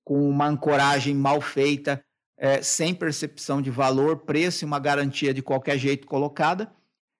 com 0.03 0.29
uma 0.29 0.47
ancoragem 0.47 1.13
mal 1.13 1.41
feita, 1.41 2.01
é, 2.37 2.61
sem 2.61 2.93
percepção 2.93 3.61
de 3.61 3.69
valor, 3.69 4.19
preço 4.19 4.63
e 4.63 4.65
uma 4.65 4.79
garantia 4.79 5.33
de 5.33 5.41
qualquer 5.41 5.77
jeito 5.77 6.07
colocada, 6.07 6.71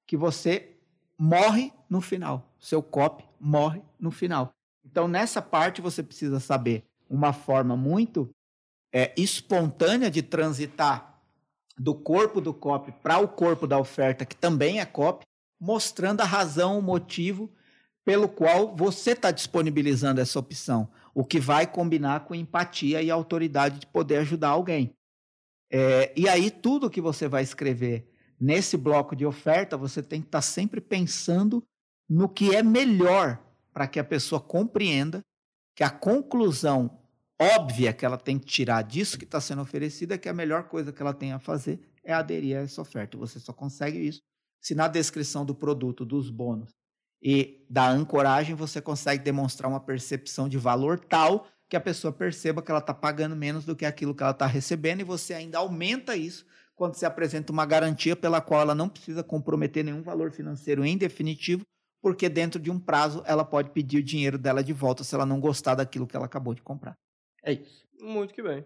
que 0.06 0.16
você 0.16 0.78
morre 1.18 1.74
no 1.90 2.00
final. 2.00 2.54
Seu 2.60 2.82
copy 2.82 3.26
morre 3.40 3.82
no 4.00 4.12
final. 4.12 4.54
Então, 4.86 5.08
nessa 5.08 5.42
parte, 5.42 5.82
você 5.82 6.02
precisa 6.02 6.40
saber 6.40 6.86
uma 7.10 7.34
forma 7.34 7.76
muito 7.76 8.30
é, 8.98 9.14
espontânea 9.16 10.10
de 10.10 10.24
transitar 10.24 11.22
do 11.78 11.94
corpo 11.94 12.42
do 12.42 12.52
copy 12.52 12.92
para 12.92 13.20
o 13.20 13.28
corpo 13.28 13.68
da 13.68 13.78
oferta, 13.78 14.26
que 14.26 14.36
também 14.36 14.80
é 14.80 14.86
copy, 14.88 15.24
mostrando 15.60 16.22
a 16.22 16.26
razão, 16.26 16.80
o 16.80 16.82
motivo 16.82 17.54
pelo 18.04 18.28
qual 18.28 18.76
você 18.76 19.12
está 19.12 19.30
disponibilizando 19.30 20.20
essa 20.20 20.40
opção, 20.40 20.90
o 21.14 21.24
que 21.24 21.40
vai 21.40 21.68
combinar 21.68 22.22
com 22.22 22.34
empatia 22.34 23.00
e 23.00 23.12
autoridade 23.12 23.78
de 23.78 23.86
poder 23.86 24.18
ajudar 24.18 24.50
alguém. 24.50 24.96
É, 25.72 26.12
e 26.16 26.28
aí, 26.28 26.50
tudo 26.50 26.90
que 26.90 27.00
você 27.00 27.28
vai 27.28 27.44
escrever 27.44 28.12
nesse 28.40 28.76
bloco 28.78 29.16
de 29.16 29.28
oferta, 29.28 29.78
você 29.78 30.02
tem 30.02 30.22
que 30.22 30.28
estar 30.28 30.40
tá 30.40 30.42
sempre 30.42 30.82
pensando 30.82 31.64
no 32.10 32.28
que 32.28 32.56
é 32.56 32.64
melhor 32.64 33.40
para 33.72 33.88
que 33.88 34.00
a 34.00 34.04
pessoa 34.04 34.42
compreenda 34.42 35.22
que 35.76 35.84
a 35.84 35.90
conclusão 35.92 36.97
óbvia 37.40 37.94
que 37.94 38.06
ela 38.06 38.18
tem 38.18 38.40
que 38.40 38.46
tirar 38.46 38.82
disso 38.82 39.18
que 39.18 39.26
está 39.26 39.40
sendo 39.40 39.62
oferecido 39.62 40.14
é 40.14 40.18
que 40.18 40.30
a 40.30 40.34
melhor 40.34 40.64
coisa 40.64 40.92
que 40.92 41.02
ela 41.02 41.14
tem 41.14 41.32
a 41.32 41.40
fazer 41.40 41.80
é 42.04 42.14
aderir 42.14 42.58
a 42.58 42.62
essa 42.62 42.82
oferta. 42.82 43.18
Você 43.18 43.40
só 43.40 43.54
consegue 43.54 44.00
isso 44.00 44.22
se 44.62 44.74
na 44.74 44.88
descrição 44.88 45.46
do 45.46 45.54
produto, 45.54 46.04
dos 46.04 46.30
bônus 46.30 46.72
e 47.22 47.66
da 47.70 47.90
ancoragem 47.90 48.56
você 48.56 48.82
consegue 48.82 49.24
demonstrar 49.24 49.70
uma 49.70 49.80
percepção 49.80 50.50
de 50.50 50.58
valor 50.58 51.00
tal 51.00 51.48
que 51.70 51.76
a 51.76 51.82
pessoa 51.82 52.14
perceba 52.14 52.62
que 52.62 52.72
ela 52.72 52.80
está 52.80 52.94
pagando 52.94 53.36
menos 53.36 53.66
do 53.66 53.76
que 53.76 53.86
aquilo 53.86 54.16
que 54.16 54.24
ela 54.24 54.32
está 54.32 54.46
recebendo 54.46 55.02
e 55.02 55.04
você 55.04 55.34
ainda 55.34 55.58
aumenta 55.58 56.16
isso 56.16 56.46
quando 56.76 56.96
se 56.96 57.06
apresenta 57.06 57.52
uma 57.52 57.66
garantia 57.66 58.16
pela 58.16 58.40
qual 58.40 58.62
ela 58.62 58.76
não 58.76 58.88
precisa 58.88 59.24
comprometer 59.24 59.84
nenhum 59.84 60.02
valor 60.02 60.32
financeiro 60.32 60.86
em 60.86 60.96
definitivo, 60.96 61.64
porque 62.02 62.30
dentro 62.30 62.60
de 62.60 62.70
um 62.70 62.80
prazo 62.80 63.24
ela 63.26 63.44
pode 63.44 63.72
pedir 63.72 63.98
o 63.98 64.04
dinheiro 64.04 64.38
dela 64.38 64.64
de 64.64 64.74
volta 64.74 65.04
se 65.04 65.14
ela 65.16 65.26
não 65.26 65.40
gostar 65.40 65.76
daquilo 65.76 66.06
que 66.06 66.16
ela 66.16 66.28
acabou 66.28 66.54
de 66.54 66.62
comprar. 66.62 66.96
É 67.44 67.54
isso. 67.54 67.86
Muito 68.00 68.34
que 68.34 68.42
bem. 68.42 68.66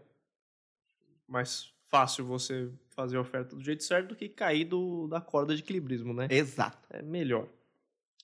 Mais 1.28 1.72
fácil 1.88 2.26
você 2.26 2.70
fazer 2.90 3.18
a 3.18 3.22
oferta 3.22 3.56
do 3.56 3.64
jeito 3.64 3.84
certo 3.84 4.10
do 4.10 4.16
que 4.16 4.30
cair 4.30 4.66
do, 4.66 5.08
da 5.08 5.20
corda 5.20 5.56
de 5.56 5.62
equilibrismo, 5.62 6.14
né? 6.14 6.28
Exato. 6.30 6.88
É 6.90 7.02
melhor. 7.02 7.48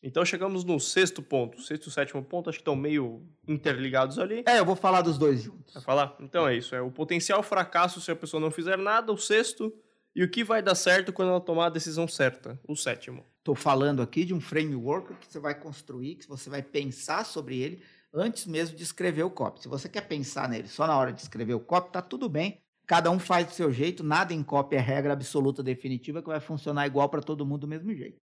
Então 0.02 0.24
chegamos 0.24 0.64
no 0.64 0.80
sexto 0.80 1.22
ponto. 1.22 1.62
Sexto 1.62 1.90
e 1.90 1.92
sétimo 1.92 2.24
ponto 2.24 2.50
acho 2.50 2.60
que 2.60 2.62
estão 2.62 2.76
meio 2.76 3.22
interligados 3.48 4.20
ali. 4.20 4.44
É, 4.46 4.60
eu 4.60 4.66
vou 4.66 4.76
falar 4.76 5.02
dos 5.02 5.18
dois 5.18 5.42
juntos. 5.42 5.74
Vai 5.74 5.84
falar? 5.84 6.16
Então 6.20 6.48
é 6.48 6.56
isso. 6.56 6.76
É 6.76 6.82
o 6.82 6.92
potencial 6.92 7.42
fracasso 7.42 8.00
se 8.00 8.12
a 8.12 8.16
pessoa 8.16 8.40
não 8.40 8.52
fizer 8.52 8.78
nada, 8.78 9.12
o 9.12 9.18
sexto. 9.18 9.74
E 10.16 10.24
o 10.24 10.30
que 10.30 10.44
vai 10.44 10.64
dar 10.64 10.76
certo 10.76 11.14
quando 11.14 11.30
ela 11.30 11.42
tomar 11.42 11.68
a 11.68 11.70
decisão 11.70 12.08
certa, 12.08 12.60
o 12.68 12.76
sétimo. 12.76 13.24
Estou 13.38 13.54
falando 13.54 14.02
aqui 14.02 14.26
de 14.26 14.34
um 14.34 14.42
framework 14.42 15.14
que 15.16 15.32
você 15.32 15.40
vai 15.40 15.54
construir, 15.54 16.16
que 16.16 16.28
você 16.28 16.50
vai 16.50 16.64
pensar 16.64 17.24
sobre 17.24 17.60
ele 17.60 17.84
antes 18.14 18.46
mesmo 18.46 18.76
de 18.76 18.84
escrever 18.84 19.24
o 19.24 19.30
copy. 19.30 19.62
Se 19.62 19.68
você 19.68 19.88
quer 19.90 20.08
pensar 20.08 20.50
nele 20.50 20.68
só 20.68 20.88
na 20.88 20.98
hora 20.98 21.14
de 21.14 21.22
escrever 21.22 21.54
o 21.54 21.60
copy, 21.60 21.92
tá 21.92 22.02
tudo 22.02 22.30
bem. 22.30 22.62
Cada 22.86 23.12
um 23.12 23.20
faz 23.20 23.48
do 23.48 23.54
seu 23.54 23.72
jeito, 23.72 24.04
nada 24.04 24.34
em 24.34 24.42
copy 24.42 24.76
é 24.76 24.80
regra 24.80 25.14
absoluta 25.14 25.62
definitiva 25.62 26.22
que 26.22 26.30
vai 26.30 26.40
funcionar 26.40 26.88
igual 26.88 27.10
para 27.10 27.22
todo 27.22 27.46
mundo 27.46 27.62
do 27.62 27.68
mesmo 27.68 27.94
jeito 27.94 28.22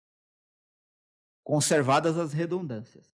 conservadas 1.47 2.19
as 2.19 2.33
redundâncias. 2.33 3.07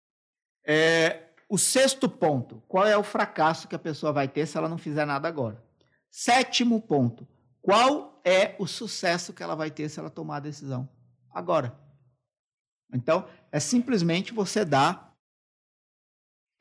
É, 0.67 1.29
o 1.51 1.59
sexto 1.59 2.09
ponto: 2.09 2.63
qual 2.67 2.87
é 2.87 2.97
o 2.97 3.03
fracasso 3.03 3.69
que 3.69 3.77
a 3.77 3.79
pessoa 3.79 4.11
vai 4.11 4.27
ter 4.27 4.47
se 4.47 4.57
ela 4.57 4.71
não 4.71 4.79
fizer 4.79 5.05
nada 5.05 5.29
agora? 5.29 5.63
Sétimo 6.11 6.81
ponto: 6.81 7.29
qual 7.61 8.23
é 8.25 8.57
o 8.59 8.67
sucesso 8.67 9.35
que 9.35 9.43
ela 9.43 9.55
vai 9.55 9.71
ter 9.71 9.91
se 9.91 10.01
ela 10.01 10.09
tomar 10.09 10.37
a 10.37 10.41
decisão 10.41 10.89
agora? 11.31 11.79
Então, 12.95 13.29
é 13.51 13.61
simplesmente 13.61 14.33
você 14.33 14.65
dar 14.65 15.12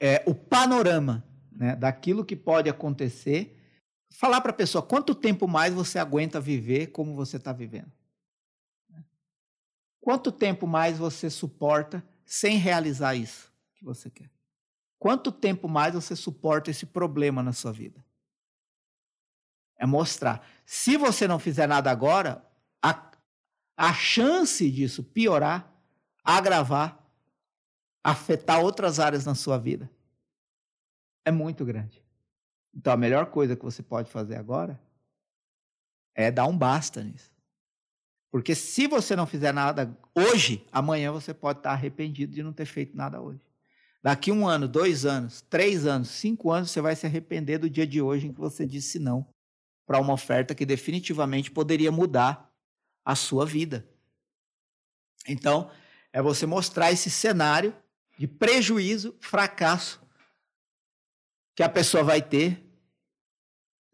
é, 0.01 0.23
o 0.25 0.33
panorama 0.33 1.23
né, 1.51 1.75
daquilo 1.75 2.25
que 2.25 2.35
pode 2.35 2.67
acontecer, 2.67 3.55
falar 4.09 4.41
para 4.41 4.49
a 4.49 4.55
pessoa 4.55 4.81
quanto 4.81 5.13
tempo 5.13 5.47
mais 5.47 5.75
você 5.75 5.99
aguenta 5.99 6.41
viver 6.41 6.87
como 6.87 7.15
você 7.15 7.37
está 7.37 7.53
vivendo. 7.53 7.91
Quanto 10.01 10.31
tempo 10.31 10.65
mais 10.65 10.97
você 10.97 11.29
suporta 11.29 12.03
sem 12.25 12.57
realizar 12.57 13.13
isso 13.13 13.53
que 13.75 13.85
você 13.85 14.09
quer? 14.09 14.31
Quanto 14.97 15.31
tempo 15.31 15.69
mais 15.69 15.93
você 15.93 16.15
suporta 16.15 16.71
esse 16.71 16.87
problema 16.87 17.43
na 17.43 17.53
sua 17.53 17.71
vida? 17.71 18.03
É 19.77 19.85
mostrar. 19.85 20.43
Se 20.65 20.97
você 20.97 21.27
não 21.27 21.37
fizer 21.37 21.67
nada 21.67 21.91
agora, 21.91 22.43
a, 22.81 23.11
a 23.77 23.93
chance 23.93 24.69
disso 24.71 25.03
piorar, 25.03 25.71
agravar, 26.23 27.00
afetar 28.03 28.61
outras 28.61 28.99
áreas 28.99 29.25
na 29.25 29.35
sua 29.35 29.57
vida 29.57 29.89
é 31.25 31.31
muito 31.31 31.63
grande. 31.63 32.03
Então 32.73 32.93
a 32.93 32.97
melhor 32.97 33.27
coisa 33.27 33.55
que 33.55 33.63
você 33.63 33.83
pode 33.83 34.09
fazer 34.09 34.35
agora 34.35 34.79
é 36.15 36.31
dar 36.31 36.47
um 36.47 36.57
basta 36.57 37.03
nisso. 37.03 37.31
Porque 38.31 38.55
se 38.55 38.87
você 38.87 39.15
não 39.15 39.27
fizer 39.27 39.53
nada 39.53 39.95
hoje, 40.15 40.65
amanhã 40.71 41.11
você 41.11 41.33
pode 41.33 41.59
estar 41.59 41.71
arrependido 41.71 42.33
de 42.33 42.41
não 42.41 42.53
ter 42.53 42.65
feito 42.65 42.95
nada 42.95 43.21
hoje. 43.21 43.41
Daqui 44.01 44.31
um 44.31 44.47
ano, 44.47 44.67
dois 44.67 45.05
anos, 45.05 45.41
três 45.41 45.85
anos, 45.85 46.09
cinco 46.09 46.49
anos, 46.49 46.71
você 46.71 46.81
vai 46.81 46.95
se 46.95 47.05
arrepender 47.05 47.59
do 47.59 47.69
dia 47.69 47.85
de 47.85 48.01
hoje 48.01 48.27
em 48.27 48.33
que 48.33 48.39
você 48.39 48.65
disse 48.65 48.97
não 48.97 49.27
para 49.85 49.99
uma 49.99 50.13
oferta 50.13 50.55
que 50.55 50.65
definitivamente 50.65 51.51
poderia 51.51 51.91
mudar 51.91 52.49
a 53.05 53.15
sua 53.15 53.45
vida. 53.45 53.85
Então, 55.27 55.69
é 56.13 56.21
você 56.21 56.45
mostrar 56.45 56.91
esse 56.91 57.09
cenário 57.09 57.75
de 58.21 58.27
prejuízo, 58.27 59.15
fracasso 59.19 59.99
que 61.55 61.63
a 61.63 61.67
pessoa 61.67 62.03
vai 62.03 62.21
ter 62.21 62.63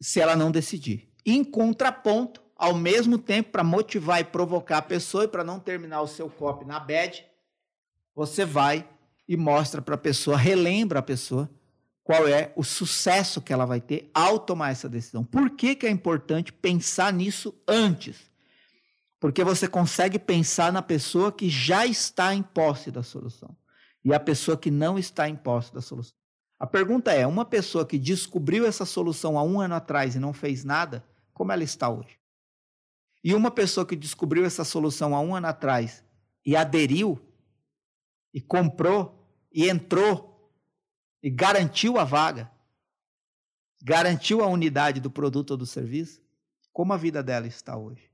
se 0.01 0.19
ela 0.19 0.35
não 0.35 0.51
decidir. 0.51 1.09
Em 1.25 1.45
contraponto, 1.45 2.41
ao 2.53 2.75
mesmo 2.75 3.17
tempo 3.17 3.51
para 3.51 3.63
motivar 3.63 4.19
e 4.19 4.25
provocar 4.25 4.79
a 4.79 4.81
pessoa 4.81 5.23
e 5.23 5.29
para 5.29 5.45
não 5.45 5.61
terminar 5.61 6.01
o 6.01 6.07
seu 6.07 6.29
copy 6.29 6.65
na 6.65 6.77
bad, 6.77 7.25
você 8.13 8.43
vai 8.43 8.85
e 9.29 9.37
mostra 9.37 9.81
para 9.81 9.95
a 9.95 9.97
pessoa, 9.97 10.35
relembra 10.35 10.99
a 10.99 11.03
pessoa 11.03 11.49
qual 12.03 12.27
é 12.27 12.51
o 12.57 12.65
sucesso 12.65 13.41
que 13.41 13.53
ela 13.53 13.63
vai 13.63 13.79
ter 13.79 14.11
ao 14.13 14.39
tomar 14.39 14.71
essa 14.71 14.89
decisão. 14.89 15.23
Por 15.23 15.51
que, 15.51 15.73
que 15.73 15.87
é 15.87 15.89
importante 15.89 16.51
pensar 16.51 17.13
nisso 17.13 17.57
antes? 17.65 18.29
Porque 19.21 19.41
você 19.41 19.69
consegue 19.69 20.19
pensar 20.19 20.73
na 20.73 20.81
pessoa 20.81 21.31
que 21.31 21.49
já 21.49 21.85
está 21.85 22.35
em 22.35 22.43
posse 22.43 22.91
da 22.91 23.01
solução 23.01 23.55
e 24.07 24.13
a 24.13 24.19
pessoa 24.21 24.55
que 24.55 24.71
não 24.71 24.97
está 24.97 25.27
em 25.27 25.35
posse 25.35 25.73
da 25.73 25.81
solução. 25.81 26.15
A 26.57 26.65
pergunta 26.65 27.11
é: 27.11 27.27
uma 27.27 27.43
pessoa 27.43 27.85
que 27.85 27.99
descobriu 27.99 28.65
essa 28.65 28.85
solução 28.85 29.37
há 29.37 29.43
um 29.43 29.59
ano 29.59 29.75
atrás 29.75 30.15
e 30.15 30.19
não 30.19 30.31
fez 30.31 30.63
nada, 30.63 31.05
como 31.33 31.51
ela 31.51 31.61
está 31.61 31.89
hoje? 31.89 32.17
E 33.21 33.35
uma 33.35 33.51
pessoa 33.51 33.85
que 33.85 33.97
descobriu 33.97 34.45
essa 34.45 34.63
solução 34.63 35.13
há 35.13 35.19
um 35.19 35.35
ano 35.35 35.47
atrás 35.47 36.05
e 36.45 36.55
aderiu, 36.55 37.19
e 38.33 38.39
comprou, 38.39 39.29
e 39.51 39.69
entrou, 39.69 40.53
e 41.21 41.29
garantiu 41.29 41.99
a 41.99 42.05
vaga, 42.05 42.49
garantiu 43.83 44.41
a 44.41 44.47
unidade 44.47 45.01
do 45.01 45.11
produto 45.11 45.51
ou 45.51 45.57
do 45.57 45.65
serviço, 45.65 46.21
como 46.71 46.93
a 46.93 46.97
vida 46.97 47.21
dela 47.21 47.45
está 47.45 47.75
hoje. 47.75 48.09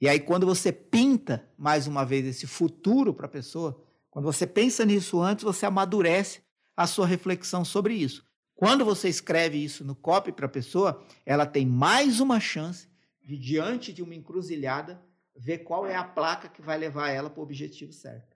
E 0.00 0.08
aí, 0.08 0.20
quando 0.20 0.46
você 0.46 0.70
pinta, 0.70 1.44
mais 1.58 1.88
uma 1.88 2.04
vez, 2.04 2.24
esse 2.26 2.46
futuro 2.46 3.12
para 3.12 3.26
a 3.26 3.28
pessoa, 3.28 3.84
quando 4.16 4.32
você 4.32 4.46
pensa 4.46 4.82
nisso 4.82 5.20
antes, 5.20 5.44
você 5.44 5.66
amadurece 5.66 6.40
a 6.74 6.86
sua 6.86 7.06
reflexão 7.06 7.66
sobre 7.66 7.92
isso. 7.92 8.24
Quando 8.54 8.82
você 8.82 9.10
escreve 9.10 9.62
isso 9.62 9.84
no 9.84 9.94
copy 9.94 10.32
para 10.32 10.46
a 10.46 10.48
pessoa, 10.48 11.04
ela 11.26 11.44
tem 11.44 11.66
mais 11.66 12.18
uma 12.18 12.40
chance 12.40 12.88
de 13.22 13.36
diante 13.36 13.92
de 13.92 14.02
uma 14.02 14.14
encruzilhada, 14.14 15.04
ver 15.36 15.58
qual 15.58 15.86
é 15.86 15.94
a 15.94 16.02
placa 16.02 16.48
que 16.48 16.62
vai 16.62 16.78
levar 16.78 17.10
ela 17.10 17.28
para 17.28 17.40
o 17.40 17.42
objetivo 17.42 17.92
certo. 17.92 18.34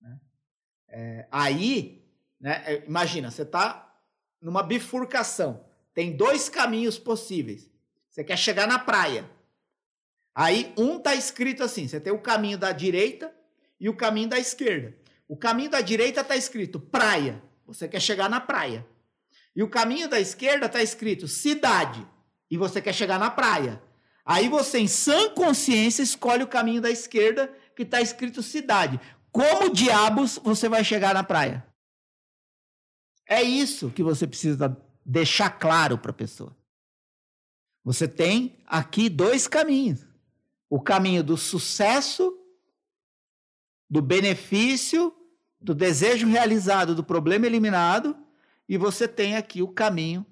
Né? 0.00 0.20
É, 0.88 1.28
aí, 1.30 2.04
né, 2.40 2.64
é, 2.66 2.84
imagina, 2.84 3.30
você 3.30 3.42
está 3.42 3.88
numa 4.42 4.64
bifurcação, 4.64 5.64
tem 5.94 6.16
dois 6.16 6.48
caminhos 6.48 6.98
possíveis. 6.98 7.70
Você 8.08 8.24
quer 8.24 8.36
chegar 8.36 8.66
na 8.66 8.80
praia. 8.80 9.30
Aí 10.34 10.74
um 10.76 10.98
tá 10.98 11.14
escrito 11.14 11.62
assim: 11.62 11.86
você 11.86 12.00
tem 12.00 12.12
o 12.12 12.18
caminho 12.18 12.58
da 12.58 12.72
direita 12.72 13.32
e 13.78 13.88
o 13.88 13.96
caminho 13.96 14.28
da 14.28 14.36
esquerda. 14.36 14.98
O 15.30 15.36
caminho 15.36 15.70
da 15.70 15.80
direita 15.80 16.24
tá 16.24 16.34
escrito 16.34 16.80
praia. 16.80 17.40
Você 17.64 17.86
quer 17.86 18.00
chegar 18.00 18.28
na 18.28 18.40
praia. 18.40 18.84
E 19.54 19.62
o 19.62 19.70
caminho 19.70 20.08
da 20.08 20.18
esquerda 20.18 20.68
tá 20.68 20.82
escrito 20.82 21.28
cidade. 21.28 22.04
E 22.50 22.56
você 22.56 22.82
quer 22.82 22.92
chegar 22.92 23.16
na 23.16 23.30
praia. 23.30 23.80
Aí 24.24 24.48
você, 24.48 24.80
em 24.80 24.88
sã 24.88 25.30
consciência, 25.32 26.02
escolhe 26.02 26.42
o 26.42 26.48
caminho 26.48 26.82
da 26.82 26.90
esquerda 26.90 27.46
que 27.76 27.84
está 27.84 28.00
escrito 28.00 28.42
cidade. 28.42 28.98
Como 29.30 29.72
diabos 29.72 30.36
você 30.42 30.68
vai 30.68 30.82
chegar 30.82 31.14
na 31.14 31.22
praia? 31.22 31.64
É 33.24 33.40
isso 33.40 33.88
que 33.92 34.02
você 34.02 34.26
precisa 34.26 34.76
deixar 35.06 35.50
claro 35.50 35.96
para 35.96 36.10
a 36.10 36.14
pessoa. 36.14 36.56
Você 37.84 38.08
tem 38.08 38.58
aqui 38.66 39.08
dois 39.08 39.46
caminhos: 39.46 40.04
o 40.68 40.80
caminho 40.80 41.22
do 41.22 41.36
sucesso, 41.36 42.36
do 43.88 44.02
benefício, 44.02 45.14
do 45.60 45.74
desejo 45.74 46.26
realizado, 46.26 46.94
do 46.94 47.04
problema 47.04 47.46
eliminado, 47.46 48.16
e 48.68 48.78
você 48.78 49.06
tem 49.06 49.36
aqui 49.36 49.62
o 49.62 49.68
caminho 49.68 50.24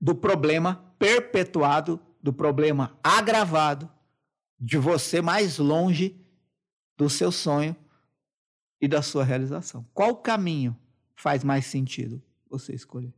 do 0.00 0.14
problema 0.14 0.94
perpetuado, 0.98 2.00
do 2.22 2.32
problema 2.32 2.98
agravado, 3.02 3.90
de 4.58 4.78
você 4.78 5.20
mais 5.20 5.58
longe 5.58 6.18
do 6.96 7.08
seu 7.08 7.30
sonho 7.30 7.76
e 8.80 8.88
da 8.88 9.02
sua 9.02 9.22
realização. 9.22 9.86
Qual 9.92 10.16
caminho 10.16 10.76
faz 11.14 11.44
mais 11.44 11.66
sentido 11.66 12.22
você 12.48 12.74
escolher? 12.74 13.14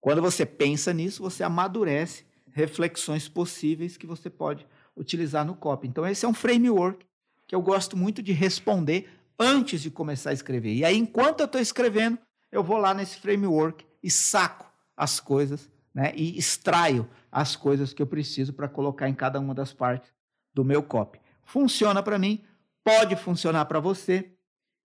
Quando 0.00 0.22
você 0.22 0.46
pensa 0.46 0.92
nisso, 0.92 1.22
você 1.22 1.42
amadurece 1.42 2.24
reflexões 2.50 3.28
possíveis 3.28 3.96
que 3.96 4.06
você 4.06 4.30
pode 4.30 4.66
utilizar 4.96 5.44
no 5.44 5.54
copy. 5.54 5.86
Então, 5.86 6.06
esse 6.06 6.24
é 6.24 6.28
um 6.28 6.34
framework 6.34 7.06
que 7.46 7.54
eu 7.54 7.62
gosto 7.62 7.96
muito 7.96 8.22
de 8.22 8.32
responder 8.32 9.08
antes 9.38 9.80
de 9.80 9.90
começar 9.90 10.30
a 10.30 10.34
escrever. 10.34 10.74
E 10.74 10.84
aí, 10.84 10.96
enquanto 10.96 11.40
eu 11.40 11.46
estou 11.46 11.60
escrevendo, 11.60 12.18
eu 12.50 12.62
vou 12.62 12.78
lá 12.78 12.92
nesse 12.92 13.18
framework 13.18 13.84
e 14.02 14.10
saco 14.10 14.66
as 14.96 15.20
coisas 15.20 15.70
né, 15.94 16.12
e 16.14 16.38
extraio 16.38 17.08
as 17.30 17.54
coisas 17.54 17.92
que 17.92 18.02
eu 18.02 18.06
preciso 18.06 18.52
para 18.52 18.68
colocar 18.68 19.08
em 19.08 19.14
cada 19.14 19.38
uma 19.38 19.54
das 19.54 19.72
partes 19.72 20.12
do 20.52 20.64
meu 20.64 20.82
copy. 20.82 21.20
Funciona 21.44 22.02
para 22.02 22.18
mim, 22.18 22.44
pode 22.82 23.14
funcionar 23.16 23.66
para 23.66 23.80
você 23.80 24.32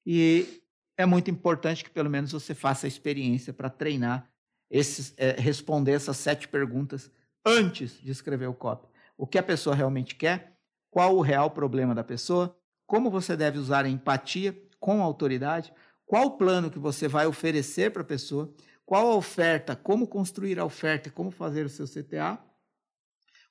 e 0.05 0.61
é 0.97 1.05
muito 1.05 1.31
importante 1.31 1.83
que 1.83 1.89
pelo 1.89 2.09
menos 2.09 2.31
você 2.31 2.53
faça 2.53 2.85
a 2.85 2.89
experiência 2.89 3.53
para 3.53 3.69
treinar 3.69 4.29
esses, 4.69 5.13
é, 5.17 5.31
responder 5.39 5.93
essas 5.93 6.17
sete 6.17 6.47
perguntas 6.47 7.11
antes 7.45 7.99
de 8.01 8.11
escrever 8.11 8.47
o 8.47 8.53
copy. 8.53 8.87
O 9.17 9.27
que 9.27 9.37
a 9.37 9.43
pessoa 9.43 9.75
realmente 9.75 10.15
quer, 10.15 10.57
qual 10.91 11.15
o 11.15 11.21
real 11.21 11.51
problema 11.51 11.95
da 11.95 12.03
pessoa, 12.03 12.55
como 12.85 13.09
você 13.09 13.35
deve 13.35 13.57
usar 13.57 13.85
a 13.85 13.89
empatia 13.89 14.57
com 14.79 15.01
a 15.01 15.05
autoridade, 15.05 15.73
qual 16.05 16.25
o 16.25 16.37
plano 16.37 16.69
que 16.69 16.79
você 16.79 17.07
vai 17.07 17.25
oferecer 17.25 17.91
para 17.91 18.01
a 18.01 18.05
pessoa, 18.05 18.53
qual 18.85 19.11
a 19.11 19.15
oferta, 19.15 19.75
como 19.75 20.07
construir 20.07 20.59
a 20.59 20.65
oferta 20.65 21.07
e 21.07 21.11
como 21.11 21.31
fazer 21.31 21.65
o 21.65 21.69
seu 21.69 21.85
CTA, 21.85 22.37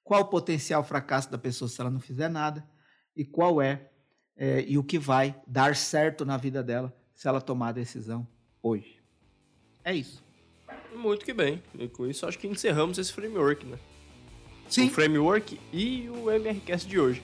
qual 0.04 0.22
o 0.22 0.26
potencial 0.26 0.84
fracasso 0.84 1.30
da 1.30 1.38
pessoa 1.38 1.68
se 1.68 1.80
ela 1.80 1.90
não 1.90 2.00
fizer 2.00 2.28
nada 2.28 2.68
e 3.16 3.24
qual 3.24 3.60
é, 3.60 3.88
é 4.36 4.62
e 4.62 4.76
o 4.76 4.84
que 4.84 4.98
vai 4.98 5.40
dar 5.46 5.76
certo 5.76 6.24
na 6.24 6.36
vida 6.36 6.62
dela 6.62 6.94
se 7.14 7.28
ela 7.28 7.40
tomar 7.40 7.68
a 7.68 7.72
decisão 7.72 8.26
hoje. 8.62 9.00
É 9.84 9.94
isso. 9.94 10.22
Muito 10.94 11.24
que 11.24 11.32
bem. 11.32 11.62
E 11.78 11.88
com 11.88 12.06
isso 12.06 12.26
acho 12.26 12.38
que 12.38 12.46
encerramos 12.46 12.98
esse 12.98 13.12
framework, 13.12 13.64
né? 13.66 13.78
Sim. 14.68 14.86
O 14.86 14.90
framework 14.90 15.58
e 15.72 16.08
o 16.08 16.30
MRCast 16.30 16.88
de 16.88 16.98
hoje. 16.98 17.22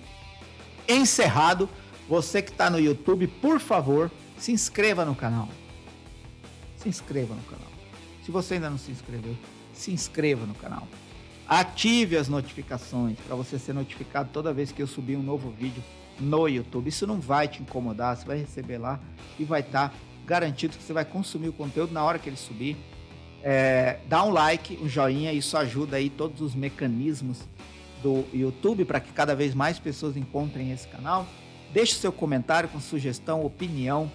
Encerrado. 0.88 1.68
Você 2.08 2.40
que 2.40 2.50
está 2.50 2.70
no 2.70 2.80
YouTube, 2.80 3.26
por 3.26 3.60
favor, 3.60 4.10
se 4.38 4.50
inscreva 4.50 5.04
no 5.04 5.14
canal. 5.14 5.48
Se 6.76 6.88
inscreva 6.88 7.34
no 7.34 7.42
canal. 7.42 7.68
Se 8.24 8.30
você 8.30 8.54
ainda 8.54 8.70
não 8.70 8.78
se 8.78 8.90
inscreveu, 8.90 9.36
se 9.74 9.90
inscreva 9.92 10.46
no 10.46 10.54
canal. 10.54 10.88
Ative 11.46 12.16
as 12.16 12.28
notificações 12.28 13.18
para 13.26 13.34
você 13.34 13.58
ser 13.58 13.72
notificado 13.72 14.30
toda 14.32 14.52
vez 14.52 14.72
que 14.72 14.82
eu 14.82 14.86
subir 14.86 15.16
um 15.16 15.22
novo 15.22 15.50
vídeo 15.50 15.82
no 16.20 16.48
YouTube. 16.48 16.88
Isso 16.88 17.06
não 17.06 17.20
vai 17.20 17.48
te 17.48 17.62
incomodar, 17.62 18.16
você 18.16 18.26
vai 18.26 18.38
receber 18.38 18.78
lá 18.78 19.00
e 19.38 19.44
vai 19.44 19.60
estar 19.60 19.90
tá 19.90 19.94
garantido 20.26 20.76
que 20.76 20.82
você 20.82 20.92
vai 20.92 21.04
consumir 21.04 21.48
o 21.48 21.52
conteúdo 21.52 21.92
na 21.92 22.04
hora 22.04 22.18
que 22.18 22.28
ele 22.28 22.36
subir. 22.36 22.76
É, 23.42 23.98
dá 24.08 24.24
um 24.24 24.30
like, 24.30 24.78
um 24.82 24.88
joinha, 24.88 25.32
isso 25.32 25.56
ajuda 25.56 25.96
aí 25.96 26.10
todos 26.10 26.40
os 26.40 26.54
mecanismos 26.54 27.38
do 28.02 28.24
YouTube 28.32 28.84
para 28.84 29.00
que 29.00 29.12
cada 29.12 29.34
vez 29.34 29.54
mais 29.54 29.78
pessoas 29.78 30.16
encontrem 30.16 30.72
esse 30.72 30.86
canal. 30.88 31.26
Deixe 31.72 31.94
seu 31.94 32.12
comentário 32.12 32.68
com 32.68 32.80
sugestão, 32.80 33.44
opinião, 33.44 34.10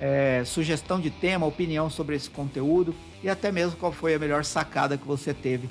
é, 0.00 0.42
sugestão 0.44 1.00
de 1.00 1.10
tema, 1.10 1.46
opinião 1.46 1.88
sobre 1.90 2.16
esse 2.16 2.30
conteúdo 2.30 2.94
e 3.22 3.28
até 3.28 3.52
mesmo 3.52 3.76
qual 3.76 3.92
foi 3.92 4.14
a 4.14 4.18
melhor 4.18 4.44
sacada 4.44 4.96
que 4.96 5.06
você 5.06 5.32
teve 5.32 5.68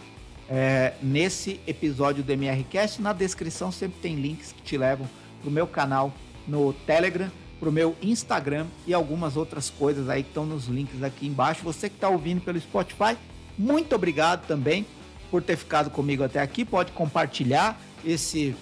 é, 0.49 0.93
nesse 1.01 1.59
episódio 1.65 2.23
do 2.23 2.31
MRCast. 2.31 3.01
Na 3.01 3.13
descrição 3.13 3.71
sempre 3.71 3.99
tem 4.01 4.15
links 4.15 4.51
que 4.51 4.61
te 4.61 4.77
levam 4.77 5.07
para 5.41 5.49
o 5.49 5.51
meu 5.51 5.67
canal 5.67 6.13
no 6.47 6.73
Telegram, 6.73 7.31
para 7.59 7.69
o 7.69 7.71
meu 7.71 7.95
Instagram 8.01 8.65
e 8.87 8.93
algumas 8.93 9.37
outras 9.37 9.69
coisas 9.69 10.09
aí 10.09 10.23
que 10.23 10.29
estão 10.29 10.45
nos 10.45 10.65
links 10.65 11.03
aqui 11.03 11.27
embaixo. 11.27 11.63
Você 11.63 11.89
que 11.89 11.95
está 11.95 12.09
ouvindo 12.09 12.41
pelo 12.41 12.59
Spotify, 12.59 13.17
muito 13.57 13.95
obrigado 13.95 14.45
também 14.47 14.85
por 15.29 15.41
ter 15.41 15.55
ficado 15.55 15.89
comigo 15.89 16.23
até 16.23 16.39
aqui. 16.39 16.65
Pode 16.65 16.91
compartilhar 16.91 17.79
esse 18.03 18.55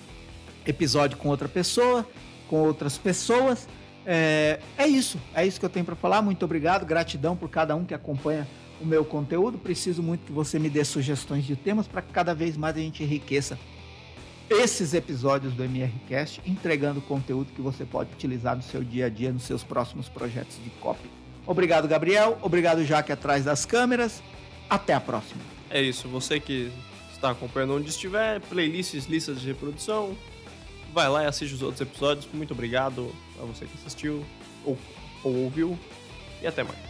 episódio 0.66 1.18
com 1.18 1.30
outra 1.30 1.48
pessoa, 1.48 2.06
com 2.50 2.58
outras 2.58 2.98
pessoas. 2.98 3.68
É, 4.06 4.60
é 4.78 4.88
isso, 4.88 5.20
é 5.34 5.46
isso 5.46 5.60
que 5.60 5.66
eu 5.66 5.70
tenho 5.70 5.86
para 5.86 5.96
falar. 5.96 6.22
Muito 6.22 6.44
obrigado, 6.44 6.86
gratidão 6.86 7.36
por 7.36 7.50
cada 7.50 7.76
um 7.76 7.86
que 7.86 7.94
acompanha 7.94 8.48
o 8.82 8.86
meu 8.86 9.06
conteúdo. 9.06 9.58
Preciso 9.58 10.02
muito 10.02 10.26
que 10.26 10.32
você 10.32 10.58
me 10.58 10.70
dê 10.70 10.84
sugestões 10.84 11.46
de 11.46 11.56
temas 11.56 11.88
para 11.88 12.02
que 12.02 12.12
cada 12.12 12.34
vez 12.34 12.58
mais 12.58 12.76
a 12.76 12.80
gente 12.80 13.04
enriqueça 13.04 13.58
esses 14.50 14.96
episódios 14.96 15.54
do 15.54 15.64
MRCast, 15.64 16.42
entregando 16.44 17.00
conteúdo 17.02 17.52
que 17.54 17.62
você 17.62 17.86
pode 17.86 18.12
utilizar 18.12 18.56
no 18.56 18.64
seu 18.64 18.84
dia 18.84 19.06
a 19.06 19.10
dia, 19.10 19.32
nos 19.32 19.44
seus 19.44 19.64
próximos 19.64 20.10
projetos 20.10 20.58
de 20.64 20.72
copy. 20.72 21.08
Obrigado, 21.46 21.88
Gabriel. 21.88 22.38
Obrigado, 22.42 22.84
Jaque, 22.84 23.12
atrás 23.12 23.46
das 23.46 23.66
câmeras. 23.66 24.24
Até 24.68 24.94
a 24.94 25.00
próxima. 25.00 25.42
É 25.70 25.82
isso. 25.82 26.08
Você 26.08 26.40
que 26.40 26.72
está 27.14 27.32
acompanhando 27.32 27.76
onde 27.76 27.90
estiver, 27.90 28.40
playlists, 28.42 29.06
listas 29.06 29.42
de 29.42 29.48
reprodução, 29.48 30.16
vai 30.94 31.10
lá 31.10 31.24
e 31.24 31.28
assiste 31.28 31.54
os 31.54 31.62
outros 31.62 31.82
episódios. 31.82 32.28
Muito 32.34 32.54
obrigado 32.54 33.14
a 33.42 33.46
você 33.46 33.66
que 33.66 33.74
assistiu 33.78 34.26
ou, 34.66 34.78
ou 35.24 35.36
ouviu. 35.44 35.78
E 36.42 36.48
até 36.48 36.64
mais. 36.64 36.89